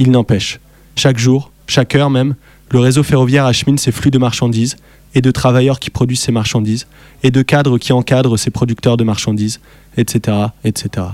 Il 0.00 0.10
n'empêche, 0.10 0.58
chaque 0.96 1.18
jour, 1.18 1.52
chaque 1.68 1.94
heure 1.94 2.10
même, 2.10 2.34
le 2.70 2.80
réseau 2.80 3.04
ferroviaire 3.04 3.46
achemine 3.46 3.78
ses 3.78 3.92
flux 3.92 4.10
de 4.10 4.18
marchandises 4.18 4.76
et 5.14 5.20
de 5.20 5.30
travailleurs 5.30 5.78
qui 5.78 5.90
produisent 5.90 6.20
ces 6.20 6.32
marchandises 6.32 6.88
et 7.22 7.30
de 7.30 7.42
cadres 7.42 7.78
qui 7.78 7.92
encadrent 7.92 8.36
ces 8.36 8.50
producteurs 8.50 8.96
de 8.96 9.04
marchandises, 9.04 9.60
etc. 9.96 10.36
etc. 10.64 11.06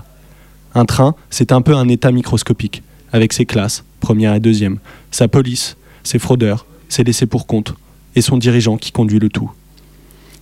Un 0.75 0.87
train, 0.87 1.15
c'est 1.29 1.53
un 1.53 1.61
peu 1.61 1.77
un 1.77 1.89
état 1.89 2.11
microscopique, 2.11 2.83
avec 3.13 3.35
ses 3.35 3.45
classes, 3.45 3.85
première 4.01 4.35
et 4.35 4.41
deuxième, 4.41 4.79
sa 5.11 5.29
police, 5.29 5.77
ses 6.05 6.19
fraudeurs, 6.19 6.65
ses 6.89 7.05
laissés 7.05 7.27
pour 7.27 7.47
compte, 7.47 7.75
et 8.15 8.23
son 8.23 8.39
dirigeant 8.39 8.79
qui 8.79 8.93
conduit 8.93 9.19
le 9.19 9.29
tout. 9.29 9.51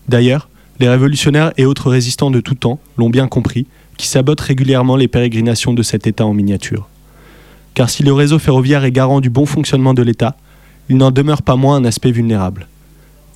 D'ailleurs, 0.08 0.48
les 0.80 0.88
révolutionnaires 0.88 1.52
et 1.56 1.66
autres 1.66 1.90
résistants 1.90 2.30
de 2.30 2.40
tout 2.40 2.54
temps 2.54 2.80
l'ont 2.96 3.10
bien 3.10 3.28
compris, 3.28 3.66
qui 3.96 4.08
sabotent 4.08 4.40
régulièrement 4.40 4.96
les 4.96 5.08
pérégrinations 5.08 5.72
de 5.72 5.82
cet 5.82 6.06
État 6.06 6.26
en 6.26 6.34
miniature. 6.34 6.88
Car 7.74 7.90
si 7.90 8.02
le 8.02 8.12
réseau 8.12 8.38
ferroviaire 8.38 8.84
est 8.84 8.92
garant 8.92 9.20
du 9.20 9.30
bon 9.30 9.46
fonctionnement 9.46 9.94
de 9.94 10.02
l'État, 10.02 10.36
il 10.88 10.96
n'en 10.96 11.10
demeure 11.10 11.42
pas 11.42 11.56
moins 11.56 11.76
un 11.76 11.84
aspect 11.84 12.10
vulnérable. 12.10 12.68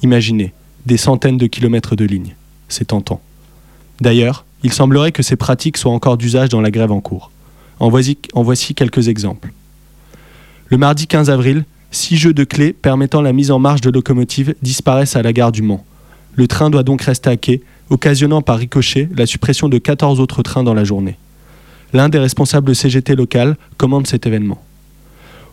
Imaginez, 0.02 0.52
des 0.86 0.96
centaines 0.96 1.38
de 1.38 1.46
kilomètres 1.46 1.96
de 1.96 2.04
lignes. 2.04 2.34
C'est 2.68 2.88
tentant. 2.88 3.20
D'ailleurs, 4.00 4.44
il 4.62 4.72
semblerait 4.72 5.12
que 5.12 5.22
ces 5.22 5.36
pratiques 5.36 5.76
soient 5.76 5.92
encore 5.92 6.18
d'usage 6.18 6.48
dans 6.48 6.60
la 6.60 6.70
grève 6.70 6.92
en 6.92 7.00
cours. 7.00 7.30
En 7.80 7.88
voici, 7.88 8.18
en 8.32 8.42
voici 8.42 8.74
quelques 8.74 9.08
exemples. 9.08 9.52
Le 10.66 10.76
mardi 10.76 11.06
15 11.06 11.30
avril, 11.30 11.64
six 11.90 12.16
jeux 12.16 12.34
de 12.34 12.44
clés 12.44 12.72
permettant 12.72 13.22
la 13.22 13.32
mise 13.32 13.50
en 13.50 13.58
marche 13.58 13.80
de 13.80 13.90
locomotives 13.90 14.54
disparaissent 14.62 15.16
à 15.16 15.22
la 15.22 15.32
gare 15.32 15.52
du 15.52 15.62
Mans. 15.62 15.84
Le 16.38 16.46
train 16.46 16.70
doit 16.70 16.84
donc 16.84 17.02
rester 17.02 17.28
à 17.30 17.36
quai, 17.36 17.62
occasionnant 17.90 18.42
par 18.42 18.58
ricochet 18.58 19.08
la 19.16 19.26
suppression 19.26 19.68
de 19.68 19.76
14 19.76 20.20
autres 20.20 20.44
trains 20.44 20.62
dans 20.62 20.72
la 20.72 20.84
journée. 20.84 21.16
L'un 21.92 22.08
des 22.08 22.20
responsables 22.20 22.76
CGT 22.76 23.16
local 23.16 23.56
commande 23.76 24.06
cet 24.06 24.24
événement. 24.24 24.62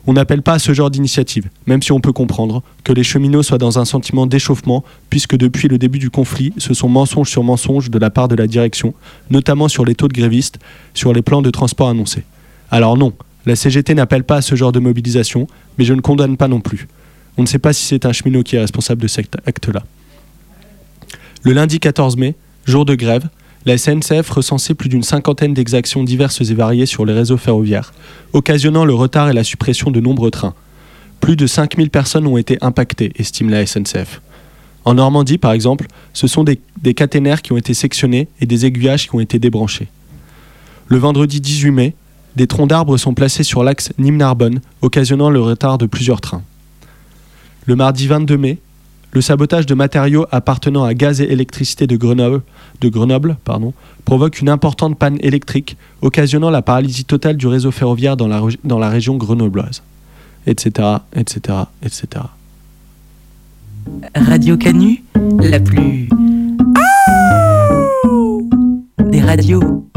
On 0.06 0.14
n'appelle 0.14 0.44
pas 0.44 0.54
à 0.54 0.60
ce 0.60 0.76
genre 0.76 0.92
d'initiative, 0.92 1.50
même 1.66 1.82
si 1.82 1.92
on 1.92 2.00
peut 2.00 2.14
comprendre 2.14 2.62
que 2.84 2.94
les 2.94 3.02
cheminots 3.02 3.42
soient 3.42 3.58
dans 3.58 3.80
un 3.80 3.86
sentiment 3.86 4.28
d'échauffement, 4.28 4.84
puisque 5.10 5.36
depuis 5.36 5.68
le 5.68 5.80
début 5.80 5.98
du 5.98 6.12
conflit, 6.12 6.54
ce 6.60 6.76
sont 6.76 6.88
mensonges 6.88 7.32
sur 7.32 7.44
mensonges 7.44 7.90
de 7.90 7.98
la 7.98 8.12
part 8.12 8.28
de 8.28 8.36
la 8.36 8.46
direction, 8.46 8.94
notamment 9.32 9.68
sur 9.68 9.86
les 9.86 9.96
taux 9.96 10.08
de 10.08 10.14
grévistes, 10.14 10.60
sur 10.94 11.14
les 11.14 11.24
plans 11.24 11.42
de 11.42 11.50
transport 11.50 11.90
annoncés. 11.90 12.26
Alors 12.70 12.96
non, 12.96 13.12
la 13.48 13.56
CGT 13.56 13.96
n'appelle 13.96 14.24
pas 14.24 14.36
à 14.36 14.42
ce 14.44 14.54
genre 14.54 14.72
de 14.72 14.80
mobilisation, 14.80 15.48
mais 15.80 15.86
je 15.86 15.96
ne 15.96 16.02
condamne 16.02 16.38
pas 16.38 16.48
non 16.48 16.60
plus. 16.60 16.88
On 17.38 17.42
ne 17.42 17.48
sait 17.48 17.58
pas 17.58 17.74
si 17.74 17.86
c'est 17.86 18.06
un 18.06 18.14
cheminot 18.14 18.44
qui 18.44 18.56
est 18.56 18.60
responsable 18.60 19.02
de 19.02 19.08
cet 19.08 19.36
acte-là. 19.48 19.84
Le 21.46 21.54
lundi 21.54 21.80
14 21.80 22.18
mai, 22.18 22.34
jour 22.66 22.86
de 22.86 22.96
grève, 22.96 23.30
la 23.68 23.78
SNCF 23.78 24.28
recensait 24.32 24.74
plus 24.74 24.90
d'une 24.90 25.04
cinquantaine 25.04 25.54
d'exactions 25.54 26.04
diverses 26.04 26.42
et 26.42 26.56
variées 26.56 26.88
sur 26.88 27.06
les 27.06 27.14
réseaux 27.14 27.38
ferroviaires, 27.38 27.94
occasionnant 28.34 28.84
le 28.84 28.96
retard 28.96 29.30
et 29.30 29.34
la 29.34 29.44
suppression 29.44 29.92
de 29.92 30.00
nombreux 30.00 30.32
trains. 30.32 30.56
Plus 31.20 31.36
de 31.36 31.46
5000 31.46 31.92
personnes 31.92 32.26
ont 32.26 32.38
été 32.38 32.58
impactées, 32.62 33.12
estime 33.18 33.52
la 33.52 33.64
SNCF. 33.64 34.22
En 34.86 34.96
Normandie, 34.96 35.38
par 35.38 35.52
exemple, 35.52 35.86
ce 36.14 36.26
sont 36.26 36.44
des, 36.44 36.60
caténaires 36.96 37.44
qui 37.44 37.52
ont 37.52 37.58
été 37.58 37.76
sectionnés 37.76 38.28
et 38.42 38.48
des 38.48 38.66
aiguillages 38.66 39.08
qui 39.08 39.14
ont 39.14 39.20
été 39.20 39.38
débranchés. 39.38 39.90
Le 40.88 40.98
vendredi 40.98 41.42
18 41.42 41.70
mai, 41.70 41.94
des 42.36 42.48
troncs 42.48 42.70
d'arbres 42.70 42.98
sont 42.98 43.14
placés 43.14 43.44
sur 43.44 43.64
l'axe 43.64 43.94
Nîmes-Narbonne, 44.00 44.62
occasionnant 44.82 45.30
le 45.30 45.42
retard 45.42 45.78
de 45.78 45.86
plusieurs 45.86 46.22
trains. 46.22 46.42
Le 47.68 47.76
mardi 47.76 48.08
22 48.08 48.36
mai, 48.36 48.58
le 49.16 49.22
sabotage 49.22 49.66
de 49.66 49.74
matériaux 49.74 50.26
appartenant 50.30 50.84
à 50.84 50.94
Gaz 50.94 51.22
et 51.22 51.32
Électricité 51.32 51.88
de 51.88 51.96
Grenoble, 51.96 52.42
de 52.82 52.90
Grenoble 52.90 53.38
pardon, 53.46 53.74
provoque 54.04 54.42
une 54.42 54.50
importante 54.50 55.00
panne 55.00 55.18
électrique, 55.22 55.78
occasionnant 56.02 56.50
la 56.50 56.62
paralysie 56.62 57.06
totale 57.06 57.38
du 57.38 57.48
réseau 57.48 57.72
ferroviaire 57.72 58.18
dans 58.18 58.28
la, 58.28 58.42
dans 58.66 58.78
la 58.78 58.90
région 58.90 59.16
grenobloise, 59.16 59.84
etc., 60.48 60.98
etc., 61.16 61.60
etc. 61.82 62.26
Radio 64.14 64.58
Canu, 64.58 65.02
la 65.40 65.62
plus 65.62 66.10
des 69.12 69.22
radios. 69.22 69.88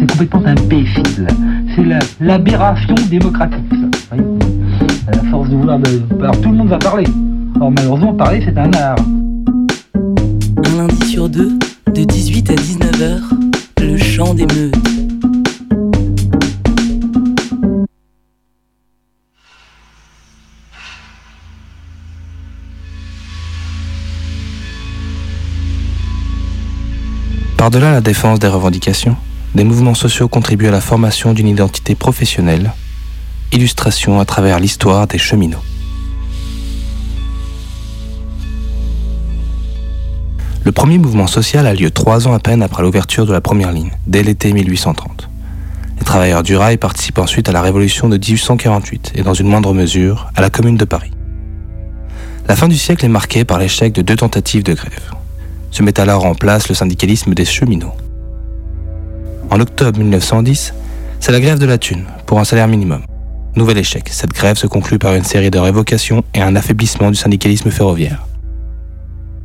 C'est 0.00 0.10
complètement 0.10 0.46
imbécile. 0.46 1.28
C'est 1.76 1.84
l'aberration 2.20 2.94
démocratique, 3.08 3.72
à 5.08 5.16
la 5.16 5.22
force 5.30 5.48
de 5.48 5.56
vouloir. 5.56 5.78
De... 5.78 6.02
Alors 6.20 6.40
tout 6.40 6.50
le 6.50 6.56
monde 6.56 6.68
va 6.68 6.78
parler. 6.78 7.06
Alors 7.56 7.70
malheureusement, 7.70 8.14
parler, 8.14 8.42
c'est 8.44 8.58
un 8.58 8.72
art. 8.72 8.96
Un 9.94 10.76
lundi 10.76 11.06
sur 11.06 11.28
deux, 11.28 11.58
de 11.94 12.04
18 12.04 12.50
à 12.50 12.54
19h, 12.54 13.20
le 13.80 13.96
chant 13.96 14.34
des 14.34 14.46
meutes. 14.46 14.74
Par-delà 27.56 27.90
la 27.90 28.00
défense 28.00 28.38
des 28.38 28.46
revendications, 28.46 29.16
des 29.56 29.64
mouvements 29.64 29.94
sociaux 29.94 30.28
contribuent 30.28 30.68
à 30.68 30.70
la 30.70 30.80
formation 30.80 31.32
d'une 31.32 31.48
identité 31.48 31.96
professionnelle, 31.96 32.72
illustration 33.52 34.20
à 34.20 34.24
travers 34.24 34.60
l'histoire 34.60 35.06
des 35.06 35.18
cheminots. 35.18 35.62
Le 40.64 40.72
premier 40.72 40.98
mouvement 40.98 41.28
social 41.28 41.64
a 41.66 41.74
lieu 41.74 41.92
trois 41.92 42.26
ans 42.26 42.32
à 42.32 42.40
peine 42.40 42.60
après 42.60 42.82
l'ouverture 42.82 43.24
de 43.24 43.32
la 43.32 43.40
première 43.40 43.70
ligne, 43.70 43.92
dès 44.08 44.24
l'été 44.24 44.52
1830. 44.52 45.28
Les 45.98 46.04
travailleurs 46.04 46.42
du 46.42 46.56
rail 46.56 46.76
participent 46.76 47.20
ensuite 47.20 47.48
à 47.48 47.52
la 47.52 47.62
Révolution 47.62 48.08
de 48.08 48.16
1848 48.16 49.12
et 49.14 49.22
dans 49.22 49.32
une 49.32 49.46
moindre 49.46 49.72
mesure 49.72 50.28
à 50.34 50.40
la 50.40 50.50
Commune 50.50 50.76
de 50.76 50.84
Paris. 50.84 51.12
La 52.48 52.56
fin 52.56 52.66
du 52.66 52.76
siècle 52.76 53.04
est 53.04 53.08
marquée 53.08 53.44
par 53.44 53.58
l'échec 53.58 53.92
de 53.92 54.02
deux 54.02 54.16
tentatives 54.16 54.64
de 54.64 54.74
grève. 54.74 55.12
Se 55.70 55.84
met 55.84 56.00
alors 56.00 56.24
en 56.24 56.34
place 56.34 56.68
le 56.68 56.74
syndicalisme 56.74 57.32
des 57.32 57.44
cheminots. 57.44 57.94
En 59.50 59.60
octobre 59.60 59.98
1910, 59.98 60.74
c'est 61.20 61.32
la 61.32 61.40
grève 61.40 61.60
de 61.60 61.66
la 61.66 61.78
thune 61.78 62.06
pour 62.26 62.40
un 62.40 62.44
salaire 62.44 62.66
minimum. 62.68 63.02
Nouvel 63.56 63.78
échec, 63.78 64.10
cette 64.10 64.34
grève 64.34 64.58
se 64.58 64.66
conclut 64.66 64.98
par 64.98 65.14
une 65.14 65.24
série 65.24 65.50
de 65.50 65.58
révocations 65.58 66.22
et 66.34 66.42
un 66.42 66.54
affaiblissement 66.56 67.10
du 67.10 67.16
syndicalisme 67.16 67.70
ferroviaire. 67.70 68.26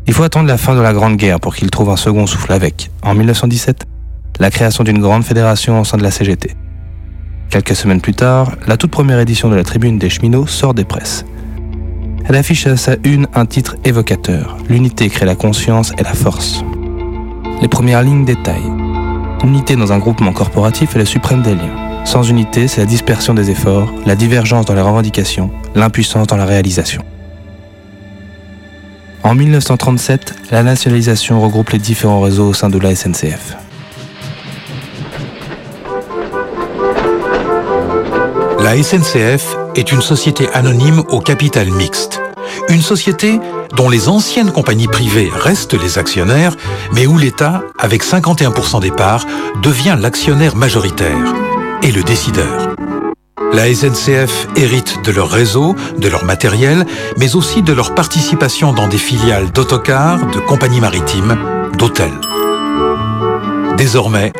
Il 0.05 0.13
faut 0.13 0.23
attendre 0.23 0.49
la 0.49 0.57
fin 0.57 0.75
de 0.75 0.81
la 0.81 0.91
Grande 0.91 1.15
Guerre 1.15 1.39
pour 1.39 1.55
qu'il 1.55 1.69
trouve 1.69 1.89
un 1.89 1.95
second 1.95 2.27
souffle 2.27 2.51
avec, 2.51 2.91
en 3.03 3.15
1917, 3.15 3.85
la 4.39 4.51
création 4.51 4.83
d'une 4.83 4.99
grande 4.99 5.23
fédération 5.23 5.79
au 5.79 5.85
sein 5.85 5.97
de 5.97 6.03
la 6.03 6.11
CGT. 6.11 6.55
Quelques 7.49 7.75
semaines 7.75 8.01
plus 8.01 8.13
tard, 8.13 8.51
la 8.67 8.75
toute 8.75 8.91
première 8.91 9.19
édition 9.19 9.49
de 9.49 9.55
la 9.55 9.63
Tribune 9.63 9.97
des 9.97 10.09
cheminots 10.09 10.47
sort 10.47 10.73
des 10.73 10.83
presses. 10.83 11.23
Elle 12.25 12.35
affiche 12.35 12.67
à 12.67 12.75
sa 12.75 12.97
une 13.05 13.27
un 13.33 13.45
titre 13.45 13.77
évocateur. 13.85 14.57
L'unité 14.67 15.07
crée 15.07 15.25
la 15.25 15.35
conscience 15.35 15.93
et 15.97 16.03
la 16.03 16.13
force. 16.13 16.65
Les 17.61 17.69
premières 17.69 18.03
lignes 18.03 18.25
détaillent. 18.25 18.73
L'unité 19.41 19.77
dans 19.77 19.93
un 19.93 19.99
groupement 19.99 20.33
corporatif 20.33 20.95
est 20.95 20.99
le 20.99 21.05
suprême 21.05 21.43
des 21.43 21.55
liens. 21.55 21.90
Sans 22.05 22.23
unité, 22.23 22.67
c'est 22.67 22.81
la 22.81 22.87
dispersion 22.87 23.33
des 23.33 23.49
efforts, 23.49 23.91
la 24.05 24.15
divergence 24.15 24.65
dans 24.65 24.73
les 24.73 24.81
revendications, 24.81 25.51
l'impuissance 25.75 26.27
dans 26.27 26.35
la 26.37 26.45
réalisation. 26.45 27.03
En 29.23 29.35
1937, 29.35 30.35
la 30.51 30.63
nationalisation 30.63 31.39
regroupe 31.41 31.69
les 31.69 31.79
différents 31.79 32.21
réseaux 32.21 32.49
au 32.49 32.53
sein 32.53 32.69
de 32.69 32.79
la 32.79 32.95
SNCF. 32.95 33.55
La 38.59 38.81
SNCF 38.81 39.55
est 39.75 39.91
une 39.91 40.01
société 40.01 40.49
anonyme 40.53 41.03
au 41.09 41.19
capital 41.19 41.69
mixte. 41.71 42.19
Une 42.69 42.81
société 42.81 43.39
dont 43.75 43.89
les 43.89 44.09
anciennes 44.09 44.51
compagnies 44.51 44.87
privées 44.87 45.29
restent 45.33 45.79
les 45.81 45.97
actionnaires, 45.97 46.55
mais 46.93 47.07
où 47.07 47.17
l'État, 47.17 47.61
avec 47.79 48.03
51% 48.03 48.81
des 48.81 48.91
parts, 48.91 49.25
devient 49.61 49.97
l'actionnaire 49.99 50.55
majoritaire 50.55 51.33
et 51.83 51.91
le 51.91 52.03
décideur. 52.03 52.75
La 53.53 53.73
SNCF 53.73 54.47
hérite 54.55 55.03
de 55.03 55.11
leur 55.11 55.29
réseau, 55.29 55.75
de 55.97 56.07
leur 56.07 56.23
matériel, 56.23 56.85
mais 57.17 57.35
aussi 57.35 57.61
de 57.61 57.73
leur 57.73 57.95
participation 57.95 58.71
dans 58.71 58.87
des 58.87 58.97
filiales 58.97 59.51
d'autocars, 59.51 60.25
de 60.27 60.39
compagnies 60.39 60.79
maritimes, 60.79 61.37
d'hôtels. 61.77 62.19
Désormais, 63.77 64.31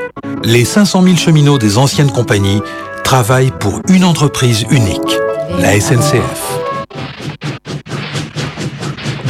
les 0.43 0.65
500 0.65 1.03
000 1.03 1.15
cheminots 1.17 1.57
des 1.57 1.77
anciennes 1.77 2.11
compagnies 2.11 2.61
travaillent 3.03 3.51
pour 3.59 3.81
une 3.89 4.05
entreprise 4.05 4.65
unique, 4.69 5.17
la 5.59 5.79
SNCF. 5.79 6.59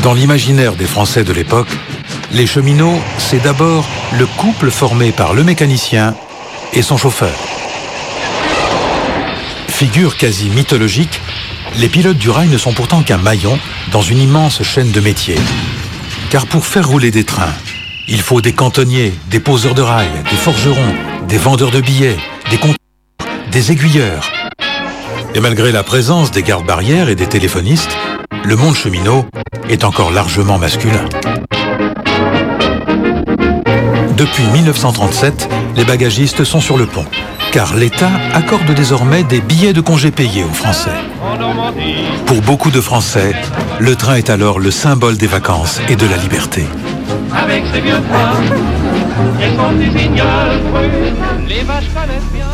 Dans 0.04 0.14
l'imaginaire 0.14 0.76
des 0.76 0.86
Français 0.86 1.24
de 1.24 1.34
l'époque, 1.34 1.70
les 2.34 2.48
cheminots, 2.48 3.00
c'est 3.18 3.42
d'abord 3.42 3.86
le 4.18 4.26
couple 4.26 4.70
formé 4.70 5.12
par 5.12 5.34
le 5.34 5.44
mécanicien 5.44 6.16
et 6.74 6.82
son 6.82 6.98
chauffeur. 6.98 7.34
Figure 9.82 10.16
quasi 10.16 10.52
mythologique, 10.52 11.20
les 11.78 11.90
pilotes 11.90 12.20
du 12.20 12.30
rail 12.30 12.48
ne 12.50 12.60
sont 12.60 12.72
pourtant 12.72 13.02
qu'un 13.02 13.18
maillon 13.18 13.58
dans 13.92 14.04
une 14.04 14.20
immense 14.20 14.62
chaîne 14.62 14.92
de 14.92 15.00
métiers. 15.00 15.40
Car 16.30 16.46
pour 16.46 16.68
faire 16.68 16.88
rouler 16.88 17.10
des 17.10 17.24
trains, 17.24 17.56
il 18.08 18.22
faut 18.22 18.42
des 18.42 18.54
cantonniers, 18.54 19.12
des 19.32 19.40
poseurs 19.40 19.74
de 19.74 19.82
rails, 19.82 20.22
des 20.30 20.38
forgerons, 20.38 20.94
des 21.28 21.40
vendeurs 21.40 21.72
de 21.72 21.82
billets, 21.82 22.16
des 22.52 22.58
compteurs, 22.58 22.78
des 23.52 23.72
aiguilleurs. 23.72 24.32
Et 25.34 25.40
malgré 25.40 25.72
la 25.72 25.82
présence 25.82 26.30
des 26.30 26.44
gardes-barrières 26.44 27.10
et 27.10 27.16
des 27.16 27.26
téléphonistes, 27.26 27.98
le 28.44 28.56
monde 28.56 28.76
cheminot 28.76 29.26
est 29.68 29.84
encore 29.84 30.12
largement 30.12 30.60
masculin. 30.60 31.10
Depuis 34.16 34.44
1937, 34.44 35.50
les 35.76 35.86
bagagistes 35.86 36.44
sont 36.44 36.62
sur 36.62 36.78
le 36.78 36.86
pont, 36.86 37.08
car 37.52 37.76
l'État 37.76 38.12
accorde 38.34 38.74
désormais 38.74 39.24
des 39.24 39.42
billets 39.42 39.74
de 39.74 39.82
congés 39.82 40.12
payés 40.12 40.44
aux 40.44 40.54
Français. 40.54 40.92
Pour 42.26 42.42
beaucoup 42.42 42.72
de 42.72 42.80
Français, 42.80 43.34
le 43.80 43.96
train 43.96 44.16
est 44.16 44.30
alors 44.30 44.60
le 44.60 44.72
symbole 44.72 45.18
des 45.18 45.28
vacances 45.28 45.82
et 45.90 45.98
de 45.98 46.08
la 46.08 46.16
liberté. 46.18 46.66
Avec 47.36 47.64
ses 47.74 47.82
vieux 47.82 48.00
trains 48.10 48.42
et 49.42 49.56
son 49.56 49.80
usine 49.80 50.16
crue, 50.16 51.48
les 51.48 51.64
vaches 51.64 51.90
connaissent 51.94 52.32
bien. 52.34 52.46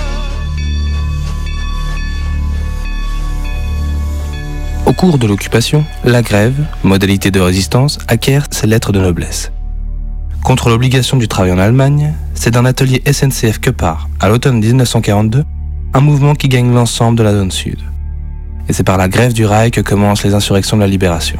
Au 4.85 4.93
cours 4.93 5.19
de 5.19 5.27
l'occupation, 5.27 5.85
la 6.05 6.21
grève, 6.23 6.55
modalité 6.83 7.29
de 7.29 7.39
résistance, 7.39 7.99
acquiert 8.07 8.47
ses 8.49 8.67
lettres 8.67 8.93
de 8.93 8.99
noblesse. 8.99 9.51
Contre 10.43 10.69
l'obligation 10.69 11.17
du 11.17 11.27
travail 11.27 11.51
en 11.51 11.57
Allemagne, 11.57 12.13
c'est 12.33 12.51
d'un 12.51 12.65
atelier 12.65 13.01
SNCF 13.05 13.59
que 13.59 13.69
part, 13.69 14.07
à 14.19 14.29
l'automne 14.29 14.59
1942, 14.59 15.43
un 15.93 15.99
mouvement 15.99 16.35
qui 16.35 16.47
gagne 16.47 16.73
l'ensemble 16.73 17.17
de 17.17 17.23
la 17.23 17.33
zone 17.33 17.51
sud. 17.51 17.79
Et 18.69 18.73
c'est 18.73 18.83
par 18.83 18.97
la 18.97 19.07
grève 19.07 19.33
du 19.33 19.45
rail 19.45 19.71
que 19.71 19.81
commencent 19.81 20.23
les 20.23 20.33
insurrections 20.33 20.77
de 20.77 20.81
la 20.81 20.87
libération. 20.87 21.39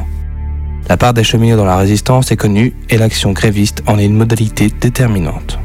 La 0.88 0.96
part 0.96 1.12
des 1.12 1.24
cheminots 1.24 1.56
dans 1.56 1.64
la 1.64 1.76
résistance 1.76 2.32
est 2.32 2.36
connue 2.36 2.74
et 2.88 2.96
l'action 2.96 3.32
gréviste 3.32 3.82
en 3.86 3.98
est 3.98 4.06
une 4.06 4.16
modalité 4.16 4.70
déterminante. 4.80 5.58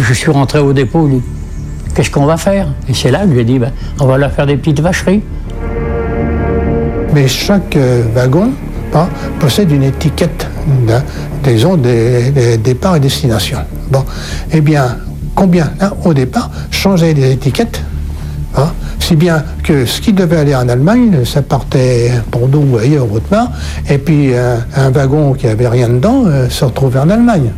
Je 0.00 0.12
suis 0.12 0.30
rentré 0.30 0.58
au 0.58 0.72
dépôt, 0.72 1.08
il 1.08 1.18
dit 1.18 1.24
Qu'est-ce 1.94 2.10
qu'on 2.10 2.26
va 2.26 2.36
faire? 2.36 2.68
Et 2.88 2.94
c'est 2.94 3.10
là 3.10 3.26
que 3.26 3.34
j'ai 3.34 3.44
dit 3.44 3.58
ben, 3.58 3.72
On 3.98 4.06
va 4.06 4.18
leur 4.18 4.32
faire 4.32 4.46
des 4.46 4.56
petites 4.56 4.80
vacheries. 4.80 5.22
Mais 7.14 7.26
chaque 7.26 7.74
euh, 7.76 8.04
wagon 8.14 8.52
possède 9.38 9.70
une 9.70 9.84
étiquette, 9.84 10.46
disons, 11.44 11.76
des, 11.76 12.30
des 12.30 12.58
départ 12.58 12.96
et 12.96 13.00
destination. 13.00 13.58
Bon, 13.90 14.04
eh 14.52 14.60
bien, 14.60 14.96
combien 15.34 15.70
hein, 15.80 15.92
au 16.04 16.14
départ 16.14 16.50
changeaient 16.70 17.14
les 17.14 17.32
étiquettes 17.32 17.82
hein, 18.56 18.72
si 18.98 19.16
bien 19.16 19.42
que 19.62 19.86
ce 19.86 20.00
qui 20.00 20.12
devait 20.12 20.36
aller 20.36 20.54
en 20.54 20.68
Allemagne, 20.68 21.24
ça 21.24 21.42
partait 21.42 22.12
pour 22.30 22.48
nous 22.48 22.72
ou 22.72 22.78
ailleurs 22.78 23.10
autre 23.10 23.26
part, 23.26 23.48
et 23.88 23.98
puis 23.98 24.34
un, 24.34 24.66
un 24.76 24.90
wagon 24.90 25.32
qui 25.32 25.46
avait 25.46 25.68
rien 25.68 25.88
dedans 25.88 26.24
euh, 26.26 26.48
se 26.50 26.64
retrouvait 26.64 26.98
en 26.98 27.08
Allemagne. 27.08 27.52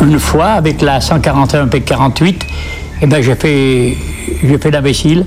Une 0.00 0.18
fois, 0.18 0.50
avec 0.50 0.82
la 0.82 1.00
141 1.00 1.66
P48, 1.66 2.36
eh 3.02 3.06
ben, 3.06 3.22
j'ai 3.22 3.34
fait, 3.34 3.96
j'ai 4.44 4.58
fait 4.58 4.70
l'imbécile. 4.70 5.26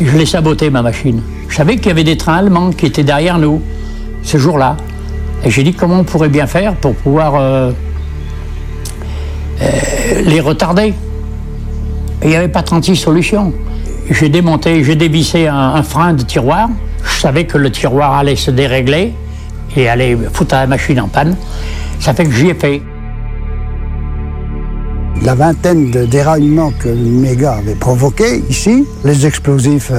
Je 0.00 0.16
l'ai 0.16 0.26
saboté, 0.26 0.70
ma 0.70 0.82
machine. 0.82 1.20
Je 1.48 1.56
savais 1.56 1.76
qu'il 1.76 1.86
y 1.86 1.90
avait 1.90 2.04
des 2.04 2.16
trains 2.16 2.36
allemands 2.36 2.70
qui 2.70 2.86
étaient 2.86 3.04
derrière 3.04 3.38
nous, 3.38 3.62
ce 4.22 4.38
jour-là. 4.38 4.76
Et 5.44 5.50
j'ai 5.50 5.62
dit 5.62 5.74
comment 5.74 6.00
on 6.00 6.04
pourrait 6.04 6.28
bien 6.28 6.46
faire 6.46 6.74
pour 6.74 6.94
pouvoir 6.94 7.34
euh, 7.36 7.72
euh, 9.62 9.70
les 10.24 10.40
retarder. 10.40 10.94
Et 12.22 12.24
il 12.24 12.28
n'y 12.28 12.36
avait 12.36 12.48
pas 12.48 12.62
36 12.62 12.96
solutions. 12.96 13.52
J'ai 14.10 14.28
démonté, 14.28 14.82
j'ai 14.84 14.96
dévissé 14.96 15.46
un, 15.46 15.82
frein 15.82 16.14
de 16.14 16.22
tiroir. 16.22 16.68
Je 17.04 17.20
savais 17.20 17.44
que 17.44 17.58
le 17.58 17.70
tiroir 17.70 18.16
allait 18.16 18.36
se 18.36 18.50
dérégler 18.50 19.12
et 19.76 19.88
allait 19.88 20.16
foutre 20.32 20.54
la 20.54 20.66
machine 20.66 21.00
en 21.00 21.08
panne. 21.08 21.36
Ça 22.00 22.14
fait 22.14 22.24
que 22.24 22.32
j'y 22.32 22.48
ai 22.48 22.54
fait. 22.54 22.82
La 25.22 25.34
vingtaine 25.34 25.90
de 25.90 26.04
déraillements 26.04 26.72
que 26.78 26.88
le 26.88 26.94
méga 26.94 27.54
avait 27.54 27.74
provoqués 27.74 28.42
ici, 28.48 28.86
les 29.04 29.26
explosifs, 29.26 29.90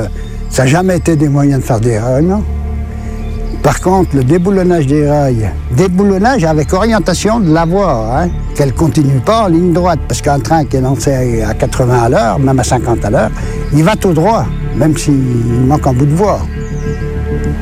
ça 0.49 0.63
n'a 0.63 0.67
jamais 0.67 0.97
été 0.97 1.15
des 1.15 1.29
moyens 1.29 1.61
de 1.61 1.65
faire 1.65 1.79
des 1.79 1.91
déraillements. 1.91 2.43
Par 3.63 3.81
contre, 3.81 4.15
le 4.15 4.23
déboulonnage 4.23 4.87
des 4.87 5.09
rails, 5.09 5.49
déboulonnage 5.75 6.45
avec 6.45 6.71
orientation 6.71 7.39
de 7.39 7.53
la 7.53 7.65
voie, 7.65 8.21
hein, 8.21 8.29
qu'elle 8.55 8.69
ne 8.69 8.73
continue 8.73 9.19
pas 9.19 9.43
en 9.43 9.47
ligne 9.47 9.73
droite, 9.73 9.99
parce 10.07 10.21
qu'un 10.21 10.39
train 10.39 10.63
qui 10.63 10.77
est 10.77 10.81
lancé 10.81 11.41
à 11.41 11.53
80 11.53 12.03
à 12.03 12.09
l'heure, 12.09 12.39
même 12.39 12.59
à 12.59 12.63
50 12.63 13.03
à 13.03 13.09
l'heure, 13.09 13.31
il 13.73 13.83
va 13.83 13.95
tout 13.95 14.13
droit, 14.13 14.45
même 14.77 14.95
s'il 14.95 15.15
manque 15.67 15.85
un 15.85 15.93
bout 15.93 16.05
de 16.05 16.15
voie. 16.15 16.39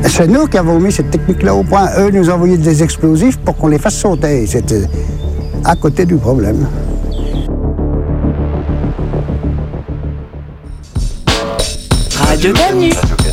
C'est 0.04 0.28
nous 0.28 0.46
qui 0.46 0.58
avons 0.58 0.80
mis 0.80 0.92
cette 0.92 1.10
technique-là 1.10 1.56
au 1.56 1.64
point. 1.64 1.90
Eux 1.98 2.12
nous 2.12 2.30
envoyaient 2.30 2.58
des 2.58 2.84
explosifs 2.84 3.38
pour 3.38 3.58
qu'on 3.58 3.68
les 3.68 3.80
fasse 3.80 3.96
sauter. 3.96 4.46
C'était 4.46 4.84
à 5.64 5.76
côté 5.76 6.06
du 6.06 6.16
problème. 6.16 6.68
Radio 12.46 12.54
Canu. 12.54 13.25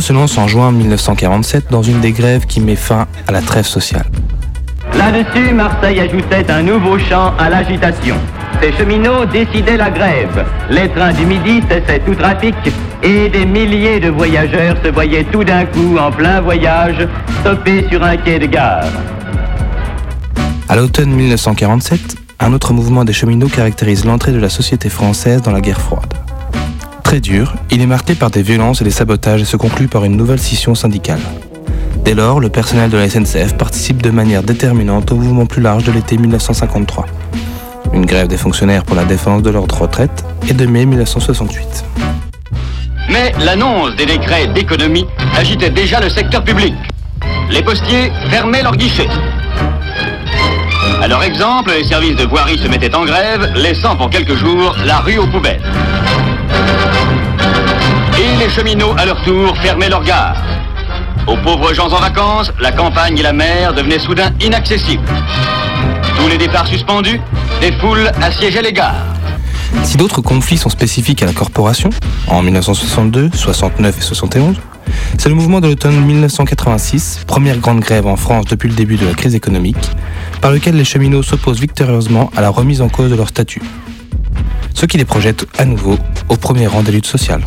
Se 0.00 0.12
lancent 0.12 0.38
en 0.38 0.48
juin 0.48 0.72
1947 0.72 1.66
dans 1.70 1.82
une 1.82 2.00
des 2.00 2.12
grèves 2.12 2.46
qui 2.46 2.60
met 2.60 2.76
fin 2.76 3.06
à 3.28 3.32
la 3.32 3.42
trêve 3.42 3.66
sociale. 3.66 4.06
Là-dessus, 4.96 5.52
Marseille 5.52 6.00
ajoutait 6.00 6.50
un 6.50 6.62
nouveau 6.62 6.98
chant 6.98 7.34
à 7.38 7.50
l'agitation. 7.50 8.16
Ces 8.60 8.72
cheminots 8.72 9.26
décidaient 9.26 9.76
la 9.76 9.90
grève. 9.90 10.44
Les 10.70 10.88
trains 10.88 11.12
du 11.12 11.26
midi 11.26 11.60
cessaient 11.68 12.00
tout 12.00 12.14
trafic 12.14 12.54
et 13.02 13.28
des 13.28 13.44
milliers 13.44 14.00
de 14.00 14.08
voyageurs 14.08 14.76
se 14.82 14.88
voyaient 14.88 15.26
tout 15.30 15.44
d'un 15.44 15.66
coup 15.66 15.98
en 15.98 16.10
plein 16.10 16.40
voyage 16.40 17.06
stoppés 17.40 17.86
sur 17.90 18.02
un 18.02 18.16
quai 18.16 18.38
de 18.38 18.46
gare. 18.46 18.84
À 20.68 20.76
l'automne 20.76 21.10
1947, 21.10 22.16
un 22.40 22.52
autre 22.54 22.72
mouvement 22.72 23.04
des 23.04 23.12
cheminots 23.12 23.48
caractérise 23.48 24.04
l'entrée 24.04 24.32
de 24.32 24.40
la 24.40 24.48
société 24.48 24.88
française 24.88 25.42
dans 25.42 25.52
la 25.52 25.60
guerre 25.60 25.80
froide. 25.80 26.14
Dur, 27.20 27.52
il 27.70 27.82
est 27.82 27.86
marqué 27.86 28.14
par 28.14 28.30
des 28.30 28.42
violences 28.42 28.80
et 28.80 28.84
des 28.84 28.90
sabotages 28.90 29.42
et 29.42 29.44
se 29.44 29.58
conclut 29.58 29.86
par 29.86 30.04
une 30.04 30.16
nouvelle 30.16 30.38
scission 30.38 30.74
syndicale. 30.74 31.20
Dès 32.04 32.14
lors, 32.14 32.40
le 32.40 32.48
personnel 32.48 32.88
de 32.88 32.96
la 32.96 33.08
SNCF 33.08 33.54
participe 33.58 34.00
de 34.00 34.10
manière 34.10 34.42
déterminante 34.42 35.12
au 35.12 35.16
mouvement 35.16 35.44
plus 35.44 35.60
large 35.60 35.84
de 35.84 35.92
l'été 35.92 36.16
1953. 36.16 37.04
Une 37.92 38.06
grève 38.06 38.28
des 38.28 38.38
fonctionnaires 38.38 38.84
pour 38.84 38.96
la 38.96 39.04
défense 39.04 39.42
de 39.42 39.50
leur 39.50 39.64
retraite 39.64 40.24
est 40.48 40.54
de 40.54 40.64
mai 40.64 40.86
1968. 40.86 41.84
Mais 43.10 43.32
l'annonce 43.44 43.94
des 43.96 44.06
décrets 44.06 44.46
d'économie 44.48 45.06
agitait 45.36 45.70
déjà 45.70 46.00
le 46.00 46.08
secteur 46.08 46.42
public. 46.42 46.74
Les 47.50 47.62
postiers 47.62 48.10
fermaient 48.30 48.62
leurs 48.62 48.76
guichets. 48.76 49.08
À 51.02 51.08
leur 51.08 51.22
exemple, 51.22 51.72
les 51.76 51.84
services 51.84 52.16
de 52.16 52.24
voirie 52.24 52.58
se 52.58 52.68
mettaient 52.68 52.94
en 52.94 53.04
grève, 53.04 53.52
laissant 53.54 53.96
pour 53.96 54.08
quelques 54.08 54.36
jours 54.36 54.74
la 54.84 55.00
rue 55.00 55.18
aux 55.18 55.26
poubelles. 55.26 55.60
Les 58.38 58.48
cheminots, 58.50 58.94
à 58.98 59.06
leur 59.06 59.22
tour, 59.22 59.56
fermaient 59.58 59.88
leurs 59.88 60.04
gares. 60.04 60.42
Aux 61.26 61.36
pauvres 61.36 61.72
gens 61.74 61.92
en 61.92 62.00
vacances, 62.00 62.52
la 62.60 62.72
campagne 62.72 63.18
et 63.18 63.22
la 63.22 63.32
mer 63.32 63.74
devenaient 63.74 63.98
soudain 63.98 64.32
inaccessibles. 64.40 65.04
Tous 66.16 66.28
les 66.28 66.38
départs 66.38 66.66
suspendus, 66.66 67.20
des 67.60 67.72
foules 67.72 68.10
assiégeaient 68.20 68.62
les 68.62 68.72
gares. 68.72 69.06
Si 69.84 69.96
d'autres 69.96 70.20
conflits 70.20 70.58
sont 70.58 70.68
spécifiques 70.68 71.22
à 71.22 71.26
la 71.26 71.32
corporation, 71.32 71.90
en 72.26 72.42
1962, 72.42 73.30
69 73.34 73.98
et 73.98 74.00
71, 74.00 74.56
c'est 75.18 75.28
le 75.28 75.34
mouvement 75.34 75.60
de 75.60 75.68
l'automne 75.68 76.00
1986, 76.00 77.20
première 77.26 77.58
grande 77.58 77.80
grève 77.80 78.06
en 78.06 78.16
France 78.16 78.46
depuis 78.46 78.68
le 78.68 78.74
début 78.74 78.96
de 78.96 79.06
la 79.06 79.14
crise 79.14 79.34
économique, 79.34 79.90
par 80.40 80.50
lequel 80.50 80.76
les 80.76 80.84
cheminots 80.84 81.22
s'opposent 81.22 81.60
victorieusement 81.60 82.30
à 82.36 82.40
la 82.40 82.50
remise 82.50 82.82
en 82.82 82.88
cause 82.88 83.10
de 83.10 83.16
leur 83.16 83.28
statut. 83.28 83.62
Ce 84.74 84.86
qui 84.86 84.98
les 84.98 85.04
projette 85.04 85.46
à 85.58 85.64
nouveau 85.64 85.96
au 86.28 86.36
premier 86.36 86.66
rang 86.66 86.82
des 86.82 86.92
luttes 86.92 87.06
sociales. 87.06 87.42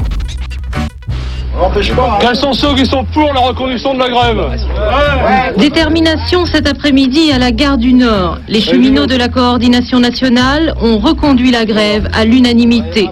Quels 2.20 2.36
sont 2.36 2.53
ceux 2.53 2.76
qui 2.76 2.86
sont 2.86 3.06
pour 3.06 3.34
la 3.34 3.39
reconduction 3.39 3.93
de 3.93 3.99
la 3.99 4.10
grève 4.10 5.56
Détermination 5.58 6.45
cet 6.45 6.68
après-midi 6.68 7.32
à 7.32 7.38
la 7.38 7.51
gare 7.51 7.78
du 7.78 7.93
Nord. 7.93 8.39
Les 8.47 8.62
cheminots 8.62 9.06
de 9.06 9.16
la 9.16 9.30
coordination 9.30 9.99
nationale 9.99 10.76
ont 10.82 10.97
reconduit 10.97 11.51
la 11.51 11.66
grève 11.66 12.10
à 12.14 12.26
l'unanimité. 12.26 13.10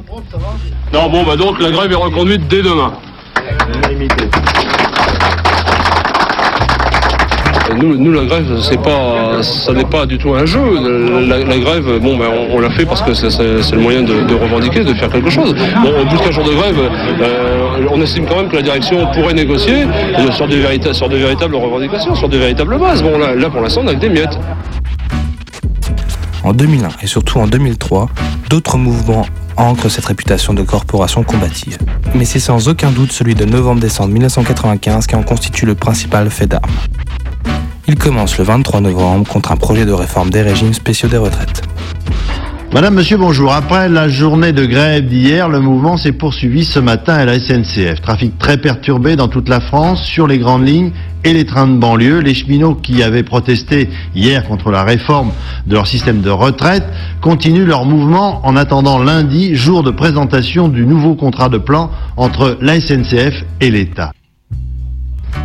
Non, 0.94 1.10
bon, 1.10 1.24
bah 1.24 1.38
donc 1.38 1.60
la 1.62 1.72
grève 1.72 1.92
est 1.92 1.96
reconduite 1.96 2.48
dès 2.48 2.62
demain. 2.62 2.94
Nous, 7.78 8.12
la 8.12 8.26
grève, 8.26 8.46
c'est 8.62 8.82
pas, 8.82 9.42
ça 9.42 9.74
n'est 9.74 9.86
pas 9.86 10.06
du 10.06 10.18
tout 10.18 10.34
un 10.34 10.46
jeu. 10.46 10.60
La, 11.28 11.60
grève, 11.60 12.00
bon, 12.02 12.18
ben, 12.18 12.28
on, 12.52 12.60
l'a 12.60 12.70
fait 12.72 12.86
parce 12.86 13.02
que 13.02 13.14
c'est- 13.14 13.32
le 13.72 13.80
moyen 13.80 14.04
de, 14.04 14.34
revendiquer, 14.34 14.84
de 14.84 14.94
faire 14.94 15.10
quelque 15.10 15.30
chose. 15.30 15.56
Bon, 15.82 15.90
au 16.02 16.06
bout 16.06 16.18
de 16.18 16.22
15 16.22 16.32
jours 16.32 16.46
de 16.46 16.54
grève, 16.54 16.76
euh, 16.80 17.88
on 17.92 18.02
estime 18.02 18.26
quand 18.26 18.38
même 18.38 18.50
que 18.50 18.56
la 18.56 18.62
direction 18.62 19.08
pourrait 19.14 19.34
négocier 19.34 19.86
sur 20.32 20.48
de, 20.48 20.56
véritables 21.18 21.56
revendications, 21.56 22.16
sur 22.16 22.30
de 22.30 22.38
véritables 22.38 22.78
bases. 22.80 23.02
Bon, 23.02 23.18
là, 23.18 23.36
là 23.36 23.50
pour 23.50 23.62
l'instant, 23.62 23.82
on 23.84 23.88
a 23.88 23.96
que 23.96 24.00
des 24.00 24.10
miettes. 24.10 24.38
En 26.44 26.52
2001 26.54 26.90
et 27.02 27.08
surtout 27.08 27.40
en 27.40 27.48
2003, 27.48 28.10
d'autres 28.50 28.78
mouvements 28.78 29.26
ancrent 29.56 29.90
cette 29.90 30.06
réputation 30.06 30.54
de 30.54 30.62
corporation 30.64 31.24
combative. 31.24 31.78
Mais 32.16 32.26
c'est 32.26 32.40
sans 32.40 32.68
aucun 32.68 32.92
doute 32.92 33.12
celui 33.12 33.36
de 33.36 33.46
novembre-décembre 33.46 34.10
1995 34.10 35.08
qui 35.08 35.16
en 35.16 35.24
constitue 35.24 35.66
le 35.66 35.76
principal 35.76 36.30
fait 36.30 36.48
d'armes. 36.48 36.70
Il 37.86 37.96
commence 37.96 38.38
le 38.38 38.46
23 38.46 38.80
novembre 38.80 39.28
contre 39.28 39.52
un 39.52 39.58
projet 39.58 39.86
de 39.86 39.92
réforme 39.92 40.30
des 40.30 40.42
régimes 40.42 40.74
spéciaux 40.74 41.10
des 41.10 41.18
retraites. 41.18 41.64
Madame, 42.74 42.96
monsieur, 42.96 43.18
bonjour. 43.18 43.54
Après 43.54 43.88
la 43.90 44.08
journée 44.08 44.52
de 44.52 44.66
grève 44.66 45.06
d'hier, 45.06 45.48
le 45.50 45.60
mouvement 45.60 45.96
s'est 45.96 46.14
poursuivi 46.14 46.64
ce 46.64 46.80
matin 46.80 47.14
à 47.14 47.26
la 47.26 47.38
SNCF. 47.38 48.02
Trafic 48.02 48.40
très 48.40 48.58
perturbé 48.58 49.16
dans 49.16 49.28
toute 49.28 49.48
la 49.48 49.60
France, 49.60 50.04
sur 50.06 50.28
les 50.28 50.40
grandes 50.40 50.68
lignes 50.68 50.92
et 51.24 51.34
les 51.34 51.46
trains 51.46 51.68
de 51.68 51.78
banlieue. 51.78 52.20
Les 52.20 52.34
cheminots 52.34 52.74
qui 52.74 53.04
avaient 53.04 53.22
protesté 53.22 53.90
hier 54.16 54.48
contre 54.48 54.72
la 54.72 54.84
réforme 54.84 55.34
de 55.68 55.76
leur 55.76 55.86
système 55.86 56.22
de 56.22 56.32
retraite 56.32 56.86
continuent 57.22 57.68
leur 57.68 57.86
mouvement 57.86 58.40
en 58.44 58.56
attendant 58.56 58.98
lundi, 58.98 59.56
jour 59.56 59.84
de 59.84 59.92
présentation 59.92 60.68
du 60.68 60.86
nouveau 60.86 61.16
contrat 61.16 61.50
de 61.50 61.58
plan 61.58 61.92
entre 62.18 62.58
la 62.62 62.80
SNCF 62.80 63.44
et 63.60 63.70
l'État. 63.70 64.14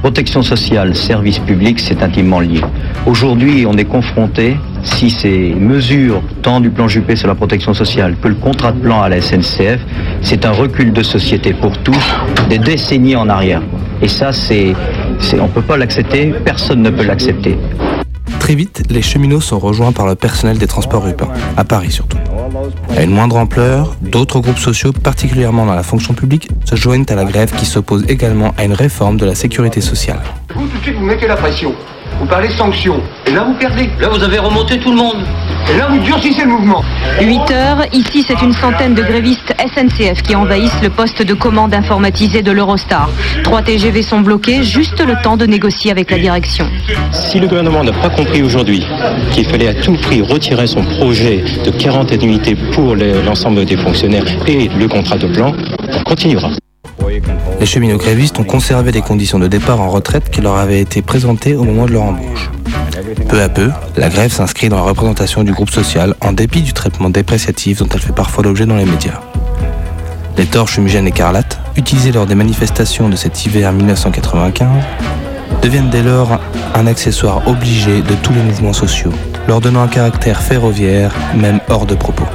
Protection 0.02 0.42
sociale, 0.42 0.94
service 0.94 1.40
public, 1.40 1.80
c'est 1.80 2.02
intimement 2.02 2.38
lié. 2.38 2.60
Aujourd'hui, 3.04 3.66
on 3.66 3.72
est 3.74 3.84
confronté, 3.84 4.56
si 4.84 5.10
ces 5.10 5.54
mesures, 5.54 6.22
tant 6.40 6.60
du 6.60 6.70
plan 6.70 6.86
Juppé 6.86 7.16
sur 7.16 7.26
la 7.26 7.34
protection 7.34 7.74
sociale 7.74 8.14
que 8.22 8.28
le 8.28 8.36
contrat 8.36 8.70
de 8.70 8.78
plan 8.78 9.02
à 9.02 9.08
la 9.08 9.20
SNCF, 9.20 9.80
c'est 10.22 10.46
un 10.46 10.52
recul 10.52 10.92
de 10.92 11.02
société 11.02 11.52
pour 11.52 11.76
tous, 11.78 12.14
des 12.48 12.58
décennies 12.58 13.16
en 13.16 13.28
arrière. 13.28 13.62
Et 14.00 14.08
ça, 14.08 14.32
c'est, 14.32 14.72
on 15.34 15.42
ne 15.42 15.48
peut 15.48 15.62
pas 15.62 15.76
l'accepter, 15.76 16.32
personne 16.44 16.82
ne 16.82 16.90
peut 16.90 17.04
l'accepter. 17.04 17.58
Très 18.48 18.54
vite, 18.54 18.84
les 18.88 19.02
cheminots 19.02 19.42
sont 19.42 19.58
rejoints 19.58 19.92
par 19.92 20.06
le 20.06 20.14
personnel 20.14 20.56
des 20.56 20.66
transports 20.66 21.06
urbains, 21.06 21.28
à 21.58 21.64
Paris 21.64 21.90
surtout. 21.90 22.16
À 22.96 23.02
une 23.02 23.10
moindre 23.10 23.36
ampleur, 23.36 23.94
d'autres 24.00 24.40
groupes 24.40 24.56
sociaux, 24.56 24.90
particulièrement 24.90 25.66
dans 25.66 25.74
la 25.74 25.82
fonction 25.82 26.14
publique, 26.14 26.48
se 26.64 26.74
joignent 26.74 27.04
à 27.10 27.14
la 27.14 27.26
grève 27.26 27.52
qui 27.54 27.66
s'oppose 27.66 28.06
également 28.08 28.54
à 28.56 28.64
une 28.64 28.72
réforme 28.72 29.18
de 29.18 29.26
la 29.26 29.34
sécurité 29.34 29.82
sociale. 29.82 30.20
Vous, 30.54 30.66
tout 30.66 30.78
de 30.78 30.82
suite, 30.82 30.96
vous 30.96 31.04
mettez 31.04 31.26
la 31.26 31.36
pression. 31.36 31.74
Vous 32.18 32.26
parlez 32.26 32.48
sanctions. 32.56 33.02
Et 33.26 33.32
là, 33.32 33.44
vous 33.44 33.58
perdez. 33.58 33.90
Là, 34.00 34.08
vous 34.08 34.22
avez 34.22 34.38
remonté 34.38 34.80
tout 34.80 34.92
le 34.92 34.96
monde. 34.96 35.26
Et 35.70 35.76
là, 35.76 35.86
vous 35.90 35.98
durcissez 35.98 36.42
le 36.42 36.48
mouvement. 36.48 36.82
8 37.20 37.50
heures, 37.50 37.84
ici 37.92 38.24
c'est 38.26 38.40
une 38.42 38.52
centaine 38.52 38.94
de 38.94 39.02
grévistes 39.02 39.54
SNCF 39.58 40.22
qui 40.22 40.34
envahissent 40.34 40.82
le 40.82 40.88
poste 40.88 41.22
de 41.22 41.34
commande 41.34 41.74
informatisé 41.74 42.42
de 42.42 42.52
l'Eurostar. 42.52 43.10
Trois 43.42 43.62
TGV 43.62 44.02
sont 44.02 44.20
bloqués, 44.20 44.62
juste 44.62 45.00
le 45.04 45.14
temps 45.22 45.36
de 45.36 45.46
négocier 45.46 45.90
avec 45.90 46.10
la 46.10 46.18
direction. 46.18 46.66
Si 47.12 47.38
le 47.38 47.46
gouvernement 47.46 47.84
n'a 47.84 47.92
pas 47.92 48.08
compris 48.08 48.42
aujourd'hui 48.42 48.86
qu'il 49.32 49.46
fallait 49.46 49.68
à 49.68 49.74
tout 49.74 49.94
prix 49.94 50.22
retirer 50.22 50.66
son 50.66 50.82
projet 50.82 51.44
de 51.64 51.70
40 51.70 52.12
annuités 52.12 52.54
pour 52.72 52.96
l'ensemble 52.96 53.64
des 53.64 53.76
fonctionnaires 53.76 54.24
et 54.46 54.68
le 54.68 54.88
contrat 54.88 55.18
de 55.18 55.26
plan, 55.26 55.52
on 55.94 56.02
continuera. 56.02 56.50
Les 57.60 57.66
cheminots 57.66 57.96
grévistes 57.96 58.38
ont 58.38 58.44
conservé 58.44 58.92
des 58.92 59.00
conditions 59.00 59.38
de 59.38 59.48
départ 59.48 59.80
en 59.80 59.88
retraite 59.88 60.30
qui 60.30 60.40
leur 60.40 60.56
avaient 60.56 60.80
été 60.80 61.02
présentées 61.02 61.54
au 61.54 61.64
moment 61.64 61.86
de 61.86 61.92
leur 61.92 62.02
embauche. 62.02 62.50
Peu 63.28 63.42
à 63.42 63.48
peu, 63.48 63.70
la 63.96 64.08
grève 64.08 64.32
s'inscrit 64.32 64.68
dans 64.68 64.76
la 64.76 64.82
représentation 64.82 65.42
du 65.42 65.52
groupe 65.52 65.70
social 65.70 66.14
en 66.20 66.32
dépit 66.32 66.62
du 66.62 66.72
traitement 66.72 67.10
dépréciatif 67.10 67.78
dont 67.78 67.88
elle 67.92 68.00
fait 68.00 68.14
parfois 68.14 68.44
l'objet 68.44 68.66
dans 68.66 68.76
les 68.76 68.84
médias. 68.84 69.20
Les 70.36 70.46
torches 70.46 70.74
fumigènes 70.74 71.08
écarlates, 71.08 71.58
utilisées 71.76 72.12
lors 72.12 72.26
des 72.26 72.36
manifestations 72.36 73.08
de 73.08 73.16
cet 73.16 73.44
hiver 73.44 73.72
1995, 73.72 74.68
deviennent 75.62 75.90
dès 75.90 76.02
lors 76.02 76.38
un 76.74 76.86
accessoire 76.86 77.46
obligé 77.48 78.02
de 78.02 78.14
tous 78.22 78.32
les 78.32 78.42
mouvements 78.42 78.72
sociaux, 78.72 79.12
leur 79.48 79.60
donnant 79.60 79.82
un 79.82 79.88
caractère 79.88 80.40
ferroviaire, 80.40 81.12
même 81.34 81.60
hors 81.68 81.86
de 81.86 81.96
propos. 81.96 82.26